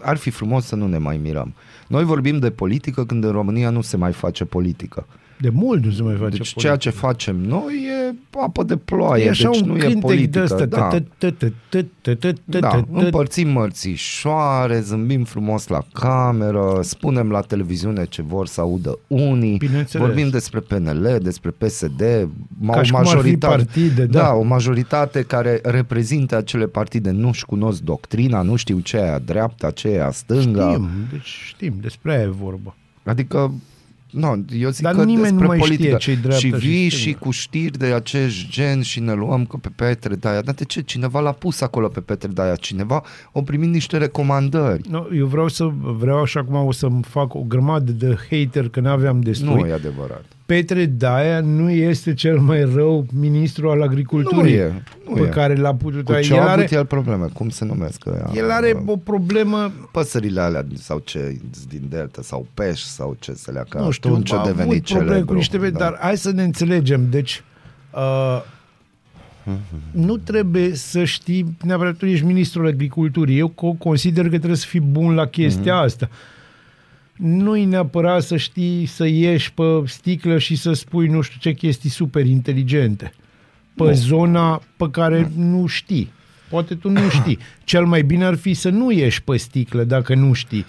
ar 0.00 0.16
fi 0.16 0.30
frumos 0.30 0.64
să 0.64 0.76
nu 0.76 0.86
ne 0.86 0.98
mai 0.98 1.16
mirăm. 1.16 1.54
Noi 1.86 2.04
vorbim 2.04 2.38
de 2.38 2.50
politică 2.50 3.04
când 3.04 3.24
în 3.24 3.30
România 3.30 3.70
nu 3.70 3.80
se 3.80 3.96
mai 3.96 4.12
face 4.12 4.44
politică. 4.44 5.06
De 5.42 5.48
mult 5.48 5.84
nu 5.84 5.90
se 5.90 6.02
mai 6.02 6.14
face 6.14 6.28
Deci 6.28 6.36
politică. 6.38 6.60
ceea 6.60 6.76
ce 6.76 6.90
facem 6.90 7.36
noi 7.36 7.72
e 8.10 8.14
apă 8.40 8.62
de 8.62 8.76
ploaie, 8.76 9.24
E 9.24 9.28
așa 9.28 9.48
deci 9.50 9.60
un 9.60 9.66
nu 9.68 9.76
e 9.76 9.78
cântec 9.78 9.94
de 10.00 10.06
politică. 10.06 10.42
ăsta. 10.42 10.64
Da. 10.66 10.88
tă- 10.88 11.04
tă- 11.18 11.30
tă- 11.30 11.52
tă- 11.68 11.86
tă- 12.02 12.14
tă- 12.14 12.32
tă- 12.32 12.58
Da, 12.60 12.68
tă- 12.68 12.86
tă- 12.92 12.98
împărțim 13.04 13.48
mărțișoare, 13.48 14.80
zâmbim 14.80 15.24
frumos 15.24 15.66
la 15.66 15.82
cameră, 15.92 16.78
spunem 16.82 17.30
la 17.30 17.40
televiziune 17.40 18.04
ce 18.04 18.22
vor 18.22 18.46
să 18.46 18.60
audă 18.60 18.98
unii, 19.06 19.56
Bineînțeles. 19.56 20.06
vorbim 20.06 20.28
despre 20.28 20.60
PNL, 20.60 21.18
despre 21.22 21.50
PSD, 21.50 22.28
ma- 22.64 22.72
Ca 22.72 22.78
o 22.78 22.82
și 22.82 22.90
cum 22.90 22.98
ar 23.00 23.06
fi 23.06 23.12
majoritate, 23.14 23.56
partide, 23.56 24.04
da. 24.04 24.32
o 24.34 24.42
majoritate 24.42 25.22
care 25.22 25.60
reprezintă 25.62 26.36
acele 26.36 26.66
partide, 26.66 27.10
nu-și 27.10 27.44
cunosc 27.44 27.80
doctrina, 27.80 28.42
nu 28.42 28.56
știu 28.56 28.78
ce 28.78 28.96
e 28.96 29.02
aia 29.02 29.18
dreapta, 29.18 29.70
ce 29.70 29.88
e 29.88 30.00
aia 30.00 30.10
stânga. 30.10 30.70
Știm, 30.70 30.88
deci 31.10 31.26
știm, 31.46 31.74
despre 31.80 32.12
aia 32.14 32.22
e 32.22 32.28
vorba. 32.40 32.76
Adică, 33.04 33.52
nu, 34.12 34.44
eu 34.58 34.70
zic 34.70 34.82
Dar 34.82 34.94
că 34.94 35.04
nimeni 35.04 35.16
nu 35.32 35.38
despre 35.38 35.46
mai 35.46 35.58
știe 35.58 35.68
politică. 35.76 35.96
ce-i 35.96 36.16
dreapta 36.16 36.38
și 36.38 36.46
și 36.48 36.54
vii 36.66 36.90
stânga. 36.90 37.04
și 37.04 37.12
cu 37.12 37.30
știri 37.30 37.78
de 37.78 37.86
acest 37.86 38.46
gen 38.48 38.82
și 38.82 39.00
ne 39.00 39.12
luăm 39.12 39.44
că 39.46 39.56
pe 39.56 39.68
Petre 39.76 40.14
Daia. 40.14 40.40
Dar 40.42 40.54
de 40.54 40.64
ce? 40.64 40.80
Cineva 40.80 41.20
l-a 41.20 41.32
pus 41.32 41.60
acolo 41.60 41.88
pe 41.88 42.00
Petre 42.00 42.28
Daia. 42.28 42.54
Cineva 42.54 43.02
a 43.34 43.40
primit 43.44 43.68
niște 43.70 43.96
recomandări. 43.96 44.88
No, 44.90 45.04
eu 45.16 45.26
vreau 45.26 45.48
să 45.48 45.70
vreau 45.80 46.20
așa 46.20 46.40
acum 46.40 46.54
o 46.66 46.72
să-mi 46.72 47.02
fac 47.02 47.34
o 47.34 47.40
grămadă 47.42 47.92
de 47.92 48.16
hater 48.30 48.68
că 48.68 48.80
n-aveam 48.80 49.20
destui. 49.20 49.54
Nu 49.54 49.66
e 49.66 49.72
adevărat. 49.72 50.24
Petre 50.46 50.86
Daia 50.86 51.40
nu 51.40 51.70
este 51.70 52.14
cel 52.14 52.38
mai 52.38 52.64
rău 52.74 53.06
ministru 53.12 53.70
al 53.70 53.82
agriculturii 53.82 54.52
Nu 54.56 54.58
e, 54.60 54.82
nu 55.08 55.12
pe 55.14 55.20
e. 55.20 55.26
care 55.26 55.54
l-a 55.54 55.74
putut 55.74 56.04
Cu 56.04 56.12
el 56.12 56.22
ce 56.22 56.38
a 56.38 56.42
are, 56.42 56.60
avut 56.60 56.72
el 56.72 56.84
probleme? 56.86 57.26
Cum 57.32 57.48
se 57.48 57.64
numesc 57.64 58.06
ăia? 58.06 58.30
el 58.34 58.50
are 58.50 58.82
o 58.86 58.96
problemă 58.96 59.72
Păsările 59.92 60.40
alea 60.40 60.66
sau 60.74 60.98
ce 60.98 61.38
din 61.68 61.82
delta 61.88 62.22
sau 62.22 62.46
peș 62.54 62.80
sau 62.80 63.16
ce 63.20 63.32
să 63.34 63.50
le 63.52 63.62
nu 63.74 63.90
știu, 63.90 64.10
atunci 64.10 64.32
a 64.32 64.36
a 64.36 64.40
avut 64.40 64.56
devenit 64.56 64.84
probleme 64.84 65.08
cu 65.08 65.14
celebru. 65.14 65.34
niște 65.34 65.58
da. 65.70 65.78
dar 65.78 65.98
hai 66.00 66.16
să 66.16 66.30
ne 66.32 66.42
înțelegem. 66.42 67.06
Deci, 67.10 67.42
uh, 67.94 68.42
nu 69.90 70.16
trebuie 70.16 70.74
să 70.74 71.04
știi 71.04 71.56
neapărat 71.64 71.94
tu 71.96 72.06
ești 72.06 72.24
ministrul 72.24 72.66
agriculturii. 72.66 73.38
Eu 73.38 73.50
co- 73.52 73.78
consider 73.78 74.22
că 74.22 74.36
trebuie 74.36 74.56
să 74.56 74.66
fii 74.66 74.80
bun 74.80 75.14
la 75.14 75.26
chestia 75.26 75.74
Mhm. 75.74 75.82
asta. 75.84 76.08
Nu-i 77.16 77.64
neapărat 77.64 78.22
să 78.22 78.36
știi 78.36 78.86
să 78.86 79.06
ieși 79.06 79.52
pe 79.52 79.82
sticlă 79.84 80.38
și 80.38 80.56
să 80.56 80.72
spui 80.72 81.06
nu 81.06 81.20
știu 81.20 81.38
ce 81.40 81.52
chestii 81.52 81.90
super 81.90 82.26
inteligente 82.26 83.12
pe 83.74 83.84
Nu. 83.84 83.92
zona 83.92 84.62
pe 84.76 84.90
care 84.90 85.30
nu 85.36 85.66
știi. 85.66 86.12
Poate 86.50 86.74
tu 86.74 86.90
nu 86.90 87.08
știi. 87.08 87.38
Cel 87.64 87.84
mai 87.86 88.02
bine 88.02 88.24
ar 88.24 88.34
fi 88.34 88.54
să 88.54 88.68
nu 88.68 88.90
ieși 88.90 89.22
pe 89.22 89.36
sticlă 89.36 89.84
dacă 89.84 90.14
nu 90.14 90.32
știi. 90.32 90.64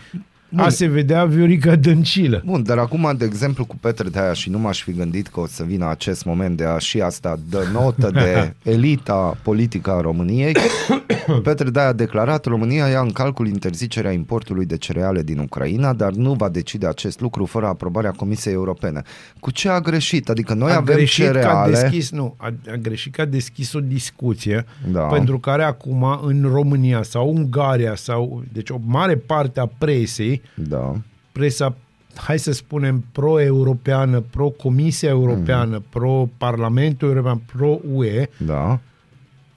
A 0.56 0.70
se 0.70 0.88
vedea 0.88 1.26
Viorica 1.26 1.76
Dăncilă. 1.76 2.42
Bun, 2.46 2.64
dar 2.64 2.78
acum, 2.78 3.14
de 3.18 3.26
exemplu, 3.26 3.66
cu 3.66 3.76
Petre 3.78 4.10
Daia 4.10 4.34
și 4.34 4.50
nu 4.50 4.60
m-aș 4.60 4.84
fi 4.84 4.92
gândit 4.92 5.28
că 5.28 5.40
o 5.40 5.48
să 5.48 5.64
vină 5.64 5.90
acest 5.90 6.26
moment 6.26 6.58
de 6.58 6.64
a 6.64 6.78
și 6.78 7.02
asta 7.02 7.40
dă 7.50 7.68
notă 7.72 8.10
de 8.14 8.54
elita 8.72 9.38
politică 9.44 9.92
a 9.92 10.02
României. 10.02 10.56
Petre 11.44 11.70
Daia 11.70 11.88
a 11.88 11.94
declarat 11.94 12.46
România 12.46 12.88
ia 12.88 13.00
în 13.00 13.12
calcul 13.12 13.48
interzicerea 13.48 14.12
importului 14.12 14.66
de 14.66 14.78
cereale 14.78 15.24
din 15.24 15.40
Ucraina, 15.40 15.94
dar 15.94 16.12
nu 16.12 16.34
va 16.34 16.50
decide 16.50 16.88
acest 16.88 17.20
lucru 17.20 17.46
fără 17.46 17.68
aprobarea 17.68 18.12
Comisiei 18.12 18.54
Europene. 18.54 19.02
Cu 19.40 19.52
ce 19.52 19.70
a 19.70 19.80
greșit? 19.80 20.30
Adică 20.30 20.54
noi 20.54 20.72
a 20.72 20.76
avem 20.76 20.96
greșit 20.96 21.24
că 21.24 21.30
a 21.30 21.34
cereale... 21.34 21.72
deschis, 21.72 22.12
nu, 22.12 22.36
a, 22.38 22.54
a 22.72 22.76
greșit 22.76 23.14
că 23.16 23.22
a 23.22 23.26
deschis 23.26 23.74
o 23.74 23.80
discuție 23.80 24.66
Da. 24.92 25.02
pentru 25.02 25.40
care 25.40 25.64
acum 25.64 26.20
în 26.26 26.50
România 26.52 27.04
sau 27.04 27.30
Ungaria 27.30 27.96
sau, 27.96 28.44
deci 28.52 28.70
o 28.70 28.78
mare 28.86 29.16
parte 29.16 29.60
a 29.60 29.66
presei, 29.78 30.42
Da. 30.56 30.96
presa, 31.32 31.76
hai 32.16 32.40
să 32.40 32.52
spunem, 32.52 33.04
pro-europeană, 33.12 34.20
pro-Comisia 34.20 35.10
Europeană, 35.10 35.76
Mhm. 35.78 35.86
pro-Parlamentul 35.90 37.08
European, 37.10 37.42
pro-UE, 37.56 38.28
Da. 38.38 38.80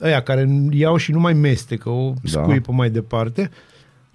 ăia 0.03 0.21
care 0.23 0.49
iau 0.71 0.97
și 0.97 1.13
nu 1.13 1.21
mai 1.21 1.33
mestecă, 1.33 1.89
o 1.89 2.13
Da. 2.23 2.29
scuipă 2.43 2.73
mai 2.73 2.91
departe, 2.91 3.51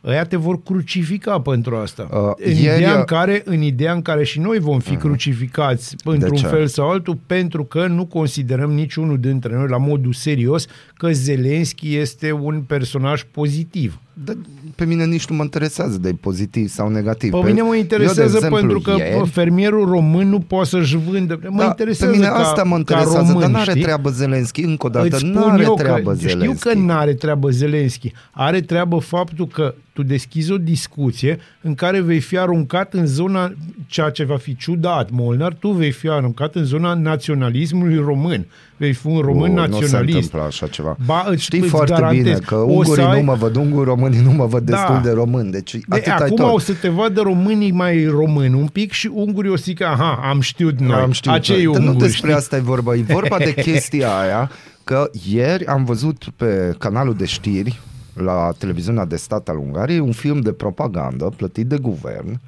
ăia 0.05 0.23
te 0.23 0.35
vor 0.35 0.63
crucifica 0.63 1.41
pentru 1.41 1.75
asta. 1.75 2.07
Uh, 2.11 2.45
în, 2.45 2.51
ieri- 2.53 2.59
ideea 2.61 2.97
în, 2.97 3.03
care, 3.03 3.41
în 3.45 3.61
ideea 3.61 3.93
în 3.93 4.01
care 4.01 4.23
și 4.23 4.39
noi 4.39 4.59
vom 4.59 4.79
fi 4.79 4.95
crucificați 4.95 5.95
într-un 6.03 6.35
ce? 6.35 6.45
fel 6.47 6.67
sau 6.67 6.89
altul, 6.89 7.17
pentru 7.25 7.63
că 7.63 7.87
nu 7.87 8.05
considerăm 8.05 8.71
niciunul 8.71 9.19
dintre 9.19 9.55
noi 9.55 9.67
la 9.67 9.77
modul 9.77 10.13
serios 10.13 10.65
că 10.93 11.11
Zelenski 11.11 11.95
este 11.95 12.31
un 12.31 12.61
personaj 12.61 13.23
pozitiv. 13.31 13.99
Dar 14.13 14.35
pe 14.75 14.85
mine 14.85 15.05
nici 15.05 15.25
nu 15.27 15.35
mă 15.35 15.43
interesează 15.43 15.97
de 15.97 16.11
pozitiv 16.21 16.69
sau 16.69 16.89
negativ. 16.89 17.31
Pe 17.31 17.37
mine 17.45 17.61
mă 17.61 17.67
eu, 17.67 17.71
de 17.71 17.77
interesează 17.77 18.23
exemplu, 18.35 18.57
pentru 18.57 18.79
că 18.79 18.95
ieri- 18.97 19.17
bă, 19.17 19.23
fermierul 19.23 19.85
român 19.89 20.29
nu 20.29 20.39
poate 20.39 20.67
să-și 20.69 20.97
vândă. 20.97 21.39
Mă 21.49 21.57
Da, 21.61 21.65
interesează 21.65 22.11
pe 22.11 22.17
mine 22.17 22.29
ca, 22.31 22.37
asta 22.37 22.63
mă 22.63 22.73
ca 22.73 22.77
interesează, 22.77 23.17
român, 23.31 23.39
dar 23.41 23.49
n-are 23.49 23.69
știi? 23.69 23.81
treabă 23.81 24.09
Zelenski, 24.09 24.61
încă 24.63 24.85
o 24.85 24.89
dată, 24.89 25.05
Îți 25.05 25.17
spun 25.17 25.31
n-are 25.31 25.63
eu 25.63 25.73
treabă 25.73 26.09
că, 26.11 26.15
Zelenski. 26.17 26.57
Știu 26.57 26.71
că 26.71 26.77
n-are 26.77 27.13
treabă 27.13 27.49
Zelenski. 27.49 28.11
Are 28.31 28.61
treabă 28.61 28.97
faptul 28.97 29.47
că 29.47 29.73
tu 29.93 30.03
deschizi 30.03 30.51
o 30.51 30.57
discuție 30.57 31.39
în 31.61 31.75
care 31.75 31.99
vei 32.01 32.19
fi 32.19 32.37
aruncat 32.37 32.93
în 32.93 33.05
zona, 33.05 33.53
ceea 33.91 34.09
ce 34.09 34.23
va 34.23 34.37
fi 34.37 34.55
ciudat, 34.55 35.09
Molnar, 35.09 35.53
tu 35.53 35.69
vei 35.69 35.91
fi 35.91 36.09
aruncat 36.09 36.55
în 36.55 36.63
zona 36.63 36.93
naționalismului 36.93 37.97
român. 37.97 38.45
Vei 38.77 38.93
fi 38.93 39.07
un 39.07 39.19
român 39.19 39.51
Nu, 39.53 39.59
Nu 39.59 39.61
se 39.63 39.69
naționalist. 39.79 40.15
întâmplă 40.15 40.41
așa 40.41 40.67
ceva. 40.67 40.97
Ba, 41.05 41.25
îți- 41.29 41.43
Știi 41.43 41.59
îți 41.59 41.67
foarte 41.69 41.93
garantez, 41.93 42.23
bine 42.23 42.37
că 42.45 42.55
o 42.55 42.63
ungurii 42.63 42.91
să 42.93 43.01
ai- 43.01 43.19
nu 43.19 43.25
mă 43.25 43.33
văd 43.33 43.55
unguri, 43.55 43.85
românii 43.85 44.21
nu 44.21 44.31
mă 44.31 44.45
văd 44.45 44.63
Da. 44.63 44.71
destul 44.75 44.99
de 45.03 45.11
român. 45.11 45.51
Deci 45.51 45.71
De, 45.75 45.79
atât 45.89 46.07
ai 46.07 46.13
acum 46.15 46.35
tot. 46.35 46.53
o 46.53 46.59
să 46.59 46.73
te 46.73 46.89
vadă 46.89 47.21
românii 47.21 47.71
mai 47.71 48.05
români 48.05 48.53
un 48.53 48.67
pic 48.67 48.91
și 48.91 49.09
ungurii 49.13 49.51
o 49.51 49.55
să 49.55 49.63
zică, 49.65 49.85
aha, 49.85 50.19
am 50.23 50.39
știut 50.41 50.79
noi. 50.79 50.99
Am 50.99 51.11
știut. 51.11 51.33
Acei 51.35 51.63
Dar 51.63 51.73
nu 51.81 51.87
unguri, 51.87 51.97
despre 51.97 52.27
știi? 52.27 52.33
asta 52.39 52.55
e 52.55 52.59
vorba. 52.59 52.95
E 52.95 53.01
vorba 53.01 53.37
de 53.37 53.53
chestia 53.67 54.19
aia 54.19 54.51
că 54.83 55.09
ieri 55.29 55.65
am 55.65 55.83
văzut 55.83 56.23
pe 56.35 56.75
canalul 56.77 57.13
de 57.15 57.25
știri 57.25 57.79
la 58.13 58.51
televiziunea 58.57 59.05
de 59.05 59.15
stat 59.15 59.47
al 59.49 59.57
Ungariei 59.57 59.99
un 59.99 60.11
film 60.11 60.39
de 60.41 60.51
propagandă 60.51 61.31
plătit 61.37 61.65
de 61.67 61.77
guvern 61.77 62.39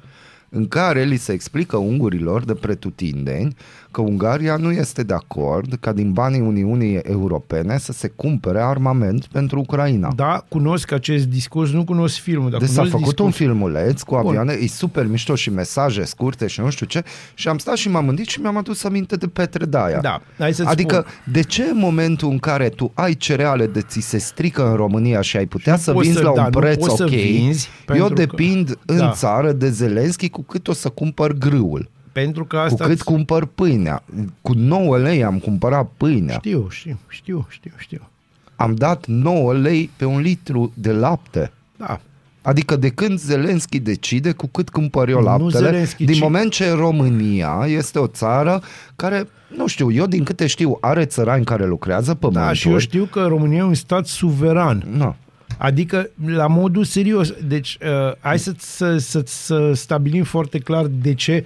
în 0.54 0.68
care 0.68 1.02
li 1.02 1.16
se 1.16 1.32
explică 1.32 1.76
ungurilor 1.76 2.44
de 2.44 2.54
pretutindeni 2.54 3.56
că 3.94 4.00
Ungaria 4.00 4.56
nu 4.56 4.70
este 4.70 5.02
de 5.02 5.14
acord 5.14 5.76
ca 5.80 5.92
din 5.92 6.12
banii 6.12 6.40
Uniunii 6.40 6.96
Europene 6.96 7.78
să 7.78 7.92
se 7.92 8.08
cumpere 8.08 8.60
armament 8.60 9.24
pentru 9.26 9.58
Ucraina. 9.58 10.12
Da, 10.16 10.44
cunosc 10.48 10.92
acest 10.92 11.26
discurs, 11.26 11.70
nu 11.70 11.84
cunosc 11.84 12.18
filmul, 12.18 12.50
dar 12.50 12.60
Deci 12.60 12.68
s-a 12.68 12.74
cunosc 12.74 12.90
făcut 12.96 13.06
discursul. 13.16 13.24
un 13.24 13.30
filmuleț 13.54 14.02
cu 14.02 14.14
Bun. 14.16 14.26
avioane, 14.26 14.52
e 14.60 14.66
super 14.66 15.06
mișto 15.06 15.34
și 15.34 15.50
mesaje 15.50 16.04
scurte 16.04 16.46
și 16.46 16.60
nu 16.60 16.70
știu 16.70 16.86
ce 16.86 17.02
și 17.34 17.48
am 17.48 17.58
stat 17.58 17.76
și 17.76 17.88
m-am 17.88 18.06
gândit 18.06 18.28
și 18.28 18.40
mi-am 18.40 18.56
adus 18.56 18.84
aminte 18.84 19.16
de 19.16 19.26
Petre 19.26 19.64
Daia. 19.64 20.00
Da, 20.00 20.20
hai 20.38 20.54
să-ți 20.54 20.68
Adică 20.68 20.94
spun. 21.08 21.32
de 21.32 21.40
ce 21.42 21.62
în 21.62 21.78
momentul 21.78 22.30
în 22.30 22.38
care 22.38 22.68
tu 22.68 22.90
ai 22.94 23.14
cereale 23.14 23.66
de 23.66 23.80
ți 23.80 24.00
se 24.00 24.18
strică 24.18 24.68
în 24.68 24.74
România 24.76 25.20
și 25.20 25.36
ai 25.36 25.46
putea 25.46 25.72
Nu 25.72 25.78
să 25.78 25.92
poți 25.92 26.04
vinzi 26.06 26.20
să- 26.22 26.26
la 26.28 26.34
da, 26.34 26.40
un 26.44 26.50
nu 26.52 26.58
preț 26.60 26.76
poți 26.78 26.96
să 26.96 27.02
ok, 27.02 27.10
vinzi, 27.10 27.68
eu 27.68 27.84
pentru 27.96 28.14
că- 28.14 28.20
depind 28.20 28.78
în 28.86 28.96
Da. 28.96 29.10
țară 29.10 29.52
de 29.52 29.68
Zelenski 29.70 30.28
cu 30.28 30.42
cât 30.42 30.68
o 30.68 30.72
să 30.72 30.88
cumpăr 30.88 31.32
grâul, 31.32 31.90
Pentru 32.14 32.44
că 32.44 32.56
cu 32.56 32.62
asta... 32.62 32.84
cât 32.84 33.02
cumpăr 33.02 33.44
pâinea. 33.44 34.02
Cu 34.40 34.52
9 34.52 34.98
lei 34.98 35.24
am 35.24 35.38
cumpărat 35.38 35.90
pâinea. 35.96 36.34
Știu, 36.34 36.66
știu, 36.70 36.98
știu, 37.08 37.46
știu, 37.50 37.72
știu. 37.76 38.08
Am 38.56 38.74
dat 38.74 39.06
9 39.06 39.54
lei 39.54 39.90
pe 39.96 40.04
un 40.04 40.20
litru 40.20 40.72
de 40.74 40.92
lapte. 40.92 41.52
Da. 41.76 42.00
Adică 42.42 42.76
de 42.76 42.88
când 42.88 43.18
Zelenski 43.18 43.78
decide 43.78 44.32
cu 44.32 44.46
cât 44.46 44.68
cumpăr 44.68 45.08
eu 45.08 45.18
Nu 45.18 45.24
laptele, 45.24 45.50
Zelenski, 45.66 46.04
din 46.04 46.14
ci- 46.14 46.20
moment 46.20 46.50
ce 46.50 46.70
România 46.70 47.64
este 47.66 47.98
o 47.98 48.06
țară 48.06 48.62
care, 48.96 49.28
nu 49.56 49.66
știu, 49.66 49.92
eu 49.92 50.06
din 50.06 50.24
câte 50.24 50.46
știu, 50.46 50.78
are 50.80 51.04
țărani 51.04 51.44
care 51.44 51.66
lucrează 51.66 52.14
pământul. 52.14 52.46
Da, 52.46 52.52
și 52.52 52.68
eu 52.68 52.78
știu 52.78 53.04
că 53.04 53.26
România 53.26 53.58
e 53.58 53.62
un 53.62 53.74
stat 53.74 54.06
suveran. 54.06 54.84
Nu. 54.96 55.14
Adică, 55.58 56.08
la 56.26 56.46
modul 56.46 56.84
serios. 56.84 57.32
Deci, 57.46 57.78
uh, 57.82 58.16
hai 58.20 58.38
să, 58.38 58.54
să, 58.58 58.96
să, 58.96 59.22
să 59.24 59.72
stabilim 59.74 60.24
foarte 60.24 60.58
clar 60.58 60.86
de 60.86 61.14
ce 61.14 61.44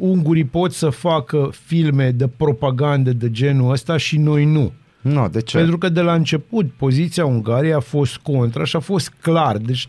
ungurii 0.00 0.44
pot 0.44 0.72
să 0.72 0.88
facă 0.88 1.50
filme 1.64 2.10
de 2.10 2.28
propagandă 2.28 3.12
de 3.12 3.30
genul 3.30 3.70
ăsta 3.70 3.96
și 3.96 4.18
noi 4.18 4.44
nu. 4.44 4.72
Nu, 5.00 5.28
de 5.28 5.40
ce? 5.40 5.56
Pentru 5.56 5.78
că 5.78 5.88
de 5.88 6.00
la 6.00 6.14
început 6.14 6.72
poziția 6.72 7.24
Ungariei 7.24 7.72
a 7.72 7.80
fost 7.80 8.16
contra 8.16 8.64
și 8.64 8.76
a 8.76 8.80
fost 8.80 9.12
clar. 9.20 9.56
Deci 9.56 9.86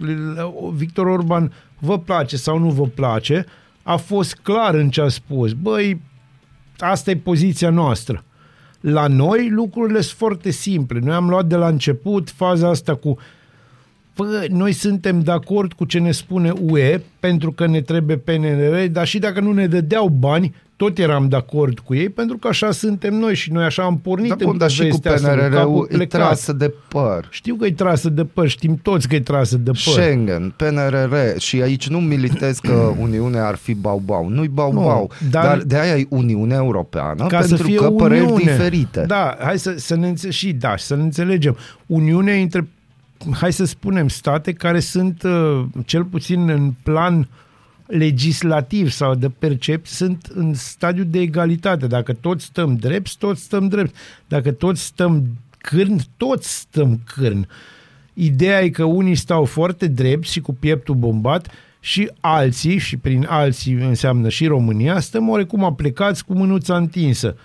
Victor 0.74 1.06
Orban, 1.08 1.52
vă 1.80 2.00
place 2.00 2.38
sau 2.38 2.58
nu 2.58 2.70
vă 2.70 2.84
place, 2.84 3.46
a 3.84 3.96
fost 3.96 4.40
clar 4.42 4.74
în 4.74 4.90
ce 4.90 5.02
a 5.02 5.08
spus. 5.08 5.54
Băi, 5.54 6.02
asta 6.78 7.12
e 7.12 7.16
poziția 7.16 7.70
noastră. 7.70 8.24
La 8.80 9.08
noi 9.08 9.50
lucrurile 9.50 10.02
sunt 10.02 10.18
foarte 10.18 10.50
simple. 10.50 11.00
Noi 11.00 11.16
am 11.16 11.30
luat 11.30 11.46
de 11.46 11.56
la 11.56 11.68
început 11.68 12.30
faza 12.30 12.70
asta 12.70 12.96
cu 12.96 13.18
Bă, 14.16 14.46
noi 14.50 14.72
suntem 14.72 15.20
de 15.20 15.32
acord 15.32 15.74
cu 15.74 15.86
ce 15.86 16.00
ne 16.00 16.12
spune 16.12 16.54
UE 16.70 17.02
pentru 17.20 17.52
că 17.52 17.68
ne 17.68 17.82
trebuie 17.82 18.18
PNR, 18.18 18.88
dar 18.92 19.08
și 19.08 19.20
dacă 19.20 19.40
nu 19.40 19.52
ne 19.52 19.68
dădeau 19.68 20.08
bani, 20.08 20.54
tot 20.76 20.98
eram 20.98 21.28
de 21.30 21.36
acord 21.36 21.80
cu 21.80 21.96
ei, 21.96 22.10
pentru 22.10 22.38
că 22.38 22.48
așa 22.48 22.72
suntem 22.72 23.14
noi 23.14 23.36
și 23.36 23.52
noi 23.52 23.64
așa 23.64 23.84
am 23.84 23.98
pornit 24.00 24.30
Da, 24.30 24.36
bun, 24.36 24.50
în 24.52 24.58
dar 24.58 24.70
și 24.70 24.80
cu 24.82 24.86
vestea 24.88 25.12
asta, 25.14 25.30
cu 25.30 25.36
capul 25.38 25.50
PNRR-ul 25.58 25.88
e 25.90 25.96
plecat. 25.96 26.22
trasă 26.22 26.54
de 26.54 26.74
păr. 26.88 27.28
Știu 27.30 27.56
că 27.56 27.66
e 27.66 27.72
trasă 27.72 28.10
de 28.10 28.26
păr, 28.26 28.48
știm 28.48 28.80
toți 28.82 29.08
că 29.08 29.16
e 29.16 29.20
trasă 29.20 29.58
de 29.58 29.72
păr. 29.72 29.76
Schengen, 29.94 30.54
PNRR 30.56 31.14
și 31.38 31.62
aici 31.62 31.88
nu 31.88 32.00
militez 32.00 32.60
că 32.60 32.72
Uniunea 33.02 33.48
ar 33.48 33.56
fi 33.56 33.74
bau-bau. 33.74 34.28
Nu-i 34.30 34.48
bau-bau, 34.48 35.12
Nu, 35.22 35.28
dar, 35.30 35.44
dar- 35.44 35.58
dar 35.58 35.64
de 35.66 35.78
aia 35.80 35.96
e 35.98 36.06
Uniunea 36.10 36.58
Europeană, 36.58 37.26
ca 37.28 37.38
pentru 37.38 37.56
să 37.56 37.64
fie 37.64 37.76
că 37.76 37.86
Uniune. 37.88 38.04
păreri 38.08 38.34
diferite. 38.44 39.04
Da, 39.08 39.38
hai 39.40 39.60
să, 39.60 39.74
să 39.78 39.96
ne 39.96 40.08
înțe- 40.08 40.30
și 40.30 40.54
da, 40.54 40.76
și 40.76 40.84
să 40.84 40.96
ne 40.96 41.02
înțelegem. 41.04 41.58
Uniunea 41.86 42.36
între, 42.36 42.68
hai 43.32 43.54
să 43.54 43.66
spunem, 43.66 44.08
state 44.08 44.54
care 44.54 44.80
sunt, 44.80 45.24
uh, 45.24 45.66
cel 45.86 46.04
puțin 46.04 46.50
în 46.50 46.74
plan 46.84 47.28
legislativ 47.86 48.90
sau 48.90 49.16
de 49.16 49.30
percep, 49.30 49.86
sunt 49.86 50.32
în 50.34 50.54
stadiu 50.54 51.04
de 51.04 51.20
egalitate. 51.20 51.88
Dacă 51.88 52.14
toți 52.14 52.46
stăm 52.46 52.76
drept, 52.76 53.16
toți 53.16 53.42
stăm 53.42 53.68
drept. 53.68 53.96
Dacă 54.28 54.52
toți 54.52 54.84
stăm 54.84 55.28
cârn, 55.58 55.98
toți 56.18 56.58
stăm 56.58 57.00
cârn. 57.06 57.48
Ideea 58.14 58.62
e 58.62 58.70
că 58.70 58.84
unii 58.84 59.16
stau 59.16 59.46
foarte 59.46 59.88
drept 59.88 60.28
și 60.28 60.42
cu 60.42 60.54
pieptul 60.54 60.96
bombat 60.96 61.48
și 61.80 62.12
alții, 62.20 62.78
și 62.78 62.98
prin 62.98 63.26
alții 63.30 63.74
înseamnă 63.74 64.30
și 64.30 64.48
România, 64.48 65.00
stăm 65.00 65.30
oarecum 65.30 65.64
aplicați 65.64 66.26
cu 66.26 66.34
mânuța 66.34 66.78
întinsă. 66.78 67.36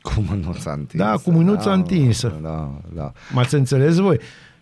Cu 0.00 0.24
mânuța 0.28 0.72
întinsă. 0.72 1.06
Da, 1.06 1.16
cu 1.16 1.30
mânuța 1.30 1.72
întinsă. 1.72 2.38
Da, 2.42 2.80
da. 2.94 3.12
M-ați 3.32 3.54
înțeles 3.54 3.96
voi? 3.96 4.18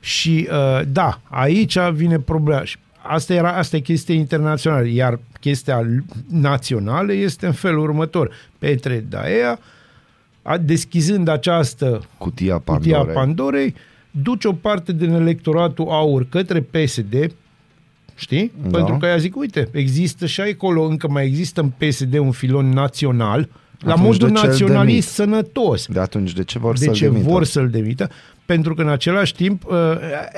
Și 0.07 0.49
uh, 0.51 0.81
da, 0.93 1.21
aici 1.29 1.79
vine 1.93 2.19
problema. 2.19 2.65
Și 2.65 2.77
Asta, 3.09 3.35
era, 3.35 3.53
asta 3.57 3.77
e 3.77 3.81
chestia 3.81 4.15
internațională, 4.15 4.87
iar 4.89 5.19
chestia 5.41 5.81
l- 5.81 6.05
națională 6.31 7.13
este 7.13 7.47
în 7.47 7.53
felul 7.53 7.83
următor. 7.83 8.31
Petre 8.59 9.05
Daea, 9.09 9.59
a- 10.43 10.57
deschizând 10.59 11.29
această 11.29 12.03
Cutia 12.19 12.59
cutia 12.59 12.97
Pandorei. 12.97 13.15
Pandorei, 13.15 13.75
duce 14.11 14.49
o 14.49 14.53
parte 14.53 14.93
din 14.93 15.11
electoratul 15.13 15.87
aur 15.89 16.27
către 16.29 16.61
PSD, 16.61 17.33
știi? 18.15 18.53
Da. 18.63 18.79
Pentru 18.79 18.97
că 18.97 19.07
ea 19.07 19.17
zic, 19.17 19.37
uite, 19.37 19.69
există 19.73 20.27
și 20.27 20.41
acolo, 20.41 20.83
încă 20.83 21.09
mai 21.09 21.25
există 21.27 21.61
în 21.61 21.69
PSD 21.69 22.19
un 22.19 22.31
filon 22.31 22.69
național, 22.69 23.49
la 23.79 23.93
Atunci 23.93 24.07
modul 24.07 24.29
de 24.29 24.35
ce 24.35 24.41
îl 24.45 24.49
naționalist 24.51 25.09
sănătos. 25.09 25.87
De 25.87 26.01
atunci, 26.01 26.33
de 26.33 26.45
ce 26.45 26.59
vor 26.59 26.79
De 26.79 26.85
să 26.85 26.91
ce 26.91 27.09
demită? 27.09 27.29
vor 27.29 27.45
să-l 27.45 27.69
demită? 27.71 28.11
Pentru 28.47 28.75
că 28.75 28.83
în 28.83 28.89
același 28.89 29.35
timp, 29.35 29.65
uh, 29.65 29.75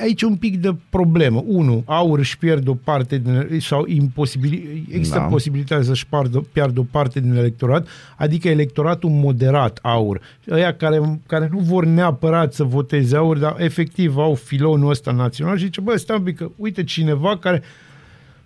aici 0.03 0.23
e 0.23 0.27
un 0.27 0.37
pic 0.37 0.57
de 0.61 0.75
problemă. 0.91 1.43
Unu, 1.47 1.83
aur 1.87 2.19
își 2.19 2.39
pierde 2.39 2.71
o 2.71 2.75
parte 2.75 3.19
din, 3.19 3.61
sau 3.61 3.85
imposibil, 3.87 4.85
există 4.91 5.19
Da. 5.19 5.25
posibilitatea 5.25 5.85
să-și 5.85 6.07
piardă, 6.07 6.45
piardă 6.53 6.81
o 6.81 6.85
parte 6.91 7.21
din 7.21 7.35
electorat, 7.37 7.87
adică 8.17 8.49
electoratul 8.49 9.11
moderat 9.11 9.79
aur. 9.83 10.21
Aia 10.51 10.75
care, 10.75 11.21
care 11.27 11.49
nu 11.53 11.59
vor 11.59 11.85
neapărat 11.85 12.53
să 12.55 12.65
voteze 12.65 13.17
aur, 13.17 13.39
dar 13.39 13.55
efectiv 13.59 14.17
au 14.17 14.35
filonul 14.35 14.91
ăsta 14.91 15.13
național 15.13 15.57
și 15.57 15.65
zice, 15.65 15.81
bă, 15.81 15.97
stai 15.97 16.17
un 16.17 16.23
pic, 16.23 16.37
că 16.37 16.51
uite 16.57 16.85
cineva 16.85 17.37
care 17.39 17.63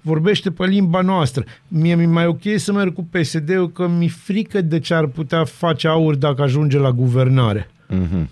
vorbește 0.01 0.51
pe 0.51 0.65
limba 0.67 1.01
noastră. 1.01 1.45
Mie 1.69 1.95
mi 1.95 2.07
mai 2.07 2.27
ok 2.27 2.43
să 2.57 2.73
merg 2.73 2.95
cu 2.95 3.05
PSD-ul 3.11 3.71
că 3.71 3.89
mi 3.89 4.09
frică 4.09 4.61
de 4.61 4.79
ce 4.79 4.95
ar 4.95 5.07
putea 5.07 5.45
face 5.45 5.89
aur 5.89 6.15
dacă 6.15 6.43
ajunge 6.43 6.79
la 6.79 6.91
guvernare. 6.91 7.71
Mhm. 7.89 8.29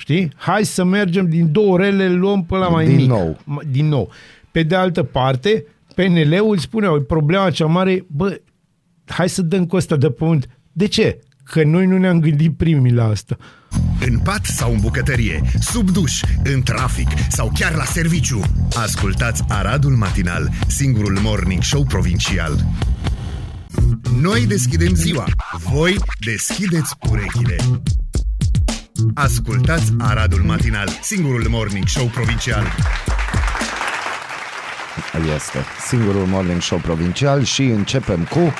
Știi? 0.00 0.32
Hai 0.36 0.64
să 0.64 0.84
mergem 0.84 1.28
din 1.28 1.52
două 1.52 1.72
orele, 1.72 2.08
luăm 2.08 2.44
pe 2.44 2.56
la 2.56 2.68
mai 2.68 2.86
Din 2.86 2.96
mic. 2.96 3.08
nou. 3.08 3.36
M- 3.40 3.70
Din 3.70 3.88
nou. 3.88 4.10
Pe 4.50 4.62
de 4.62 4.74
altă 4.74 5.02
parte, 5.02 5.64
PNL-ul 5.94 6.58
spune, 6.58 6.86
"Oi, 6.86 7.02
problema 7.02 7.50
cea 7.50 7.66
mare, 7.66 8.04
bă, 8.06 8.40
hai 9.06 9.28
să 9.28 9.42
dăm 9.42 9.66
cu 9.66 9.76
ăsta 9.76 9.96
de 9.96 10.10
pământ. 10.10 10.48
De 10.72 10.86
ce? 10.86 11.20
Că 11.44 11.62
noi 11.64 11.86
nu 11.86 11.98
ne-am 11.98 12.20
gândit 12.20 12.56
primii 12.56 12.92
la 12.92 13.04
asta. 13.08 13.36
În 14.06 14.18
pat 14.18 14.44
sau 14.44 14.72
în 14.72 14.80
bucătărie, 14.80 15.42
sub 15.60 15.90
duș, 15.90 16.20
în 16.44 16.62
trafic 16.62 17.08
sau 17.28 17.50
chiar 17.58 17.74
la 17.74 17.84
serviciu. 17.84 18.40
Ascultați 18.76 19.42
Aradul 19.48 19.92
Matinal, 19.96 20.48
singurul 20.66 21.18
morning 21.22 21.62
show 21.62 21.84
provincial. 21.84 22.64
Noi 24.20 24.46
deschidem 24.46 24.94
ziua, 24.94 25.24
voi 25.72 25.96
deschideți 26.24 26.94
urechile. 27.10 27.56
Ascultați 29.14 29.92
Aradul 29.98 30.42
Matinal, 30.42 30.88
singurul 31.02 31.46
morning 31.48 31.86
show 31.86 32.06
provincial. 32.06 32.64
Este 35.34 35.58
singurul 35.86 36.26
morning 36.26 36.60
show 36.60 36.78
provincial 36.78 37.42
și 37.42 37.62
începem 37.62 38.24
cu... 38.30 38.52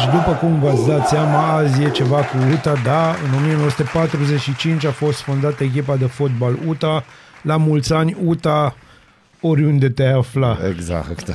Deci, 0.00 0.10
după 0.10 0.32
cum 0.32 0.60
v-ați 0.60 0.86
dat 0.86 1.08
seama, 1.08 1.54
azi 1.54 1.82
e 1.82 1.90
ceva 1.90 2.16
cu 2.16 2.36
UTA, 2.52 2.74
da, 2.84 3.08
în 3.08 3.34
1945 3.38 4.84
a 4.84 4.90
fost 4.90 5.20
fondată 5.20 5.64
echipa 5.64 5.96
de 5.96 6.06
fotbal 6.06 6.58
UTA, 6.66 7.04
la 7.42 7.56
mulți 7.56 7.92
ani 7.92 8.16
UTA, 8.24 8.74
oriunde 9.40 9.88
te 9.88 10.06
afla. 10.06 10.58
Exact. 10.68 11.22
Pe 11.22 11.34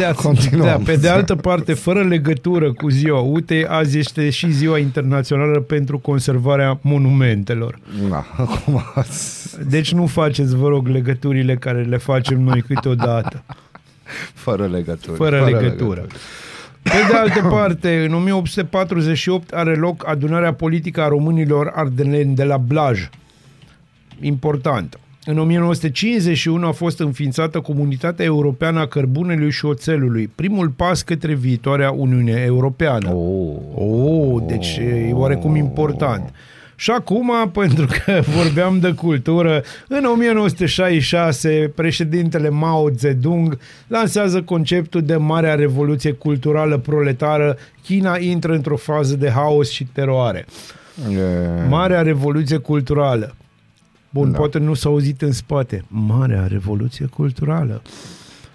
de, 0.00 0.06
a, 0.06 0.12
continuăm. 0.12 0.66
da, 0.66 0.76
pe 0.84 0.96
de 0.96 1.08
altă 1.08 1.36
parte, 1.36 1.74
fără 1.74 2.02
legătură 2.02 2.72
cu 2.72 2.88
ziua 2.88 3.20
UTE, 3.20 3.66
azi 3.68 3.98
este 3.98 4.30
și 4.30 4.52
ziua 4.52 4.78
internațională 4.78 5.60
pentru 5.60 5.98
conservarea 5.98 6.78
monumentelor. 6.82 7.78
Da, 8.08 8.26
acum... 8.44 8.82
Deci 9.68 9.92
nu 9.92 10.06
faceți, 10.06 10.56
vă 10.56 10.68
rog, 10.68 10.88
legăturile 10.88 11.56
care 11.56 11.82
le 11.82 11.96
facem 11.96 12.40
noi 12.40 12.62
câteodată. 12.62 13.42
Fără 14.44 14.66
legătură. 14.66 15.16
Fără 15.16 15.44
legătură. 15.44 16.06
Pe 16.82 17.06
de 17.10 17.16
altă 17.16 17.48
parte, 17.56 18.04
în 18.04 18.14
1848 18.14 19.52
are 19.52 19.74
loc 19.74 20.08
adunarea 20.08 20.54
politică 20.54 21.02
a 21.02 21.08
românilor 21.08 21.72
ardeleni 21.74 22.34
de 22.34 22.44
la 22.44 22.56
Blaj. 22.56 23.08
Important. 24.20 24.98
În 25.24 25.38
1951 25.38 26.66
a 26.66 26.72
fost 26.72 27.00
înființată 27.00 27.60
Comunitatea 27.60 28.24
Europeană 28.24 28.80
a 28.80 28.86
Cărbunelui 28.86 29.50
și 29.50 29.64
Oțelului, 29.64 30.30
primul 30.34 30.68
pas 30.68 31.02
către 31.02 31.34
viitoarea 31.34 31.90
Uniune 31.90 32.42
Europeană. 32.46 33.14
Oh. 33.14 33.56
Oh, 33.74 34.42
deci 34.46 34.76
e 34.76 35.12
oarecum 35.12 35.56
important. 35.56 36.32
Și 36.76 36.90
acum, 36.90 37.32
pentru 37.60 37.86
că 37.86 38.20
vorbeam 38.36 38.78
de 38.78 38.92
cultură, 38.92 39.62
în 39.88 40.04
1966 40.04 41.72
președintele 41.74 42.48
Mao 42.48 42.88
Zedong 42.88 43.58
lansează 43.86 44.42
conceptul 44.42 45.02
de 45.02 45.16
Marea 45.16 45.54
Revoluție 45.54 46.12
Culturală 46.12 46.78
Proletară. 46.78 47.56
China 47.82 48.16
intră 48.18 48.52
într-o 48.52 48.76
fază 48.76 49.16
de 49.16 49.30
haos 49.30 49.70
și 49.70 49.84
teroare. 49.84 50.46
E... 51.10 51.68
Marea 51.68 52.02
Revoluție 52.02 52.56
Culturală. 52.56 53.34
Bun, 54.10 54.30
Da. 54.30 54.38
poate 54.38 54.58
nu 54.58 54.74
s-a 54.74 54.88
auzit 54.88 55.22
în 55.22 55.32
spate. 55.32 55.84
Marea 55.88 56.46
Revoluție 56.46 57.06
Culturală. 57.06 57.82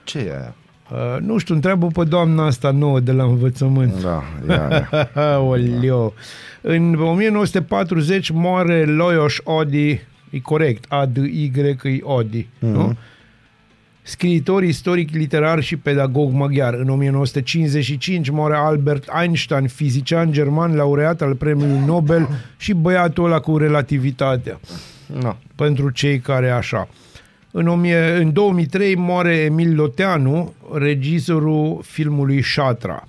Ce 0.03 0.18
e 0.18 0.32
aia? 0.32 0.56
Uh, 0.91 1.22
nu 1.22 1.38
știu, 1.38 1.56
întreabă 1.56 1.88
pe 1.88 2.03
doamna 2.03 2.45
asta 2.45 2.72
nouă 2.72 2.99
de 2.99 3.12
la 3.12 3.24
învățământ. 3.24 4.01
Da, 4.01 4.24
ia, 4.49 4.89
ia. 5.16 5.39
Olio. 5.49 6.14
În 6.62 6.93
1940 6.93 8.30
moare 8.30 8.86
Lajos 8.86 9.38
Adi, 9.60 9.89
e 10.30 10.39
corect, 10.41 10.86
A-D-Y, 10.88 11.51
Adi, 12.20 12.47
Mhm. 12.60 12.72
nu? 12.72 12.95
Scriitor, 14.01 14.64
istoric, 14.64 15.14
literar 15.14 15.62
și 15.62 15.76
pedagog 15.78 16.32
maghiar. 16.34 16.74
În 16.74 16.89
1955 16.89 18.30
moare 18.30 18.56
Albert 18.56 19.08
Einstein, 19.22 19.68
fizician 19.68 20.32
german, 20.32 20.76
laureat 20.76 21.22
al 21.22 21.36
premiului 21.36 21.86
Nobel 21.86 22.28
și 22.58 22.74
băiatul 22.74 23.26
ăla 23.26 23.39
cu 23.39 23.58
relativitatea 23.58 24.60
No. 25.06 25.36
pentru 25.56 25.89
cei 25.89 26.20
care 26.20 26.49
așa. 26.49 26.88
În, 27.51 27.68
1000, 27.68 28.16
în 28.16 28.34
2003 28.34 28.95
moare 28.95 29.36
Emil 29.36 29.76
Loteanu, 29.76 30.53
regizorul 30.74 31.82
filmului 31.84 32.41
Șatra. 32.41 33.08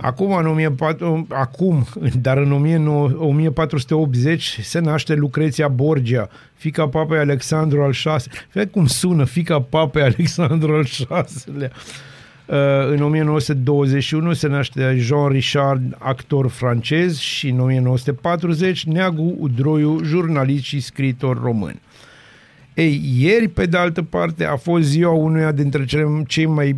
Acum, 0.00 0.32
în 0.32 0.46
1400, 0.46 1.34
acum, 1.34 1.86
dar 2.22 2.36
în 2.36 2.52
1900 2.52 3.16
1480 3.18 4.58
se 4.62 4.78
naște 4.78 5.14
Lucreția 5.14 5.68
Borgia, 5.68 6.28
fica 6.54 6.88
papei 6.88 7.18
Alexandru 7.18 7.82
al 7.82 7.90
VI. 7.90 8.30
Vezi 8.52 8.70
cum 8.70 8.86
sună, 8.86 9.24
fica 9.24 9.60
papei 9.60 10.02
Alexandru 10.02 10.74
al 10.74 10.82
VI-lea. 10.82 11.70
Uh, 12.48 12.54
În 12.90 13.02
1921 13.02 14.32
se 14.32 14.48
naște 14.48 14.96
Jean 14.98 15.28
Richard, 15.28 15.96
actor 15.98 16.46
francez, 16.46 17.18
și 17.18 17.48
în 17.48 17.60
1940 17.60 18.84
Neagu 18.84 19.34
Udroiu, 19.38 20.04
jurnalist 20.04 20.64
și 20.64 20.80
scriitor 20.80 21.42
român. 21.42 21.80
Ei, 22.74 23.02
ieri, 23.18 23.48
pe 23.48 23.66
de 23.66 23.76
altă 23.76 24.02
parte, 24.02 24.44
a 24.44 24.56
fost 24.56 24.84
ziua 24.84 25.12
unuia 25.12 25.52
dintre 25.52 25.84
cele, 25.84 26.22
cei 26.26 26.46
mai 26.46 26.76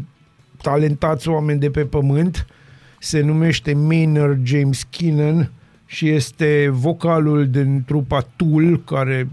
talentați 0.63 1.29
oameni 1.29 1.61
de 1.61 1.71
pe 1.71 1.85
pământ. 1.85 2.47
Se 2.99 3.21
numește 3.21 3.75
Maynard 3.75 4.47
James 4.47 4.83
Keenan 4.83 5.51
și 5.87 6.09
este 6.09 6.69
vocalul 6.73 7.49
din 7.49 7.83
trupa 7.87 8.27
Tool, 8.37 8.81
care 8.85 9.29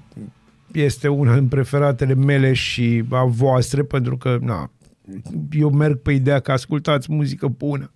este 0.71 1.07
una 1.07 1.33
din 1.33 1.47
preferatele 1.47 2.13
mele 2.13 2.53
și 2.53 3.03
a 3.09 3.23
voastre, 3.23 3.81
pentru 3.81 4.17
că 4.17 4.37
na, 4.41 4.69
eu 5.51 5.69
merg 5.69 5.97
pe 5.97 6.11
ideea 6.11 6.39
că 6.39 6.51
ascultați 6.51 7.13
muzică 7.13 7.47
bună. 7.47 7.91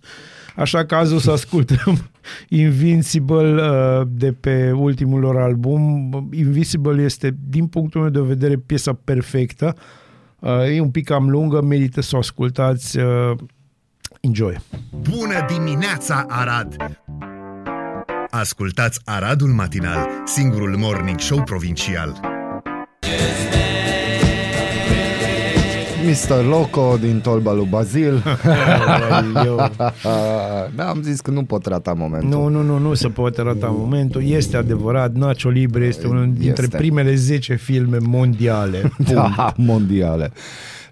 Așa 0.56 0.84
că 0.84 0.94
azi 0.94 1.14
o 1.14 1.18
să 1.18 1.30
ascultăm 1.30 1.98
Invincible 2.48 3.62
uh, 3.62 4.06
de 4.08 4.32
pe 4.32 4.70
ultimul 4.70 5.20
lor 5.20 5.36
album. 5.36 6.10
Invincible 6.32 7.02
este, 7.02 7.36
din 7.48 7.66
punctul 7.66 8.00
meu 8.00 8.10
de 8.10 8.20
vedere, 8.20 8.56
piesa 8.56 8.92
perfectă. 9.04 9.76
Uh, 10.38 10.74
e 10.74 10.80
un 10.80 10.90
pic 10.90 11.04
cam 11.04 11.30
lungă, 11.30 11.60
merită 11.60 12.00
să 12.00 12.16
o 12.16 12.18
ascultați. 12.18 12.98
Uh, 12.98 13.36
enjoy! 14.20 14.56
Bună 15.10 15.46
dimineața, 15.52 16.26
Arad! 16.28 16.76
Ascultați 18.30 19.00
Aradul 19.04 19.48
Matinal, 19.48 20.08
singurul 20.24 20.76
morning 20.76 21.20
show 21.20 21.42
provincial. 21.42 22.20
Mr. 26.04 26.44
Loco 26.44 26.96
din 27.00 27.20
Tolba 27.20 27.52
lui 27.52 27.66
Bazil. 27.70 28.22
Eu, 29.46 29.56
da, 30.76 30.88
am 30.88 31.02
zis 31.02 31.20
că 31.20 31.30
nu 31.30 31.44
pot 31.44 31.66
rata 31.66 31.92
momentul. 31.92 32.28
nu, 32.28 32.48
nu, 32.48 32.62
nu, 32.62 32.78
nu 32.78 32.94
se 32.94 33.08
poate 33.08 33.42
rata 33.42 33.66
momentul. 33.66 34.22
Este 34.24 34.56
adevărat, 34.56 35.12
Nacho 35.14 35.48
Libre 35.48 35.84
este 35.84 36.06
unul 36.06 36.32
dintre 36.38 36.62
Este. 36.62 36.76
primele 36.76 37.14
10 37.14 37.54
filme 37.54 37.96
mondiale. 38.00 38.92
Da, 39.12 39.52
mondiale. 39.56 40.32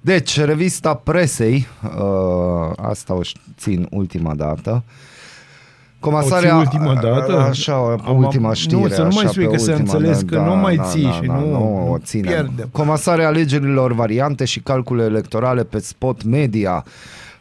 Deci, 0.01 0.41
revista 0.41 0.95
presei, 0.95 1.67
uh, 1.85 2.73
asta 2.77 3.15
o 3.15 3.21
țin 3.59 3.87
ultima 3.91 4.35
dată. 4.35 4.83
Comasarea, 6.01 6.59
O 6.59 6.65
ții 6.65 6.79
ultima 6.79 6.95
dată? 7.01 7.39
Așa, 7.39 7.73
pe 7.73 8.03
Am- 8.07 8.17
ultima 8.17 8.53
știre. 8.55 8.81
nu, 8.81 8.89
să 8.89 9.03
nu 9.03 9.09
mai 9.15 9.23
așa, 9.23 9.29
spui 9.29 9.45
pe 9.45 9.51
că 9.51 9.57
s-a 9.57 9.73
ultima, 9.73 9.93
înțeles 9.95 10.23
că 10.27 10.39
nu 10.39 10.57
mai 10.57 10.81
ții 10.91 11.11
și 11.21 11.27
nu- 11.27 11.51
nu 11.51 11.91
o 11.93 11.99
ținem. 11.99 12.33
pierdem. 12.33 12.69
Comasarea 12.73 13.27
alegerilor 13.27 13.93
variante 13.93 14.45
și 14.45 14.61
calcule 14.61 15.03
electorale 15.05 15.63
pe 15.65 15.79
spot 15.79 16.23
media. 16.25 16.85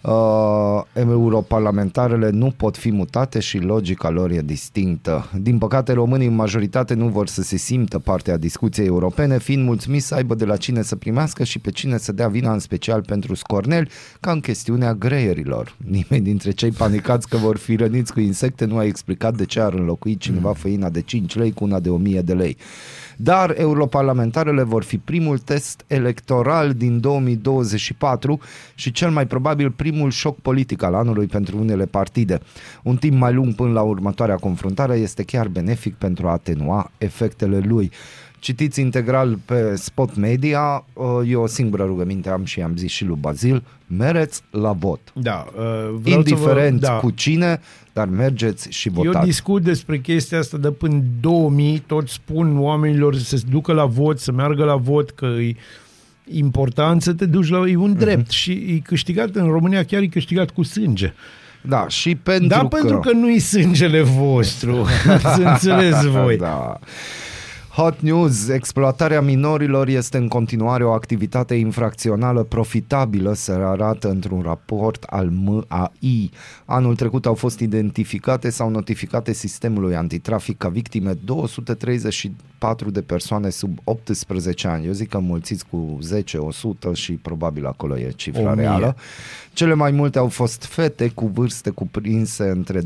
Uh, 0.02 0.82
europarlamentarele 0.94 2.30
nu 2.30 2.54
pot 2.58 2.78
fi 2.78 2.92
mutate 2.92 3.40
și 3.40 3.58
logica 3.58 4.10
lor 4.10 4.32
e 4.32 4.42
distinctă. 4.42 5.30
Din 5.42 5.58
păcate, 5.58 5.94
românii 5.94 6.28
în 6.28 6.36
majoritate 6.36 6.94
nu 6.94 7.08
vor 7.08 7.28
să 7.28 7.42
se 7.42 7.58
simtă 7.58 8.00
parte 8.00 8.32
a 8.32 8.38
discuției 8.38 8.86
europene, 8.86 9.40
fiind 9.40 9.66
mulțumiți 9.66 10.06
să 10.06 10.16
aibă 10.16 10.36
de 10.36 10.46
la 10.46 10.58
cine 10.58 10.82
să 10.82 10.96
primească 10.96 11.44
și 11.44 11.60
pe 11.60 11.72
cine 11.72 11.98
să 11.98 12.12
dea 12.12 12.28
vina 12.28 12.54
în 12.54 12.60
special 12.60 13.02
pentru 13.02 13.36
scorneli, 13.36 13.90
ca 14.20 14.32
în 14.32 14.40
chestiunea 14.40 14.94
greierilor. 14.94 15.76
Nimeni 15.98 16.24
dintre 16.24 16.52
cei 16.52 16.72
panicați 16.72 17.28
că 17.28 17.38
vor 17.38 17.58
fi 17.58 17.76
răniți 17.76 18.14
cu 18.14 18.20
insecte 18.20 18.66
nu 18.66 18.78
a 18.78 18.84
explicat 18.84 19.36
de 19.36 19.46
ce 19.46 19.60
ar 19.60 19.74
înlocui 19.74 20.18
cineva 20.18 20.54
făina 20.54 20.90
de 20.90 21.02
5 21.02 21.36
lei 21.36 21.52
cu 21.52 21.64
una 21.64 21.80
de 21.80 21.90
1000 21.90 22.22
de 22.22 22.34
lei. 22.34 22.58
Dar 23.22 23.54
europarlamentarele 23.58 24.64
vor 24.64 24.84
fi 24.84 24.98
primul 24.98 25.38
test 25.38 25.84
electoral 25.88 26.74
din 26.74 27.00
2024 27.00 28.40
și 28.76 28.92
cel 28.92 29.10
mai 29.10 29.28
probabil 29.28 29.72
primul 29.72 30.12
șoc 30.12 30.40
politic 30.40 30.84
al 30.84 30.94
anului 30.94 31.26
pentru 31.26 31.58
unele 31.58 31.86
partide. 31.86 32.40
Un 32.84 32.98
timp 32.98 33.18
mai 33.18 33.34
lung 33.34 33.56
până 33.56 33.72
la 33.72 33.82
următoarea 33.82 34.36
confruntare 34.36 34.96
este 34.96 35.24
chiar 35.24 35.48
benefic 35.48 35.96
pentru 35.96 36.28
a 36.28 36.32
atenua 36.32 36.92
efectele 36.98 37.60
lui. 37.60 37.92
Citiți 38.40 38.80
integral 38.82 39.38
pe 39.46 39.76
Spot 39.76 40.16
Media, 40.16 40.86
uh, 40.94 41.06
e 41.30 41.36
o 41.36 41.48
singură 41.48 41.84
rugăminte 41.84 42.30
am 42.30 42.44
și 42.46 42.62
am 42.62 42.74
zis 42.76 42.92
și 42.92 43.06
lui 43.06 43.18
Bazil, 43.20 43.64
mereți 43.88 44.42
la 44.52 44.72
vot. 44.72 45.00
Da, 45.14 45.46
uh, 45.48 45.64
vreau 46.02 46.18
Indiferent 46.18 46.82
să 46.84 46.88
vă, 46.88 46.94
da. 46.94 47.00
cu 47.00 47.10
cine, 47.10 47.60
dar 47.94 48.08
mergeți 48.08 48.68
și 48.72 48.88
Eu 48.96 49.04
votați. 49.04 49.26
discut 49.26 49.64
despre 49.64 49.98
chestia 50.00 50.40
asta 50.40 50.58
de 50.58 50.72
până 50.72 51.02
2000, 51.20 51.80
tot 51.88 52.08
spun 52.10 52.60
oamenilor 52.60 53.16
să 53.16 53.38
se 53.38 53.44
ducă 53.50 53.74
la 53.74 53.86
vot, 53.86 54.20
să 54.20 54.32
meargă 54.32 54.64
la 54.64 54.76
vot, 54.76 55.10
că 55.10 55.26
e 55.26 55.56
important 56.32 57.02
să 57.02 57.14
te 57.14 57.26
duci 57.26 57.50
la... 57.50 57.58
E 57.58 57.72
Mhm. 57.74 57.82
un 57.82 57.94
drept 57.94 58.30
și 58.30 58.52
e 58.52 58.80
câștigat 58.84 59.36
în 59.36 59.48
România, 59.48 59.84
chiar 59.84 60.02
e 60.02 60.08
câștigat 60.08 60.50
cu 60.50 60.64
sânge. 60.64 61.14
Da, 61.62 61.86
și 61.88 62.16
pentru 62.16 62.48
da, 62.48 62.60
că... 62.60 62.68
pentru 62.68 63.00
că 63.00 63.12
nu-i 63.12 63.40
sângele 63.40 64.02
vostru, 64.02 64.86
să 65.36 65.42
înțeles 65.46 66.04
voi. 66.06 66.38
Da. 66.38 66.80
Hot 67.80 68.00
news, 68.00 68.48
exploatarea 68.48 69.22
minorilor 69.22 69.88
este 69.88 70.18
în 70.18 70.28
continuare 70.28 70.84
o 70.84 70.92
activitate 70.92 71.56
infracțională 71.56 72.44
profitabilă, 72.44 73.34
se 73.34 73.52
arată 73.52 74.10
într-un 74.10 74.42
raport 74.42 75.04
al 75.04 75.30
MAI. 75.30 76.32
Anul 76.66 76.96
trecut 76.96 77.26
au 77.26 77.34
fost 77.34 77.60
identificate 77.60 78.50
sau 78.50 78.70
notificate 78.70 79.34
sistemului 79.34 79.96
antitrafic 79.96 80.58
ca 80.58 80.70
victime 80.70 81.14
234 81.26 82.90
de 82.92 83.02
persoane 83.02 83.50
sub 83.50 83.80
18 83.84 84.68
ani. 84.68 84.86
Eu 84.86 84.92
zic 84.92 85.10
că 85.10 85.20
mulțiți 85.20 85.66
cu 85.70 85.98
10, 86.02 86.38
100 86.38 86.94
și 86.94 87.12
probabil 87.12 87.66
acolo 87.66 87.98
e 87.98 88.12
cifra 88.16 88.52
1000. 88.52 88.64
reală. 88.64 88.96
Cele 89.54 89.74
mai 89.74 89.92
multe 89.92 90.18
au 90.18 90.28
fost 90.28 90.64
fete 90.64 91.10
cu 91.10 91.28
vârste 91.28 91.70
cuprinse 91.70 92.50
între 92.50 92.82
12-13 92.82 92.84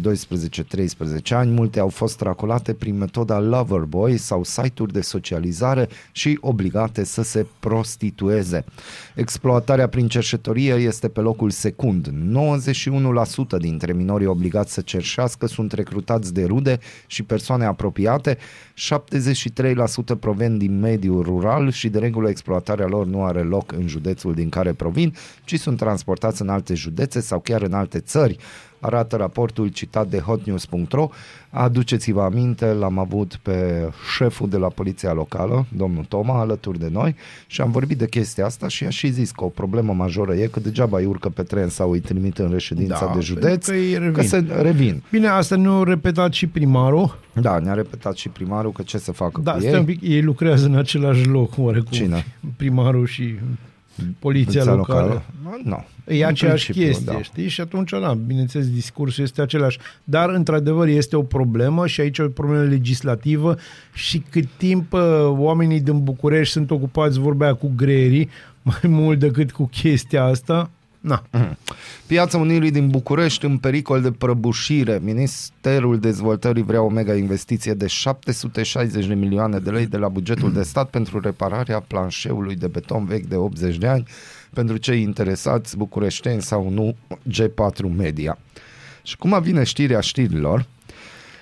ani, 1.30 1.52
multe 1.52 1.80
au 1.80 1.89
fost 1.89 2.18
tracolate 2.18 2.74
prin 2.74 2.98
metoda 2.98 3.39
Loverboy 3.39 4.18
sau 4.18 4.44
site-uri 4.84 4.94
de 4.94 5.02
socializare 5.02 5.90
și 6.12 6.38
obligate 6.42 7.04
să 7.04 7.24
se 7.24 7.46
prostitueze. 7.60 8.66
Exploatarea 9.16 9.88
prin 9.88 10.08
cerșetorie 10.08 10.74
este 10.74 11.08
pe 11.08 11.20
locul 11.20 11.50
secund. 11.50 12.08
91% 13.58 13.60
dintre 13.60 13.94
minorii 13.94 14.28
obligați 14.28 14.74
să 14.74 14.82
cerșească 14.82 15.48
sunt 15.48 15.72
recrutați 15.72 16.34
de 16.34 16.46
rude 16.46 16.80
și 17.08 17.24
persoane 17.24 17.66
apropiate, 17.66 18.38
73% 18.38 20.20
provin 20.20 20.58
din 20.58 20.80
mediul 20.80 21.24
rural 21.24 21.72
și 21.72 21.90
de 21.90 22.00
regulă 22.00 22.30
exploatarea 22.30 22.88
lor 22.88 23.06
nu 23.06 23.24
are 23.24 23.42
loc 23.42 23.72
în 23.72 23.88
județul 23.88 24.34
din 24.34 24.50
care 24.50 24.74
provin, 24.74 25.14
ci 25.46 25.60
sunt 25.60 25.78
transportați 25.78 26.42
în 26.42 26.50
alte 26.50 26.74
județe 26.74 27.20
sau 27.20 27.40
chiar 27.40 27.62
în 27.62 27.74
alte 27.74 28.00
țări 28.00 28.38
arată 28.84 29.16
raportul 29.16 29.68
citat 29.68 30.08
de 30.08 30.20
hotnews.ro. 30.20 31.10
Aduceți-vă 31.50 32.22
aminte, 32.22 32.66
l-am 32.66 32.98
avut 33.00 33.40
pe 33.42 33.88
șeful 34.16 34.50
de 34.50 34.58
la 34.58 34.68
poliția 34.68 35.14
locală, 35.14 35.66
domnul 35.78 36.04
Toma, 36.08 36.40
alături 36.40 36.80
de 36.80 36.90
noi 36.92 37.16
și 37.48 37.62
am 37.62 37.72
vorbit 37.72 37.98
de 37.98 38.08
chestia 38.08 38.46
asta 38.46 38.68
și 38.68 38.84
a 38.86 38.90
și 38.90 39.12
zis 39.12 39.32
că 39.32 39.44
o 39.44 39.48
problemă 39.48 39.94
majoră 39.94 40.34
e 40.34 40.48
că 40.48 40.60
degeaba 40.60 40.98
îi 40.98 41.06
urcă 41.06 41.30
pe 41.30 41.44
tren 41.44 41.70
sau 41.70 41.92
îi 41.92 42.00
trimit 42.00 42.38
în 42.38 42.52
reședința 42.52 43.06
Da, 43.06 43.14
de 43.16 43.20
județ, 43.20 43.68
pentru 43.68 43.72
că 43.72 43.78
îi 43.78 43.94
revin. 43.98 44.14
că 44.14 44.22
se 44.22 44.46
revin. 44.62 45.04
Bine, 45.12 45.28
asta 45.28 45.56
nu 45.56 45.84
repetat 45.84 46.34
și 46.34 46.48
primarul. 46.48 47.18
Da, 47.34 47.60
ne-a 47.60 47.74
repetat 47.74 48.16
și 48.16 48.30
primarul 48.30 48.72
că 48.72 48.82
ce 48.82 48.98
să 48.98 49.12
facă 49.12 49.42
Da, 49.44 49.52
cu 49.52 49.60
stai 49.60 49.72
un 49.72 49.78
ei. 49.80 49.84
pic, 49.86 50.02
ei 50.02 50.22
lucrează 50.22 50.66
în 50.66 50.76
același 50.76 51.26
loc, 51.28 51.54
oarecum. 51.58 51.92
Cine? 51.92 52.26
Primarul 52.58 53.06
și 53.06 53.36
poliția 54.20 54.64
locală. 54.64 55.22
Nu. 55.64 55.84
E 56.08 56.24
În 56.24 56.28
aceeași 56.28 56.64
principiu, 56.64 56.91
chestie, 56.91 57.14
da. 57.14 57.22
știi? 57.22 57.47
Și 57.47 57.62
atunci, 57.62 57.91
da, 57.91 58.14
bineînțeles, 58.14 58.70
discursul 58.70 59.24
este 59.24 59.41
același. 59.41 59.80
Dar, 60.04 60.30
într-adevăr, 60.30 60.88
este 60.88 61.16
o 61.16 61.22
problemă 61.22 61.88
și 61.88 62.01
aici 62.01 62.18
e 62.18 62.24
o 62.24 62.28
problemă 62.28 62.64
legislativă 62.64 63.58
și 63.93 64.24
cât 64.30 64.47
timp 64.58 64.93
uh, 64.93 65.01
oamenii 65.26 65.80
din 65.80 66.04
București 66.04 66.54
sunt 66.54 66.72
ocupați, 66.72 67.20
vorbea 67.20 67.54
cu 67.54 67.72
greierii, 67.76 68.30
mai 68.62 68.82
mult 68.84 69.20
decât 69.20 69.51
cu 69.51 69.70
chestia 69.72 70.24
asta, 70.24 70.70
na. 71.04 71.24
Piața 72.06 72.38
Unirii 72.38 72.72
din 72.72 72.89
București 72.89 73.45
în 73.45 73.58
pericol 73.58 74.01
de 74.01 74.12
prăbușire. 74.12 74.99
Ministerul 75.04 75.99
Dezvoltării 75.99 76.64
vrea 76.64 76.82
o 76.82 76.89
mega 76.89 77.16
investiție 77.16 77.74
de 77.74 77.88
760 77.88 79.06
de 79.06 79.14
milioane 79.14 79.60
de 79.60 79.70
lei 79.70 79.86
de 79.86 79.97
la 79.97 80.08
bugetul 80.08 80.54
de 80.54 80.64
stat 80.64 80.89
pentru 80.89 81.20
repararea 81.20 81.80
planșeului 81.80 82.56
de 82.56 82.68
beton 82.68 83.06
vechi 83.06 83.26
de 83.26 83.36
80 83.36 83.78
de 83.78 83.88
ani 83.88 84.06
pentru 84.54 84.78
cei 84.78 85.01
interesați 85.01 85.78
bucureșteni 85.78 86.41
sau 86.41 86.70
nu 86.70 86.95
G4 87.30 87.95
Media. 87.97 88.38
Și 89.04 89.18
cum 89.18 89.39
vine 89.41 89.64
știrea 89.64 89.99
știrilor, 89.99 90.66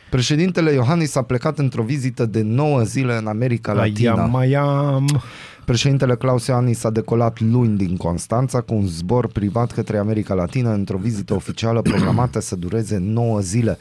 președintele 0.10 0.72
Iohannis 0.72 1.16
a 1.16 1.22
plecat 1.22 1.60
într-o 1.60 1.84
vizită 1.84 2.26
de 2.26 2.42
9 2.42 2.84
zile 2.84 3.18
în 3.18 3.28
America 3.28 3.74
Latina. 3.74 4.14
Aiam, 4.14 4.30
mai 4.32 4.54
am... 4.54 5.22
Președintele 5.66 6.16
Claus 6.16 6.48
Iohannis 6.48 6.84
a 6.84 6.90
decolat 6.90 7.40
luni 7.40 7.78
din 7.78 7.98
Constanța 7.98 8.62
cu 8.62 8.74
un 8.74 8.86
zbor 8.86 9.28
privat 9.28 9.72
către 9.72 9.98
America 9.98 10.34
Latină 10.34 10.74
într-o 10.74 10.98
vizită 10.98 11.34
oficială 11.34 11.82
programată 11.82 12.40
să 12.40 12.56
dureze 12.56 12.98
9 12.98 13.40
zile. 13.40 13.78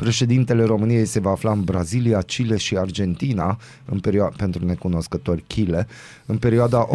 Președintele 0.00 0.64
României 0.64 1.04
se 1.04 1.20
va 1.20 1.30
afla 1.30 1.50
în 1.52 1.62
Brazilia, 1.62 2.20
Chile 2.20 2.56
și 2.56 2.76
Argentina, 2.76 3.58
în 3.84 3.98
perioada, 3.98 4.34
pentru 4.36 4.64
necunoscători 4.64 5.44
Chile, 5.46 5.86
în 6.26 6.36
perioada 6.36 6.88
18-26 6.90 6.94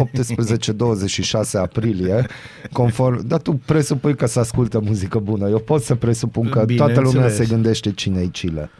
aprilie, 1.52 2.26
conform... 2.72 3.26
Dar 3.26 3.40
tu 3.40 3.60
presupui 3.64 4.14
că 4.14 4.26
se 4.26 4.38
ascultă 4.38 4.80
muzică 4.80 5.18
bună. 5.18 5.48
Eu 5.48 5.58
pot 5.58 5.82
să 5.82 5.94
presupun 5.94 6.48
că 6.48 6.64
toată 6.64 7.00
lumea 7.00 7.10
Bineînțeles. 7.10 7.36
se 7.36 7.54
gândește 7.54 7.92
cine-i 7.92 8.28
Chile. 8.28 8.70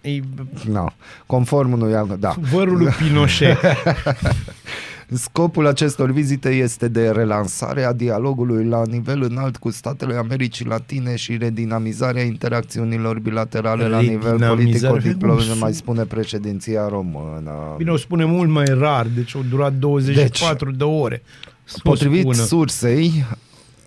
E 0.00 0.20
No. 0.68 0.86
Conform 1.26 1.72
unui... 1.72 2.16
Da. 2.18 2.34
vărul 2.52 2.78
lui 2.78 2.92
Pinochet. 2.98 3.58
Scopul 5.14 5.66
acestor 5.66 6.10
vizite 6.10 6.48
este 6.48 6.88
de 6.88 7.10
relansare 7.10 7.84
a 7.84 7.92
dialogului 7.92 8.64
la 8.64 8.82
nivel 8.86 9.22
înalt 9.22 9.56
cu 9.56 9.70
statele 9.70 10.14
Americii 10.14 10.64
Latine 10.64 11.16
și 11.16 11.36
redinamizarea 11.36 12.22
interacțiunilor 12.22 13.18
bilaterale 13.18 13.88
la 13.88 14.00
nivel 14.00 14.30
Redinamizare? 14.30 14.92
politico-diplomatic, 14.92 15.48
Nu 15.48 15.58
mai 15.58 15.72
spune 15.72 16.04
președinția 16.04 16.88
română. 16.88 17.74
Bine, 17.76 17.90
o 17.90 17.96
spune 17.96 18.24
mult 18.24 18.50
mai 18.50 18.64
rar, 18.64 19.06
deci 19.14 19.34
au 19.36 19.42
durat 19.50 19.72
24 19.72 20.70
de 20.70 20.84
ore. 20.84 21.22
Să 21.64 21.76
o 21.82 21.88
Potrivit 21.88 22.20
spună. 22.20 22.34
sursei, 22.34 23.24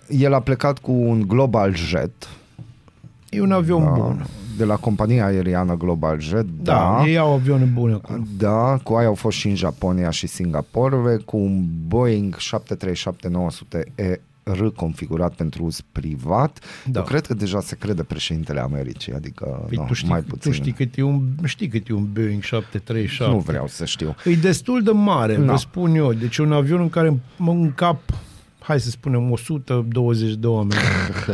el 0.08 0.34
a 0.34 0.40
plecat 0.40 0.78
cu 0.78 0.92
un 0.92 1.24
Global 1.26 1.74
Jet 1.74 2.12
E 3.30 3.40
un 3.40 3.52
avion 3.52 3.84
da, 3.84 3.90
bun. 3.90 4.26
de 4.56 4.64
la 4.64 4.76
compania 4.76 5.24
aeriană 5.26 5.74
Global 5.76 6.20
Jet. 6.20 6.46
Da, 6.62 6.72
Da, 6.98 7.04
ei 7.08 7.18
au 7.18 7.32
avioane 7.32 7.64
bune 7.64 7.92
acolo. 7.92 8.22
Da, 8.36 8.78
cu 8.82 8.94
aia 8.94 9.06
au 9.06 9.14
fost 9.14 9.36
și 9.36 9.48
în 9.48 9.54
Japonia 9.54 10.10
și 10.10 10.26
Singapore, 10.26 11.16
cu 11.24 11.36
un 11.36 11.64
Boeing 11.86 12.36
737-900 12.36 14.20
R 14.42 14.66
configurat 14.76 15.34
pentru 15.34 15.64
uz 15.64 15.80
privat. 15.92 16.58
Da. 16.84 16.90
Da. 16.90 16.98
Eu 16.98 17.04
cred 17.04 17.26
că 17.26 17.34
deja 17.34 17.60
se 17.60 17.76
crede 17.76 18.02
președintele 18.02 18.60
Americii, 18.60 19.12
adică 19.12 19.64
Păi 19.68 19.76
nu, 19.76 19.84
tu, 19.84 19.92
știi, 19.92 20.08
mai 20.08 20.20
tu 20.20 20.26
puțin. 20.26 20.52
știi 20.52 20.72
cât, 20.72 20.96
e 20.98 21.02
un, 21.02 21.22
știi 21.44 21.68
cât 21.68 21.88
e 21.88 21.92
un 21.92 22.06
Boeing 22.12 22.42
737? 22.42 23.34
Nu 23.34 23.38
vreau 23.40 23.66
să 23.66 23.84
știu. 23.84 24.14
E 24.24 24.34
destul 24.34 24.82
de 24.82 24.90
mare, 24.90 25.36
Da. 25.36 25.50
vă 25.52 25.56
spun 25.58 25.94
eu. 25.94 26.12
Deci 26.12 26.38
un 26.38 26.52
avion 26.52 26.80
în 26.80 26.88
care 26.88 27.20
mă 27.36 27.50
încap, 27.52 28.00
hai 28.66 28.80
să 28.80 28.90
spunem, 28.90 29.30
120 29.30 30.34
de 30.34 30.46
oameni. 30.46 30.80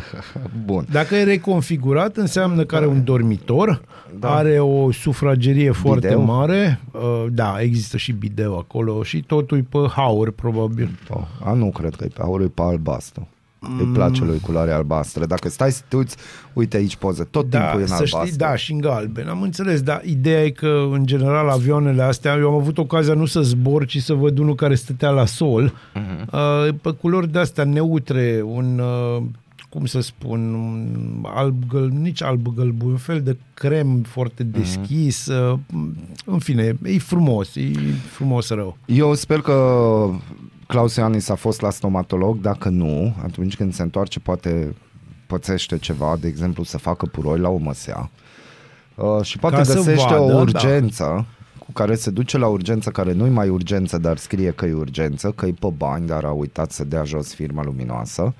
Bun. 0.64 0.86
Dacă 0.90 1.14
e 1.14 1.22
reconfigurat, 1.22 2.16
înseamnă 2.16 2.64
că 2.64 2.76
are 2.76 2.86
un 2.86 3.04
dormitor, 3.04 3.82
da. 4.18 4.34
are 4.34 4.58
o 4.58 4.92
sufragerie 4.92 5.70
foarte 5.70 6.06
Bideu? 6.06 6.22
mare, 6.22 6.80
uh, 6.92 7.26
da, 7.30 7.60
există 7.60 7.96
și 7.96 8.12
bideu 8.12 8.58
acolo 8.58 9.02
și 9.02 9.22
totul 9.22 9.58
e 9.58 9.64
pe 9.68 9.78
haur, 9.94 10.30
probabil. 10.30 10.98
Oh, 11.08 11.22
a, 11.44 11.52
nu 11.52 11.70
cred 11.70 11.94
că 11.94 12.04
e 12.04 12.10
pe 12.14 12.22
aur, 12.22 12.40
e 12.40 12.46
pe 12.46 12.62
albastru. 12.62 13.28
Îi 13.78 13.84
place 13.92 14.24
lui 14.24 14.38
culoarea 14.40 14.76
albastră. 14.76 15.26
Dacă 15.26 15.48
stai 15.48 15.72
să 15.72 15.82
te 15.88 15.96
uiți, 15.96 16.16
uite 16.52 16.76
aici 16.76 16.96
poză, 16.96 17.24
tot 17.30 17.50
Da, 17.50 17.58
timpul 17.60 17.78
e 17.78 17.82
în 17.82 17.86
să 17.88 17.92
albastru. 17.94 18.24
știi, 18.26 18.36
da, 18.38 18.56
și 18.56 18.72
în 18.72 18.78
galben. 18.80 19.28
Am 19.28 19.42
înțeles, 19.42 19.80
dar 19.82 20.02
ideea 20.04 20.44
e 20.44 20.50
că, 20.50 20.88
în 20.92 21.06
general, 21.06 21.48
avioanele 21.48 22.02
astea, 22.02 22.34
eu 22.36 22.48
am 22.48 22.54
avut 22.60 22.78
ocazia 22.78 23.14
nu 23.14 23.24
să 23.26 23.40
zbor, 23.42 23.86
ci 23.86 23.98
să 24.02 24.14
văd 24.14 24.38
unul 24.38 24.54
care 24.54 24.74
stătea 24.74 25.10
la 25.10 25.24
sol, 25.26 25.72
Mhm. 25.94 26.28
uh, 26.68 26.74
pe 26.82 26.90
culori 26.90 27.32
de-astea 27.32 27.64
neutre, 27.64 28.42
un, 28.44 28.78
uh, 29.16 29.22
cum 29.68 29.84
să 29.86 30.00
spun, 30.00 30.54
un 30.54 30.96
alb, 31.34 31.62
găl, 31.68 31.88
nici 32.00 32.22
alb 32.22 32.46
gălbu, 32.54 32.86
un 32.86 32.96
fel 32.96 33.20
de 33.22 33.36
crem 33.54 33.98
foarte 34.08 34.42
Mhm. 34.42 34.58
deschis, 34.58 35.26
uh, 35.26 35.58
în 36.24 36.38
fine, 36.38 36.76
e 36.82 36.98
frumos, 36.98 37.56
e 37.56 37.70
frumos 38.10 38.48
rău. 38.48 38.76
Eu 38.86 39.14
sper 39.14 39.40
că 39.40 39.52
Claus 40.72 40.96
Ioannis 40.96 41.28
a 41.28 41.34
fost 41.34 41.60
la 41.60 41.70
stomatolog, 41.70 42.40
dacă 42.40 42.68
nu, 42.68 43.14
atunci 43.22 43.56
când 43.56 43.74
se 43.74 43.82
întoarce 43.82 44.20
poate 44.20 44.74
pățește 45.26 45.78
ceva, 45.78 46.16
de 46.20 46.28
exemplu 46.28 46.62
să 46.62 46.78
facă 46.78 47.06
puroi 47.06 47.38
la 47.38 47.48
o 47.48 47.56
măsea 47.56 48.10
uh, 48.94 49.22
și 49.22 49.38
poate 49.38 49.56
Ca 49.56 49.62
să 49.62 49.74
găsește 49.74 50.08
vadă, 50.08 50.20
o 50.20 50.28
da. 50.28 50.38
urgență 50.40 51.26
cu 51.58 51.72
care 51.72 51.94
se 51.94 52.10
duce 52.10 52.38
la 52.38 52.46
urgență, 52.46 52.90
care 52.90 53.12
nu-i 53.12 53.30
mai 53.30 53.48
urgență, 53.48 53.98
dar 53.98 54.16
scrie 54.16 54.50
că 54.50 54.66
e 54.66 54.72
urgență, 54.72 55.30
că 55.30 55.46
e 55.46 55.54
pe 55.60 55.72
bani, 55.76 56.06
dar 56.06 56.24
a 56.24 56.30
uitat 56.30 56.70
să 56.70 56.84
dea 56.84 57.04
jos 57.04 57.34
firma 57.34 57.64
luminoasă. 57.64 58.34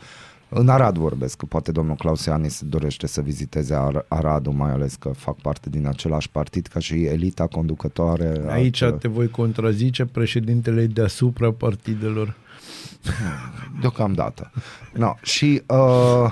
În 0.55 0.69
Arad 0.69 0.97
vorbesc, 0.99 1.37
că 1.37 1.47
poate 1.47 1.73
domnul 1.73 1.95
Claus 1.97 2.25
Ioannis 2.25 2.61
dorește 2.65 3.07
să 3.07 3.21
viziteze 3.21 3.75
Ar- 3.75 4.05
Aradul, 4.09 4.53
mai 4.53 4.71
ales 4.71 4.95
că 4.95 5.09
fac 5.09 5.37
parte 5.37 5.71
din 5.71 5.87
același 5.87 6.31
partid 6.31 6.67
ca 6.67 6.79
și 6.81 7.05
elita 7.05 7.47
conducătoare. 7.47 8.43
a 8.47 8.53
Aici 8.53 8.77
celor- 8.77 8.99
te 8.99 9.09
voi 9.09 9.29
contrazice 9.29 10.05
președintele 10.05 10.87
deasupra 10.87 11.53
partidelor. 11.53 12.35
Deocamdată. 13.81 14.51
No. 14.93 15.15
Și 15.23 15.63
uh, 15.67 16.31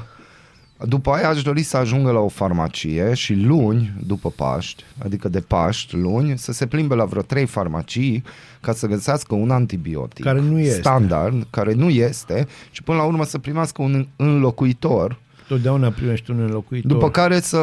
după 0.86 1.10
aia 1.10 1.28
aș 1.28 1.42
dori 1.42 1.62
să 1.62 1.76
ajungă 1.76 2.10
la 2.10 2.18
o 2.18 2.28
farmacie 2.28 3.14
și 3.14 3.34
luni, 3.34 3.92
după 4.06 4.30
Paști, 4.30 4.84
adică 5.04 5.28
de 5.28 5.40
Paști, 5.40 5.96
luni, 5.96 6.38
să 6.38 6.52
se 6.52 6.66
plimbe 6.66 6.94
la 6.94 7.04
vreo 7.04 7.22
trei 7.22 7.46
farmacii 7.46 8.24
ca 8.60 8.72
să 8.72 8.86
găsească 8.86 9.34
un 9.34 9.50
antibiotic 9.50 10.24
Care 10.24 10.40
nu 10.40 10.58
este. 10.58 10.80
standard, 10.80 11.46
care 11.50 11.72
nu 11.72 11.88
este 11.88 12.46
și 12.70 12.82
până 12.82 12.98
la 12.98 13.04
urmă 13.04 13.24
să 13.24 13.38
primească 13.38 13.82
un 13.82 14.06
înlocuitor 14.16 15.18
Totdeauna 15.50 15.88
primești 15.88 16.30
un 16.30 16.40
înlocuitor. 16.40 16.90
după 16.92 17.10
care 17.10 17.40
să 17.40 17.58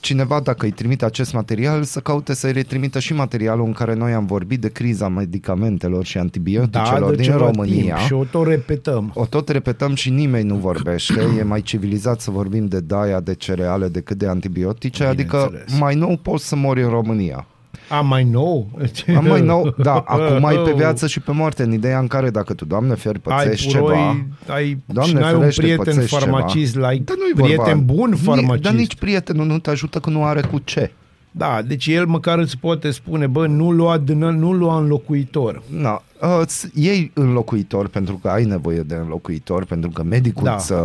cineva, 0.00 0.40
dacă 0.40 0.64
îi 0.66 0.72
trimite 0.72 1.04
acest 1.04 1.32
material, 1.32 1.82
să 1.82 2.00
caute 2.00 2.34
să-i 2.34 2.52
retrimită 2.52 2.98
și 2.98 3.12
materialul 3.14 3.66
în 3.66 3.72
care 3.72 3.94
noi 3.94 4.12
am 4.12 4.26
vorbit 4.26 4.60
de 4.60 4.68
criza 4.68 5.08
medicamentelor 5.08 6.04
și 6.04 6.18
antibioticelor 6.18 7.00
da, 7.00 7.10
de 7.10 7.14
din 7.14 7.24
ceva 7.24 7.36
România. 7.36 7.94
Timp 7.94 8.06
și 8.06 8.12
o 8.12 8.24
tot 8.24 8.46
repetăm. 8.46 9.10
O 9.14 9.26
tot 9.26 9.48
repetăm 9.48 9.94
și 9.94 10.10
nimeni 10.10 10.48
nu 10.48 10.54
vorbește. 10.54 11.20
E 11.38 11.42
mai 11.42 11.62
civilizat 11.62 12.20
să 12.20 12.30
vorbim 12.30 12.66
de 12.66 12.80
daia, 12.80 13.20
de 13.20 13.34
cereale, 13.34 13.88
decât 13.88 14.18
de 14.18 14.26
antibiotice. 14.26 15.04
Adică 15.04 15.44
Bineînțeles. 15.46 15.80
mai 15.80 15.94
nou 15.94 16.16
poți 16.16 16.48
să 16.48 16.56
mori 16.56 16.82
în 16.82 16.90
România. 16.90 17.46
A, 17.88 18.00
mai 18.00 18.24
nou? 18.24 18.70
Am 19.16 19.24
mai 19.26 19.40
nou, 19.40 19.74
da, 19.78 19.92
acum 20.06 20.44
ai 20.44 20.56
pe 20.56 20.72
viață 20.76 21.06
și 21.06 21.20
pe 21.20 21.32
moarte, 21.32 21.62
în 21.62 21.72
ideea 21.72 21.98
în 21.98 22.06
care 22.06 22.30
dacă 22.30 22.54
tu, 22.54 22.64
Doamne 22.64 22.94
feri, 22.94 23.20
ai 23.24 23.42
pățești 23.44 23.72
puroi, 23.76 23.96
ceva... 23.96 24.54
ai, 24.54 24.78
Doamne 24.86 25.12
și 25.12 25.18
n-ai 25.18 25.32
un 25.32 25.38
ferește, 25.38 25.60
prieten 25.60 25.84
pățești 25.84 26.16
farmacist, 26.18 26.72
ceva. 26.72 26.86
l-ai 26.86 26.98
Dar 26.98 27.16
nu-i 27.16 27.44
prieten 27.46 27.84
vorba. 27.84 27.92
bun 27.94 28.10
Ni- 28.10 28.16
farmacist. 28.18 28.62
Dar 28.62 28.72
nici 28.72 28.94
prietenul 28.96 29.46
nu 29.46 29.58
te 29.58 29.70
ajută 29.70 29.98
că 29.98 30.10
nu 30.10 30.24
are 30.24 30.40
cu 30.40 30.58
ce. 30.64 30.92
Da, 31.30 31.62
deci 31.66 31.86
el 31.86 32.06
măcar 32.06 32.38
îți 32.38 32.58
poate 32.58 32.90
spune, 32.90 33.26
bă, 33.26 33.46
nu 33.46 33.70
lua, 33.72 33.98
din, 33.98 34.18
nu 34.18 34.52
lua 34.52 34.78
înlocuitor. 34.78 35.62
Na, 35.66 36.02
uh, 36.22 36.38
îți 36.40 36.68
iei 36.74 37.10
înlocuitor 37.14 37.88
pentru 37.88 38.14
că 38.22 38.28
ai 38.28 38.44
nevoie 38.44 38.80
de 38.80 38.94
înlocuitor, 38.94 39.64
pentru 39.64 39.90
că 39.90 40.02
medicul 40.02 40.44
Da. 40.44 40.50
da. 40.50 40.56
îți 40.56 40.72
uh, 40.72 40.78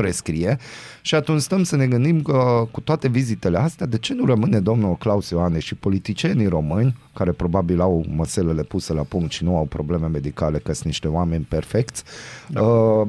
prescrie 0.00 0.58
și 1.00 1.14
atunci 1.14 1.40
stăm 1.40 1.62
să 1.62 1.76
ne 1.76 1.86
gândim 1.86 2.22
că 2.22 2.68
cu 2.70 2.80
toate 2.80 3.08
vizitele 3.08 3.58
astea, 3.58 3.86
de 3.86 3.98
ce 3.98 4.14
nu 4.14 4.24
rămâne 4.24 4.60
domnul 4.60 4.96
Claus 4.96 5.30
Ioane 5.30 5.58
și 5.58 5.74
politicienii 5.74 6.46
români, 6.46 6.96
care 7.14 7.32
probabil 7.32 7.80
au 7.80 8.04
măselele 8.16 8.62
puse 8.62 8.92
la 8.92 9.02
punct 9.02 9.32
și 9.32 9.44
nu 9.44 9.56
au 9.56 9.64
probleme 9.64 10.06
medicale, 10.06 10.58
că 10.58 10.72
sunt 10.72 10.84
niște 10.84 11.08
oameni 11.08 11.46
perfecți, 11.48 12.02
da. 12.48 12.62
uh, 12.62 13.08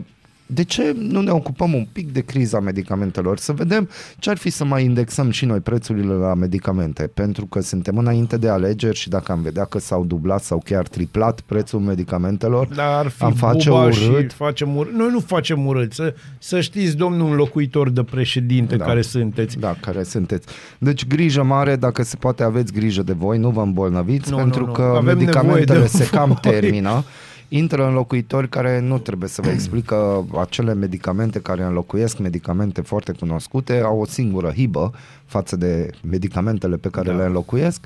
de 0.53 0.63
ce 0.63 0.95
nu 0.97 1.21
ne 1.21 1.31
ocupăm 1.31 1.73
un 1.73 1.87
pic 1.91 2.11
de 2.13 2.19
criza 2.21 2.59
medicamentelor? 2.59 3.37
Să 3.37 3.51
vedem 3.53 3.89
ce 4.19 4.29
ar 4.29 4.37
fi 4.37 4.49
să 4.49 4.65
mai 4.65 4.83
indexăm 4.83 5.29
și 5.29 5.45
noi 5.45 5.59
prețurile 5.59 6.13
la 6.13 6.33
medicamente, 6.33 7.03
pentru 7.13 7.45
că 7.45 7.61
suntem 7.61 7.97
înainte 7.97 8.37
de 8.37 8.49
alegeri 8.49 8.97
și 8.97 9.09
dacă 9.09 9.31
am 9.31 9.41
vedea 9.41 9.63
că 9.65 9.79
s-au 9.79 10.05
dublat 10.05 10.43
sau 10.43 10.61
chiar 10.65 10.87
triplat 10.87 11.41
prețul 11.41 11.79
medicamentelor, 11.79 12.67
Dar 12.75 12.93
ar 13.05 13.07
fi 13.07 13.23
am 13.23 13.33
face 13.33 13.69
buba 13.69 13.81
urât. 13.83 13.93
și 14.29 14.35
facem 14.35 14.75
urât. 14.75 14.93
Noi 14.93 15.09
nu 15.11 15.19
facem 15.19 15.65
urât. 15.65 15.93
Să, 15.93 16.13
să 16.39 16.61
știți, 16.61 16.95
domnul 16.97 17.29
înlocuitor 17.29 17.89
de 17.89 18.03
președinte 18.03 18.75
Da. 18.75 18.85
care 18.85 19.01
sunteți. 19.01 19.59
Da, 19.59 19.75
care 19.81 20.03
sunteți. 20.03 20.47
Deci 20.77 21.07
grijă 21.07 21.43
mare, 21.43 21.75
dacă 21.75 22.03
se 22.03 22.15
poate 22.15 22.43
aveți 22.43 22.73
grijă 22.73 23.01
de 23.03 23.13
voi, 23.13 23.37
nu 23.37 23.49
vă 23.49 23.61
îmbolnăviți, 23.61 24.29
Nu, 24.31 24.35
pentru 24.37 24.59
nu, 24.61 24.65
nu. 24.65 24.71
că 24.71 24.81
Avem 24.81 24.93
nevoie 25.03 25.15
medicamentele 25.15 25.79
de 25.79 25.87
se 25.87 26.07
cam 26.11 26.27
voi. 26.41 26.51
termină. 26.51 27.03
intră 27.53 27.87
înlocuitori 27.87 28.49
care 28.49 28.79
nu 28.79 28.97
trebuie 28.97 29.29
să 29.29 29.41
vă 29.41 29.49
explic 29.49 29.85
că 29.85 30.23
acele 30.39 30.73
medicamente 30.73 31.39
care 31.39 31.63
înlocuiesc 31.63 32.17
medicamente 32.17 32.81
foarte 32.81 33.11
cunoscute 33.11 33.79
au 33.79 33.99
o 33.99 34.05
singură 34.05 34.51
hibă 34.55 34.91
față 35.25 35.55
de 35.55 35.89
medicamentele 36.03 36.77
pe 36.77 36.89
care 36.89 37.09
Da. 37.09 37.15
le 37.15 37.23
înlocuiesc, 37.23 37.85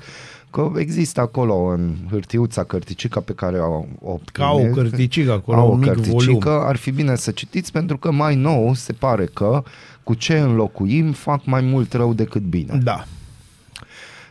că 0.50 0.72
există 0.76 1.20
acolo 1.20 1.54
în 1.54 1.94
hârtiuța 2.10 2.64
cărticica 2.64 3.20
pe 3.20 3.32
care 3.32 3.58
o, 3.58 3.84
o 4.00 4.18
Ca 4.32 4.50
o 4.50 4.54
primești, 4.56 4.78
cărticică 4.80 5.32
acolo, 5.32 5.58
au 5.58 5.66
un 5.66 5.72
o 5.72 5.76
mic 5.76 5.86
cărticică, 5.86 6.48
volum. 6.48 6.66
ar 6.66 6.76
fi 6.76 6.90
bine 6.90 7.16
să 7.16 7.30
citiți 7.30 7.72
pentru 7.72 7.98
că 7.98 8.10
mai 8.12 8.34
nou 8.34 8.74
se 8.74 8.92
pare 8.92 9.24
că 9.24 9.62
cu 10.02 10.14
ce 10.14 10.38
înlocuim 10.38 11.12
fac 11.12 11.44
mai 11.44 11.60
mult 11.60 11.92
rău 11.92 12.14
decât 12.14 12.42
bine. 12.42 12.80
Da. 12.82 13.04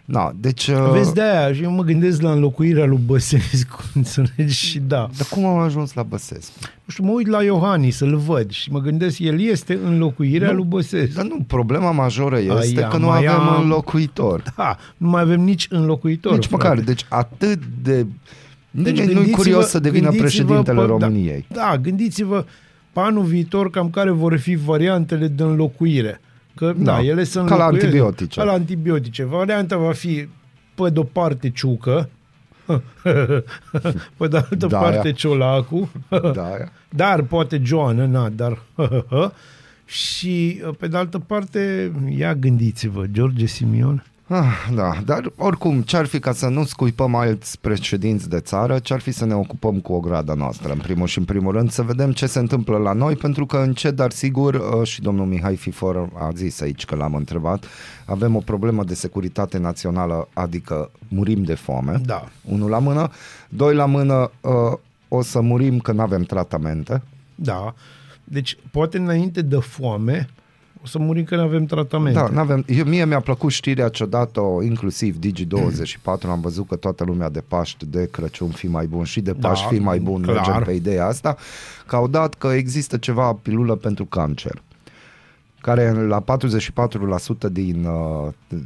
Da, 0.07 0.31
deci... 0.39 0.67
uh, 0.67 0.89
Vezi 0.91 1.13
de 1.13 1.21
aia 1.21 1.53
și 1.53 1.63
eu 1.63 1.71
mă 1.71 1.83
gândesc 1.83 2.21
la 2.21 2.31
înlocuirea 2.31 2.85
lui 2.85 2.99
Băsescu, 3.05 3.83
înțelegi? 3.93 4.53
Și 4.55 4.79
da. 4.79 5.09
Dar 5.17 5.27
cum 5.29 5.45
am 5.45 5.57
ajuns 5.57 5.93
la 5.93 6.03
Băsescu? 6.03 6.53
Nu 6.61 6.91
știu, 6.91 7.03
mă 7.03 7.11
uit 7.11 7.27
la 7.27 7.43
Iohani 7.43 7.89
să-l 7.89 8.15
văd 8.15 8.51
și 8.51 8.71
mă 8.71 8.79
gândesc, 8.79 9.19
el 9.19 9.41
este 9.41 9.79
înlocuirea 9.83 10.49
Nu, 10.51 10.55
lui 10.55 10.65
Băsescu. 10.65 11.15
Dar 11.15 11.25
nu, 11.25 11.37
problema 11.47 11.91
majoră 11.91 12.37
este 12.39 12.79
Aia, 12.79 12.87
că 12.87 12.97
nu 12.97 13.05
mai 13.05 13.17
avem 13.25 13.39
am- 13.47 13.61
înlocuitor. 13.61 14.53
Da, 14.55 14.77
nu 14.97 15.09
mai 15.09 15.21
avem 15.21 15.41
nici 15.41 15.67
înlocuitor. 15.69 16.33
Nici 16.33 16.45
frate. 16.45 16.67
măcar, 16.67 16.79
deci 16.83 17.05
atât 17.09 17.59
de... 17.83 18.05
Deci 18.71 18.93
Nimeni 18.93 19.05
nu-i 19.05 19.13
gândiți-vă- 19.13 19.35
curios 19.37 19.65
să 19.67 19.79
devină 19.79 20.09
gândiți-vă 20.09 20.27
președintele 20.27 20.79
pe- 20.79 20.85
României. 20.85 21.45
Da, 21.49 21.67
da, 21.71 21.77
gândiți-vă 21.77 22.45
pe 22.93 22.99
anul 22.99 23.23
viitor 23.23 23.69
cam 23.69 23.89
care 23.89 24.09
vor 24.09 24.37
fi 24.37 24.55
variantele 24.55 25.27
de 25.27 25.43
înlocuire. 25.43 26.21
Că, 26.55 26.73
da, 26.77 26.83
Da, 26.83 27.03
ele 27.03 27.23
sunt 27.23 27.47
ca 27.47 27.55
la 27.55 27.63
antibiotice. 27.65 28.39
Ca 28.39 28.45
la 28.45 28.51
antibiotice. 28.53 29.23
Varianta 29.23 29.77
va 29.77 29.91
fi 29.91 30.27
pe 30.75 30.89
de-o 30.89 31.03
parte 31.03 31.49
ciucă, 31.49 32.09
pe 34.17 34.27
de 34.27 34.37
altă 34.37 34.67
Da, 34.67 34.79
parte 34.79 35.01
aia. 35.07 35.11
ciolacu, 35.13 35.91
Da, 36.09 36.45
aia. 36.45 36.71
dar 36.89 37.21
poate 37.21 37.61
Joana, 37.63 38.05
na, 38.05 38.29
dar 38.29 38.61
și 39.85 40.61
pe 40.79 40.87
de 40.87 40.97
altă 40.97 41.19
parte, 41.19 41.91
ia 42.17 42.35
gândiți-vă, 42.35 43.05
George 43.11 43.45
Simion, 43.45 44.05
Ah, 44.27 44.69
da, 44.73 44.97
dar 45.05 45.31
oricum, 45.37 45.81
ce-ar 45.81 46.05
fi 46.05 46.19
ca 46.19 46.33
să 46.33 46.47
nu 46.47 46.63
scuipăm 46.63 47.15
alți 47.15 47.59
președinți 47.59 48.29
de 48.29 48.39
țară, 48.39 48.79
ce-ar 48.79 48.99
fi 48.99 49.11
să 49.11 49.25
ne 49.25 49.33
ocupăm 49.33 49.79
cu 49.79 49.93
ograda 49.93 50.33
noastră, 50.33 50.71
în 50.71 50.77
primul 50.77 51.07
și 51.07 51.17
în 51.17 51.25
primul 51.25 51.51
rând, 51.51 51.71
să 51.71 51.81
vedem 51.81 52.11
ce 52.11 52.25
se 52.25 52.39
întâmplă 52.39 52.77
la 52.77 52.93
noi, 52.93 53.15
pentru 53.15 53.45
că 53.45 53.57
încet, 53.57 53.95
dar 53.95 54.11
sigur, 54.11 54.53
uh, 54.53 54.87
și 54.87 55.01
domnul 55.01 55.25
Mihai 55.25 55.55
Fifor 55.55 56.09
a 56.13 56.31
zis 56.35 56.61
aici 56.61 56.85
că 56.85 56.95
l-am 56.95 57.13
întrebat, 57.15 57.65
avem 58.05 58.35
o 58.35 58.39
problemă 58.39 58.83
de 58.83 58.93
securitate 58.93 59.57
națională, 59.57 60.27
adică 60.33 60.91
murim 61.07 61.43
de 61.43 61.53
foame, 61.55 62.01
Da. 62.05 62.23
unul 62.43 62.69
la 62.69 62.79
mână, 62.79 63.09
doi 63.49 63.75
la 63.75 63.85
mână, 63.85 64.31
uh, 64.41 64.51
o 65.07 65.21
să 65.21 65.41
murim 65.41 65.79
că 65.79 65.91
nu 65.91 66.01
avem 66.01 66.23
tratamente, 66.23 67.01
da, 67.35 67.73
deci 68.23 68.57
poate 68.71 68.97
înainte 68.97 69.41
de 69.41 69.55
foame 69.55 70.29
o 70.85 70.87
să 70.87 70.99
murim 70.99 71.23
că 71.23 71.35
nu 71.35 71.41
avem 71.41 71.65
tratament. 71.65 72.15
Da, 72.15 72.27
n-avem, 72.31 72.63
eu, 72.67 72.85
mie 72.85 73.05
mi-a 73.05 73.19
plăcut 73.19 73.51
știrea 73.51 73.89
ce-a 73.89 74.05
dat-o 74.05 74.63
inclusiv 74.63 75.17
Digi24, 75.17 76.29
am 76.29 76.41
văzut 76.41 76.67
că 76.67 76.75
toată 76.75 77.03
lumea 77.03 77.29
de 77.29 77.43
Paști, 77.47 77.85
de 77.85 78.07
Crăciun 78.11 78.49
fi 78.49 78.67
mai 78.67 78.85
bun 78.85 79.03
și 79.03 79.21
de 79.21 79.31
Da, 79.31 79.47
Paști 79.47 79.67
fi 79.67 79.79
mai 79.79 79.99
bun, 79.99 80.21
clar. 80.21 80.35
mergem 80.35 80.63
pe 80.63 80.71
ideea 80.71 81.05
asta, 81.05 81.37
că 81.87 81.95
au 81.95 82.07
dat 82.07 82.33
că 82.33 82.47
există 82.47 82.97
ceva 82.97 83.33
pilulă 83.33 83.75
pentru 83.75 84.05
cancer, 84.05 84.61
care 85.61 85.91
la 85.91 86.23
44% 87.47 87.51
din 87.51 87.85
uh, 87.85 88.57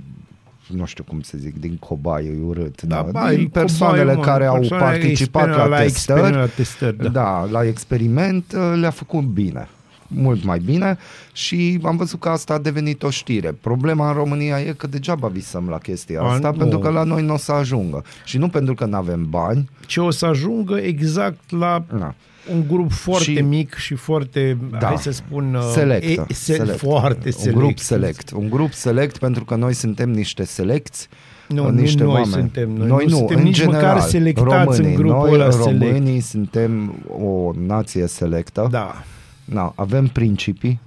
nu 0.68 0.86
știu 0.86 1.04
cum 1.04 1.22
să 1.22 1.38
zic, 1.38 1.60
din 1.60 1.78
cobai, 1.78 2.26
e 2.26 2.46
urât, 2.46 2.82
Da, 2.82 2.96
da, 2.96 3.12
ba, 3.12 3.32
e 3.32 3.36
din 3.36 3.48
persoanele 3.48 4.02
cobai, 4.02 4.16
mă, 4.16 4.24
care 4.24 4.46
au 4.46 4.60
persoanele 4.60 4.92
participat 4.92 5.48
exper- 5.48 5.58
la, 5.58 5.66
la 5.66 5.78
testări, 5.78 6.22
exper- 6.22 6.34
la 6.34 6.46
testări, 6.46 6.98
da. 6.98 7.10
da, 7.10 7.48
la 7.52 7.66
experiment 7.66 8.54
uh, 8.54 8.74
le-a 8.80 8.90
făcut 8.90 9.24
bine 9.24 9.68
mult 10.12 10.44
mai 10.44 10.60
bine 10.60 10.98
și 11.34 11.80
am 11.84 11.98
văzut 11.98 12.20
că 12.20 12.30
asta 12.30 12.54
a 12.54 12.58
devenit 12.60 13.04
o 13.04 13.10
știre. 13.10 13.52
Problema 13.62 14.08
în 14.08 14.14
România 14.14 14.60
e 14.62 14.74
că 14.78 14.88
degeaba 14.88 15.28
visăm 15.28 15.68
la 15.70 15.78
chestia 15.78 16.22
A, 16.22 16.32
asta 16.34 16.50
nu. 16.52 16.58
pentru 16.58 16.80
că 16.80 16.90
la 16.90 17.04
noi 17.04 17.24
nu 17.24 17.34
o 17.34 17.38
să 17.38 17.52
ajungă. 17.52 18.04
Și 18.24 18.38
nu 18.38 18.50
pentru 18.50 18.74
că 18.74 18.86
nu 18.86 18.96
avem 18.98 19.26
bani, 19.30 19.70
Ce 19.86 20.02
o 20.02 20.10
să 20.12 20.26
ajungă 20.26 20.78
exact 20.78 21.52
la 21.52 21.84
na. 21.98 22.16
un 22.54 22.64
grup 22.68 22.92
foarte 22.92 23.24
Și- 23.24 23.36
și, 23.36 23.42
mic 23.42 23.74
și 23.76 23.96
foarte, 23.96 24.58
Da. 24.72 24.78
da. 24.78 24.86
hai 24.88 24.98
să 24.98 25.12
spun, 25.12 25.54
uh, 25.54 25.72
Selectă, 25.74 26.26
e, 26.30 26.34
se, 26.34 26.54
select. 26.54 26.80
foarte 26.80 27.32
select. 27.32 27.56
Un 27.56 27.62
grup 27.64 27.78
select. 27.78 28.32
Un 28.32 28.50
grup 28.50 28.74
select 28.74 29.18
pentru 29.18 29.46
că 29.46 29.56
noi 29.56 29.74
suntem 29.74 30.10
niște 30.12 30.44
selecți 30.44 31.08
Nu, 31.48 31.66
uh, 31.66 31.72
nu 31.72 31.80
niște 31.80 32.04
noi 32.04 32.12
oameni. 32.14 32.32
suntem, 32.32 32.70
noi 32.70 32.88
noi 32.88 33.06
nu 33.06 33.10
nu, 33.12 33.18
suntem 33.18 33.38
în 33.38 33.44
nici 33.44 33.56
general, 33.56 33.82
măcar 33.96 34.00
selectați 34.10 34.50
în 34.80 34.86
românii, 34.86 34.96
grupul 34.96 35.30
noi, 35.30 35.34
ăla 35.34 35.50
select. 35.52 35.82
românii 35.82 36.20
suntem 36.20 36.96
o 37.22 37.52
nație 37.68 38.08
selectă. 38.08 38.68
Da, 38.72 39.04
Na, 39.50 39.74
avem 39.76 40.08
principii, 40.08 40.80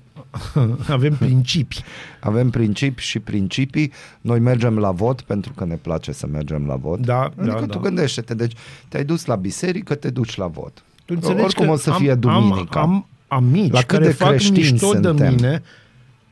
avem 0.88 1.14
principii. 1.16 1.80
Avem 2.20 2.50
principii 2.50 3.04
și 3.04 3.18
principii. 3.18 3.92
Noi 4.20 4.38
mergem 4.38 4.78
la 4.78 4.90
vot 4.90 5.20
pentru 5.20 5.52
că 5.52 5.64
ne 5.64 5.74
place 5.74 6.12
să 6.12 6.26
mergem 6.26 6.66
la 6.66 6.76
vot. 6.76 6.98
Da, 7.00 7.20
adică 7.20 7.44
da, 7.44 7.54
tu 7.54 7.66
da. 7.66 7.78
gândește-te, 7.78 8.34
deci 8.34 8.52
te-ai 8.88 9.04
dus 9.04 9.24
la 9.24 9.34
biserică, 9.34 9.94
te 9.94 10.10
duci 10.10 10.36
la 10.36 10.46
vot. 10.46 10.82
Tu 11.04 11.12
înțelegi 11.14 11.44
Oricum 11.44 11.66
că 11.66 11.72
o 11.72 11.76
să 11.76 11.90
am, 11.90 11.96
fie 11.98 12.14
duminica. 12.14 12.80
Am, 12.80 12.90
am 12.90 13.06
amici 13.44 13.72
La 13.72 13.78
cât 13.78 13.88
care 13.88 14.04
de 14.04 14.12
fac 14.12 14.28
creștini 14.28 14.58
mișto 14.70 14.86
suntem? 14.86 15.16
de 15.16 15.28
mine 15.28 15.62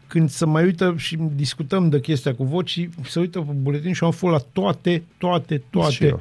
când 0.06 0.30
se 0.30 0.44
mai 0.46 0.64
uită 0.64 0.94
și 0.96 1.18
discutăm 1.34 1.88
de 1.88 2.00
chestia 2.00 2.34
cu 2.34 2.44
vot 2.44 2.66
și 2.66 2.88
se 3.08 3.20
uită 3.20 3.38
pe 3.38 3.52
buletin 3.52 3.92
și 3.92 4.04
am 4.04 4.10
fost 4.10 4.32
la 4.32 4.40
toate, 4.52 5.02
toate, 5.18 5.54
Și 5.54 5.62
toate. 5.70 6.06
eu. 6.06 6.20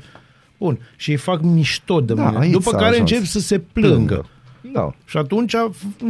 Bun. 0.57 0.79
Și 0.95 1.09
îi 1.11 1.17
fac 1.17 1.41
mișto 1.41 2.01
de 2.01 2.13
Da, 2.13 2.25
mine. 2.29 2.39
aici 2.39 2.51
După 2.51 2.69
s-a 2.69 2.77
care 2.77 2.89
ajuns. 2.93 3.09
încep 3.11 3.25
să 3.25 3.39
se 3.39 3.59
plângă. 3.59 4.25
Da. 4.73 4.89
Și 5.05 5.17
atunci 5.17 5.53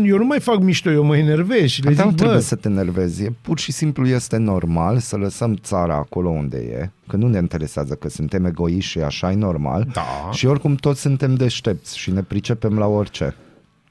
eu 0.05 0.17
nu 0.17 0.25
mai 0.25 0.39
fac 0.39 0.59
mișto, 0.59 0.91
eu 0.91 1.03
mă 1.03 1.17
enervez 1.17 1.65
și 1.69 1.83
le 1.83 1.93
Dar 1.93 2.03
nu 2.03 2.09
zic, 2.09 2.17
trebuie 2.19 2.37
bă, 2.37 2.43
să 2.43 2.55
te 2.55 2.69
nervezi. 2.69 3.23
E 3.23 3.33
Pur 3.41 3.59
și 3.59 3.71
simplu 3.71 4.07
este 4.07 4.37
normal 4.37 4.97
să 4.97 5.17
lăsăm 5.17 5.55
țara 5.55 5.95
acolo 5.95 6.29
unde 6.29 6.57
e, 6.57 6.89
că 7.07 7.15
nu 7.15 7.27
ne 7.27 7.37
interesează 7.37 7.93
că 7.93 8.09
suntem 8.09 8.45
egoiști 8.45 8.91
și 8.91 8.99
așa 8.99 9.31
e 9.31 9.35
normal. 9.35 9.87
Da. 9.93 10.01
Și 10.31 10.45
oricum 10.45 10.75
toți 10.75 11.01
suntem 11.01 11.35
deștepți 11.35 11.97
și 11.97 12.11
ne 12.11 12.21
pricepem 12.21 12.77
la 12.77 12.85
orice. 12.85 13.35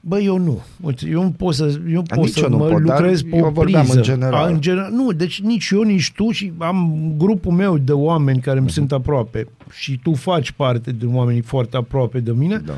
Bă, 0.01 0.19
eu 0.19 0.37
nu. 0.37 0.61
Uite, 0.81 1.07
eu 1.09 1.23
nu 1.23 1.31
pot 1.31 1.53
să, 1.53 1.79
eu 1.89 1.99
A, 2.09 2.15
pot 2.15 2.23
nici 2.25 2.33
să 2.33 2.39
eu 2.43 2.49
nu 2.49 2.57
mă 2.57 2.67
pot, 2.67 2.81
dar 2.83 2.99
lucrez 2.99 3.21
pe 3.21 3.35
eu 3.35 3.45
o 3.45 3.49
vorbeam 3.49 3.81
priză. 3.83 3.97
în 3.97 4.03
general. 4.03 4.43
A, 4.43 4.47
în 4.47 4.61
general. 4.61 4.91
Nu, 4.91 5.11
deci 5.11 5.41
nici 5.41 5.69
eu, 5.69 5.81
nici 5.81 6.11
tu 6.15 6.31
și 6.31 6.51
am 6.57 6.93
grupul 7.17 7.51
meu 7.51 7.77
de 7.77 7.91
oameni 7.91 8.39
care 8.39 8.57
îmi 8.57 8.65
Mhm. 8.65 8.75
sunt 8.75 8.91
aproape 8.91 9.47
și 9.71 9.99
tu 10.03 10.13
faci 10.13 10.51
parte 10.51 10.91
din 10.91 11.15
oamenii 11.15 11.41
foarte 11.41 11.77
aproape 11.77 12.19
de 12.19 12.31
mine. 12.31 12.61
Da. 12.65 12.73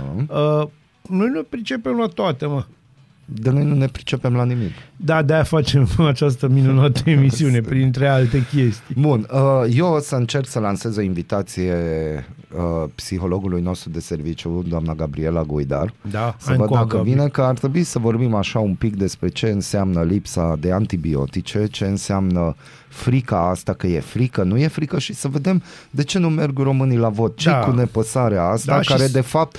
Uh, 0.61 0.67
noi 1.11 1.29
ne 1.33 1.41
pricepem 1.49 1.97
la 1.97 2.05
toate, 2.07 2.45
mă. 2.45 2.65
De 3.25 3.49
noi 3.49 3.63
nu 3.63 3.75
ne 3.75 3.85
pricepem 3.87 4.35
la 4.35 4.43
nimic. 4.45 4.71
Da, 4.95 5.21
de-aia 5.21 5.43
facem 5.43 5.87
această 6.07 6.47
minunată 6.47 7.09
emisiune, 7.09 7.61
printre 7.71 8.07
alte 8.07 8.45
chestii. 8.53 8.95
Bun, 8.99 9.27
uh, 9.33 9.73
eu 9.75 9.87
o 9.93 9.99
să 9.99 10.15
încerc 10.15 10.47
să 10.47 10.59
lansez 10.59 10.97
o 10.97 11.01
invitație 11.01 11.73
uh, 12.55 12.89
psihologului 12.95 13.61
nostru 13.61 13.89
de 13.89 13.99
serviciu, 13.99 14.63
doamna 14.67 14.93
Gabriela 14.93 15.43
Guidar, 15.43 15.93
Da, 16.11 16.35
să 16.39 16.53
văd 16.57 16.69
dacă 16.69 17.01
vine, 17.03 17.27
că 17.27 17.41
ar 17.41 17.57
trebui 17.57 17.83
să 17.83 17.99
vorbim 17.99 18.33
așa 18.33 18.59
un 18.59 18.73
pic 18.75 18.95
despre 18.95 19.27
ce 19.29 19.47
înseamnă 19.49 20.03
lipsa 20.03 20.57
de 20.59 20.71
antibiotice, 20.71 21.65
ce 21.67 21.85
înseamnă 21.85 22.55
frica 22.87 23.49
asta, 23.49 23.73
că 23.73 23.87
e 23.87 23.99
frică, 23.99 24.43
nu 24.43 24.57
e 24.57 24.67
frică 24.67 24.99
și 24.99 25.13
să 25.13 25.27
vedem 25.27 25.63
de 25.89 26.03
ce 26.03 26.19
nu 26.19 26.29
merg 26.29 26.57
românii 26.59 26.97
la 26.97 27.09
vot, 27.09 27.37
ce 27.37 27.49
Da. 27.49 27.59
cu 27.59 27.71
nepăsarea 27.71 28.43
asta, 28.43 28.75
Da, 28.75 28.81
și 28.81 28.89
care 28.89 29.05
s- 29.05 29.11
de 29.11 29.21
fapt 29.21 29.57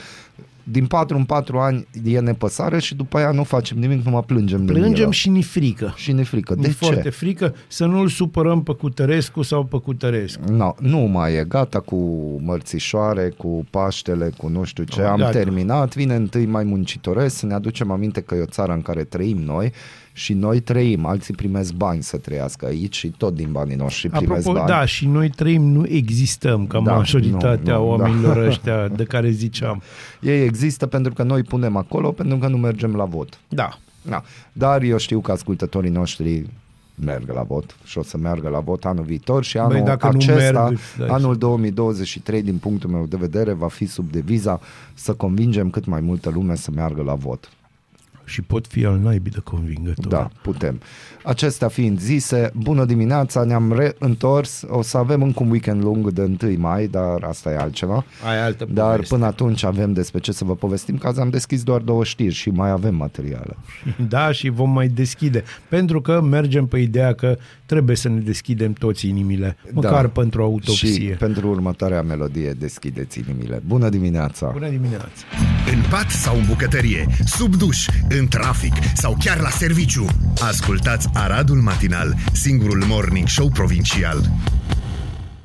din 0.65 0.87
4 0.87 1.17
în 1.17 1.25
4 1.25 1.59
ani 1.59 1.87
e 2.05 2.21
nepăsare 2.21 2.79
și 2.81 2.95
după 2.95 3.17
aia 3.19 3.31
nu 3.31 3.43
facem 3.45 3.79
nimic, 3.79 4.05
numai 4.05 4.23
plângem 4.27 4.67
de 4.67 4.73
Plângem 4.73 4.93
milă. 4.99 5.11
și 5.13 5.29
ni 5.29 5.43
frică. 5.43 5.93
și 5.97 6.13
ne 6.13 6.23
frică. 6.23 6.55
Mi 6.57 6.63
De 6.63 6.69
foarte 6.71 7.03
ce? 7.03 7.09
frică 7.09 7.55
să 7.69 7.85
nu-l 7.87 8.09
supărăm 8.09 8.63
pe 8.63 8.73
Cutărescu 8.73 9.43
sau 9.43 9.65
pe 9.65 9.77
Cutărescu. 9.79 10.51
No, 10.53 10.75
nu 10.81 10.99
mai 10.99 11.35
e 11.35 11.45
gata 11.49 11.81
cu 11.81 11.97
mărțișoare, 12.45 13.29
cu 13.37 13.67
Paștele, 13.71 14.31
cu 14.37 14.49
nu 14.49 14.65
știu 14.65 14.85
ce. 14.85 15.01
No, 15.01 15.07
Am 15.09 15.19
gata. 15.19 15.31
terminat, 15.31 15.95
vine 15.95 16.15
întâi 16.15 16.47
mai 16.47 16.65
muncitoresc, 16.65 17.37
să 17.37 17.47
ne 17.47 17.55
aducem 17.55 17.91
aminte 17.91 18.21
că 18.21 18.35
e 18.35 18.41
o 18.41 18.45
țară 18.45 18.73
în 18.73 18.83
care 18.83 19.05
trăim 19.05 19.39
noi 19.39 19.73
și 20.13 20.33
noi 20.33 20.61
trăim, 20.61 21.07
alții 21.07 21.35
primesc 21.35 21.73
bani 21.73 22.03
să 22.03 22.17
trăiască 22.17 22.67
aici 22.67 22.97
și 22.97 23.09
tot 23.09 23.35
din 23.35 23.49
banii 23.53 23.77
noștri 23.77 24.09
primesc 24.09 24.39
Apropo, 24.39 24.53
bani. 24.53 24.69
da, 24.69 24.85
și 24.85 25.07
noi 25.07 25.29
trăim, 25.29 25.63
nu 25.63 25.87
existăm 25.89 26.67
ca 26.67 26.81
Da, 26.81 26.95
majoritatea 26.95 27.77
nu, 27.77 27.83
nu, 27.83 27.89
oamenilor 27.89 28.39
da. 28.39 28.47
ăștia 28.47 28.89
de 28.89 29.05
care 29.05 29.31
ziceam. 29.31 29.83
Ei 30.21 30.45
există 30.45 30.87
pentru 30.87 31.13
că 31.13 31.23
noi 31.23 31.43
punem 31.43 31.77
acolo, 31.77 32.11
pentru 32.11 32.37
că 32.37 32.49
nu 32.49 32.57
mergem 32.57 32.95
la 32.95 33.05
vot. 33.05 33.39
Da. 33.49 33.79
Da. 34.03 34.23
Dar 34.53 34.83
eu 34.83 34.97
știu 34.97 35.21
că 35.21 35.33
ascultătorii 35.33 35.91
noștri 35.91 36.47
merg 36.95 37.33
la 37.35 37.43
vot 37.43 37.77
și 37.85 37.99
o 37.99 38.03
să 38.03 38.19
meargă 38.19 38.49
la 38.49 38.61
vot 38.61 38.85
anul 38.85 39.05
viitor 39.05 39.45
și 39.45 39.59
anul 39.59 39.85
dacă 39.85 40.07
nu 40.07 40.19
acesta, 40.19 40.63
merg, 40.63 40.73
îți 40.73 40.99
dai 40.99 41.09
anul 41.09 41.37
2023, 41.37 42.43
din 42.43 42.57
punctul 42.57 42.91
meu 42.91 43.07
de 43.07 43.17
vedere, 43.17 43.53
va 43.53 43.69
fi 43.69 43.87
sub 43.87 44.11
deviza 44.11 44.61
să 44.95 45.15
convingem 45.15 45.71
cât 45.71 45.85
mai 45.85 46.01
multă 46.01 46.31
lume 46.31 46.57
să 46.57 46.71
meargă 46.75 47.03
la 47.03 47.15
vot. 47.15 47.51
Și 48.25 48.43
pot 48.43 48.67
fi 48.67 48.85
al 48.85 48.99
naibii 48.99 49.31
de 49.33 49.39
convingător. 49.45 50.07
Da, 50.13 50.29
putem. 50.43 50.81
Acestea 51.25 51.69
fiind 51.69 52.01
zise, 52.01 52.51
bună 52.57 52.85
dimineața, 52.85 53.45
ne-am 53.45 53.73
reîntors, 53.73 54.65
o 54.69 54.83
să 54.83 54.97
avem 54.99 55.23
încă 55.23 55.43
un 55.43 55.51
weekend 55.51 55.83
lung 55.83 56.11
de 56.11 56.23
1 56.43 56.55
mai, 56.59 56.87
dar 56.87 57.23
asta 57.23 57.51
e 57.51 57.57
altceva. 57.57 58.05
Ai 58.29 58.43
altă 58.45 58.67
Dar 58.73 58.91
poveste. 58.91 59.15
până 59.15 59.27
atunci 59.27 59.65
avem 59.65 59.93
despre 59.93 60.19
ce 60.21 60.33
să 60.33 60.45
vă 60.45 60.55
povestim, 60.55 60.97
că 60.99 61.07
azi 61.07 61.21
am 61.21 61.31
deschis 61.31 61.63
doar 61.63 61.81
două 61.81 62.05
știri 62.05 62.35
și 62.35 62.49
mai 62.51 62.71
avem 62.71 62.95
materiale. 62.95 63.57
Da, 64.09 64.33
și 64.33 64.49
vom 64.49 64.71
mai 64.71 64.89
deschide. 64.89 65.43
Pentru 65.69 66.01
că 66.01 66.21
mergem 66.21 66.67
pe 66.67 66.79
ideea 66.79 67.13
că 67.15 67.37
trebuie 67.67 67.97
să 67.97 68.09
ne 68.09 68.21
deschidem 68.21 68.73
toți 68.73 69.09
inimile, 69.09 69.57
măcar 69.73 70.09
pentru 70.09 70.41
Și 70.41 70.45
autopsie. 70.47 71.15
pentru 71.19 71.49
următoarea 71.49 72.03
melodie 72.03 72.51
deschideți 72.51 73.19
inimile. 73.19 73.63
Bună 73.67 73.89
dimineața! 73.89 74.47
Bună 74.53 74.69
dimineața! 74.69 75.25
În 75.73 75.83
pat 75.91 76.11
sau 76.11 76.37
în 76.37 76.45
bucătărie, 76.49 77.07
sub 77.25 77.55
duș, 77.57 77.87
în 78.19 78.29
trafic 78.29 78.73
sau 78.95 79.17
chiar 79.25 79.41
la 79.41 79.51
serviciu. 79.51 80.07
Ascultați 80.41 81.09
Aradul 81.15 81.61
Matinal, 81.61 82.15
singurul 82.33 82.85
morning 82.87 83.29
show 83.29 83.49
provincial. 83.49 84.31